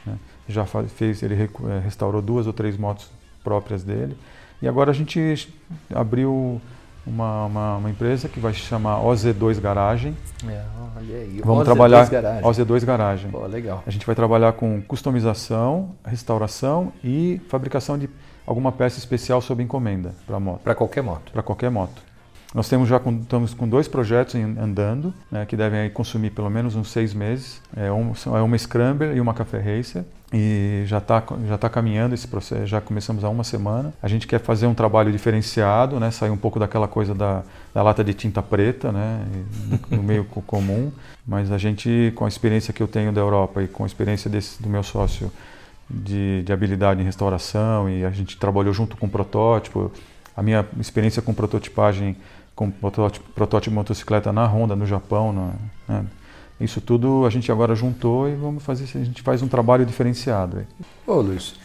Né? 0.06 0.18
Já 0.48 0.66
fez, 0.66 1.24
ele 1.24 1.36
eh, 1.36 1.80
restaurou 1.84 2.22
duas 2.22 2.46
ou 2.46 2.54
três 2.54 2.78
motos 2.78 3.10
próprias 3.44 3.84
dele. 3.84 4.18
E 4.62 4.68
agora 4.68 4.92
a 4.92 4.94
gente 4.94 5.54
abriu 5.94 6.62
uma, 7.06 7.46
uma, 7.46 7.78
uma, 7.78 7.90
empresa 7.90 8.30
que 8.30 8.40
vai 8.40 8.54
se 8.54 8.60
chamar 8.60 9.02
OZ2 9.02 9.60
Garagem. 9.60 10.16
É, 10.48 10.64
olha 10.98 11.16
aí. 11.18 11.42
Vamos 11.44 11.62
OZ2 11.62 11.66
trabalhar 11.66 12.10
Garagem. 12.10 12.44
OZ2 12.44 12.86
Garagem. 12.86 13.32
Pô, 13.32 13.46
legal. 13.46 13.84
A 13.86 13.90
gente 13.90 14.06
vai 14.06 14.16
trabalhar 14.16 14.54
com 14.54 14.82
customização, 14.82 15.96
restauração 16.06 16.94
e 17.04 17.42
fabricação 17.50 17.98
de 17.98 18.10
alguma 18.48 18.72
peça 18.72 19.00
especial 19.00 19.42
sob 19.42 19.62
encomenda 19.62 20.14
para 20.26 20.40
moto. 20.40 20.62
Para 20.62 20.76
qualquer 20.76 21.04
moto. 21.04 21.32
Para 21.32 21.44
qualquer 21.44 21.70
moto. 21.70 22.02
Nós 22.54 22.70
temos 22.70 22.88
já 22.88 23.00
com, 23.00 23.12
estamos 23.18 23.54
com 23.54 23.68
dois 23.68 23.88
projetos 23.88 24.36
andando, 24.36 25.12
né, 25.32 25.46
que 25.46 25.58
devem 25.58 25.90
consumir 25.90 26.30
pelo 26.30 26.50
menos 26.50 26.76
uns 26.76 26.92
seis 26.92 27.14
meses. 27.14 27.60
É, 27.76 27.92
um, 27.92 28.14
é 28.28 28.42
uma 28.42 28.58
Scrambler 28.58 29.18
e 29.18 29.20
uma 29.20 29.34
Café 29.34 29.58
Racer. 29.60 30.04
E 30.32 30.84
já 30.88 30.98
está 30.98 31.24
já 31.48 31.58
tá 31.60 31.70
caminhando 31.70 32.16
esse 32.16 32.28
processo, 32.28 32.66
já 32.66 32.82
começamos 32.82 33.24
há 33.24 33.30
uma 33.30 33.44
semana. 33.44 33.94
A 34.02 34.08
gente 34.08 34.26
quer 34.26 34.40
fazer 34.40 34.66
um 34.66 34.74
trabalho 34.74 35.12
diferenciado, 35.12 36.00
né, 36.00 36.12
sair 36.12 36.32
um 36.32 36.38
pouco 36.38 36.60
daquela 36.60 36.88
coisa 36.88 37.14
da, 37.14 37.44
da 37.74 37.84
lata 37.84 38.04
de 38.04 38.14
tinta 38.14 38.42
preta, 38.42 38.92
né, 38.92 39.26
no, 39.90 40.02
meio 40.02 40.26
comum. 40.26 40.92
Mas 41.26 41.52
a 41.52 41.58
gente, 41.58 42.12
com 42.16 42.26
a 42.26 42.28
experiência 42.28 42.74
que 42.74 42.82
eu 42.82 42.88
tenho 42.88 43.12
da 43.12 43.22
Europa 43.22 43.62
e 43.64 43.68
com 43.68 43.84
a 43.84 43.88
experiência 43.88 44.30
desse, 44.30 44.62
do 44.62 44.70
meu 44.70 44.84
sócio 44.84 45.32
de, 45.90 46.42
de 46.44 46.52
habilidade 46.52 47.02
em 47.02 47.06
restauração, 47.06 47.88
e 47.88 48.04
a 48.04 48.10
gente 48.10 48.38
trabalhou 48.38 48.74
junto 48.74 48.98
com 48.98 49.08
protótipo, 49.08 49.92
a 50.36 50.42
minha 50.42 50.66
experiência 50.80 51.22
com 51.22 51.34
prototipagem 51.34 52.18
com 52.56 52.70
protótipo, 52.70 53.26
protótipo 53.34 53.72
de 53.72 53.76
motocicleta 53.76 54.32
na 54.32 54.46
Honda, 54.46 54.76
no 54.76 54.86
Japão. 54.86 55.34
No, 55.34 55.54
né? 55.88 56.06
Isso 56.60 56.80
tudo 56.80 57.26
a 57.26 57.30
gente 57.30 57.52
agora 57.52 57.76
juntou 57.76 58.30
e 58.30 58.36
vamos 58.36 58.64
fazer, 58.64 58.84
a 58.84 59.04
gente 59.04 59.22
faz 59.22 59.42
um 59.42 59.48
trabalho 59.48 59.86
diferenciado. 59.86 60.66
Ô 61.06 61.16
Luiz, 61.16 61.56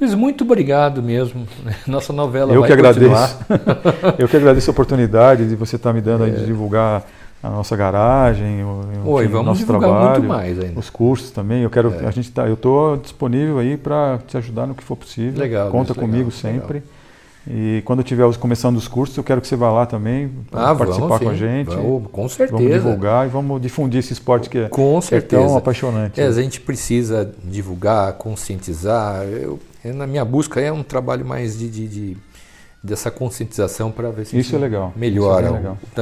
Luiz, 0.00 0.14
muito 0.14 0.42
obrigado 0.42 1.02
mesmo. 1.02 1.46
Nossa 1.86 2.12
novela 2.12 2.52
Eu 2.52 2.60
vai 2.60 2.68
que 2.68 2.72
agradeço. 2.72 3.38
Eu 4.18 4.28
que 4.28 4.36
agradeço 4.36 4.70
a 4.70 4.72
oportunidade 4.72 5.48
de 5.48 5.54
você 5.54 5.76
estar 5.76 5.90
tá 5.90 5.94
me 5.94 6.00
dando 6.00 6.26
é. 6.26 6.30
de 6.30 6.44
divulgar 6.46 7.04
a 7.42 7.50
nossa 7.50 7.76
garagem, 7.76 8.62
o, 8.62 9.10
Oi, 9.10 9.26
vamos 9.26 9.46
nosso 9.46 9.66
trabalho, 9.66 10.22
muito 10.22 10.28
mais 10.28 10.60
ainda. 10.60 10.78
os 10.78 10.88
cursos 10.88 11.32
também. 11.32 11.62
Eu 11.62 11.70
quero, 11.70 11.92
é. 12.00 12.06
a 12.06 12.10
gente 12.12 12.30
tá, 12.30 12.46
eu 12.46 12.54
estou 12.54 12.96
disponível 12.96 13.58
aí 13.58 13.76
para 13.76 14.20
te 14.28 14.36
ajudar 14.36 14.64
no 14.66 14.76
que 14.76 14.84
for 14.84 14.96
possível. 14.96 15.40
Legal, 15.40 15.68
Conta 15.68 15.92
comigo 15.92 16.30
legal, 16.30 16.30
sempre. 16.30 16.74
Legal. 16.74 17.01
E 17.46 17.82
quando 17.84 18.02
tiver 18.04 18.32
começando 18.36 18.76
os 18.76 18.86
cursos, 18.86 19.16
eu 19.16 19.24
quero 19.24 19.40
que 19.40 19.48
você 19.48 19.56
vá 19.56 19.70
lá 19.72 19.84
também 19.84 20.30
ah, 20.52 20.74
participar 20.74 21.06
vamos, 21.06 21.22
com 21.24 21.28
a 21.30 21.34
gente. 21.34 21.74
Vamos, 21.74 22.10
com 22.10 22.28
certeza. 22.28 22.56
Vamos 22.56 22.72
divulgar 22.72 23.26
e 23.26 23.30
vamos 23.30 23.60
difundir 23.60 23.98
esse 23.98 24.12
esporte 24.12 24.48
que 24.48 24.58
é, 24.58 24.68
com 24.68 25.00
certeza. 25.00 25.42
é 25.42 25.46
tão 25.46 25.56
apaixonante. 25.56 26.20
É, 26.20 26.26
a 26.26 26.32
gente 26.32 26.60
precisa 26.60 27.32
divulgar, 27.42 28.12
conscientizar. 28.12 29.24
Eu, 29.24 29.58
na 29.84 30.06
minha 30.06 30.24
busca 30.24 30.60
é 30.60 30.70
um 30.70 30.84
trabalho 30.84 31.26
mais 31.26 31.58
de, 31.58 31.68
de, 31.68 31.88
de 31.88 32.16
dessa 32.82 33.10
conscientização 33.10 33.90
para 33.90 34.10
ver 34.10 34.26
se 34.26 34.38
isso 34.38 34.54
é 34.54 34.58
legal. 34.58 34.92
melhora 34.96 35.46
isso 35.46 35.54
é 35.54 35.58
legal. 35.58 35.78
O, 35.96 36.00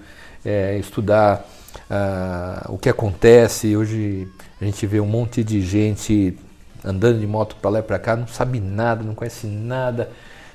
é, 0.44 0.78
estudar 0.78 1.46
é, 1.90 2.66
o 2.68 2.78
que 2.78 2.88
acontece. 2.88 3.76
Hoje 3.76 4.28
a 4.60 4.64
gente 4.64 4.86
vê 4.86 5.00
um 5.00 5.06
monte 5.06 5.42
de 5.44 5.60
gente 5.60 6.38
andando 6.84 7.18
de 7.18 7.26
moto 7.26 7.56
para 7.60 7.70
lá 7.70 7.78
e 7.80 7.82
para 7.82 7.98
cá, 7.98 8.14
não 8.14 8.28
sabe 8.28 8.60
nada, 8.60 9.02
não 9.02 9.14
conhece 9.14 9.46
nada, 9.46 10.10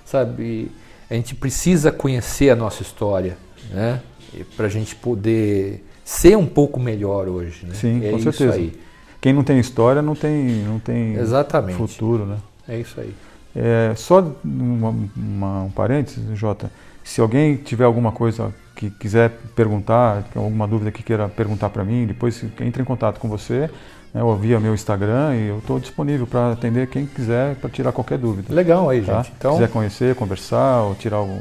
sabe? 0.06 0.72
A 1.10 1.14
gente 1.16 1.36
precisa 1.36 1.92
conhecer 1.92 2.50
a 2.52 2.56
nossa 2.56 2.82
história 2.84 3.36
né? 3.70 4.02
Para 4.56 4.68
a 4.68 4.70
gente 4.70 4.96
poder 4.96 5.84
ser 6.04 6.38
um 6.38 6.46
pouco 6.46 6.80
melhor 6.80 7.28
hoje, 7.28 7.66
né? 7.66 7.74
Sim, 7.74 8.06
é 8.06 8.12
com 8.12 8.20
certeza. 8.20 8.54
Aí. 8.54 8.80
Quem 9.22 9.34
não 9.34 9.44
tem 9.44 9.60
história 9.60 10.02
não 10.02 10.16
tem, 10.16 10.64
não 10.64 10.80
tem 10.80 11.16
Exatamente. 11.16 11.78
futuro, 11.78 12.26
né? 12.26 12.38
É 12.68 12.80
isso 12.80 13.00
aí. 13.00 13.14
É, 13.56 13.94
só 13.96 14.20
uma, 14.44 14.96
uma, 15.16 15.64
um 15.64 15.72
parênteses, 15.72 16.24
Jota. 16.38 16.72
Se 17.10 17.20
alguém 17.20 17.56
tiver 17.56 17.86
alguma 17.86 18.12
coisa 18.12 18.54
que 18.76 18.92
quiser 18.92 19.32
perguntar, 19.56 20.26
alguma 20.36 20.68
dúvida 20.68 20.92
que 20.92 21.02
queira 21.02 21.28
perguntar 21.28 21.72
para 21.72 21.84
mim, 21.84 22.06
depois 22.06 22.46
entre 22.62 22.84
em 22.84 22.86
contato 22.86 23.20
com 23.20 23.28
você, 23.28 23.68
né, 24.14 24.22
ou 24.22 24.38
via 24.38 24.60
meu 24.60 24.76
Instagram 24.76 25.36
e 25.36 25.48
eu 25.48 25.58
estou 25.58 25.80
disponível 25.80 26.28
para 26.28 26.52
atender 26.52 26.88
quem 26.88 27.08
quiser 27.08 27.56
para 27.56 27.68
tirar 27.68 27.92
qualquer 27.94 28.20
dúvida. 28.20 28.54
Legal 28.54 28.88
aí, 28.88 29.02
tá? 29.02 29.24
gente. 29.24 29.34
Então... 29.36 29.54
quiser 29.54 29.70
conhecer, 29.70 30.14
conversar 30.14 30.84
ou 30.84 30.94
tirar 30.94 31.18
algum 31.18 31.40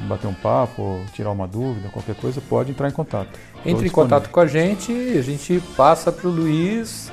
bater 0.00 0.26
um 0.26 0.34
papo, 0.34 1.00
tirar 1.12 1.30
uma 1.30 1.46
dúvida, 1.46 1.88
qualquer 1.90 2.16
coisa, 2.16 2.40
pode 2.40 2.72
entrar 2.72 2.88
em 2.88 2.92
contato. 2.92 3.38
Entre 3.64 3.86
em 3.86 3.90
contato 3.90 4.30
com 4.30 4.40
a 4.40 4.48
gente, 4.48 4.92
a 5.16 5.22
gente 5.22 5.62
passa 5.76 6.10
para 6.10 6.26
o 6.26 6.30
Luiz 6.32 7.08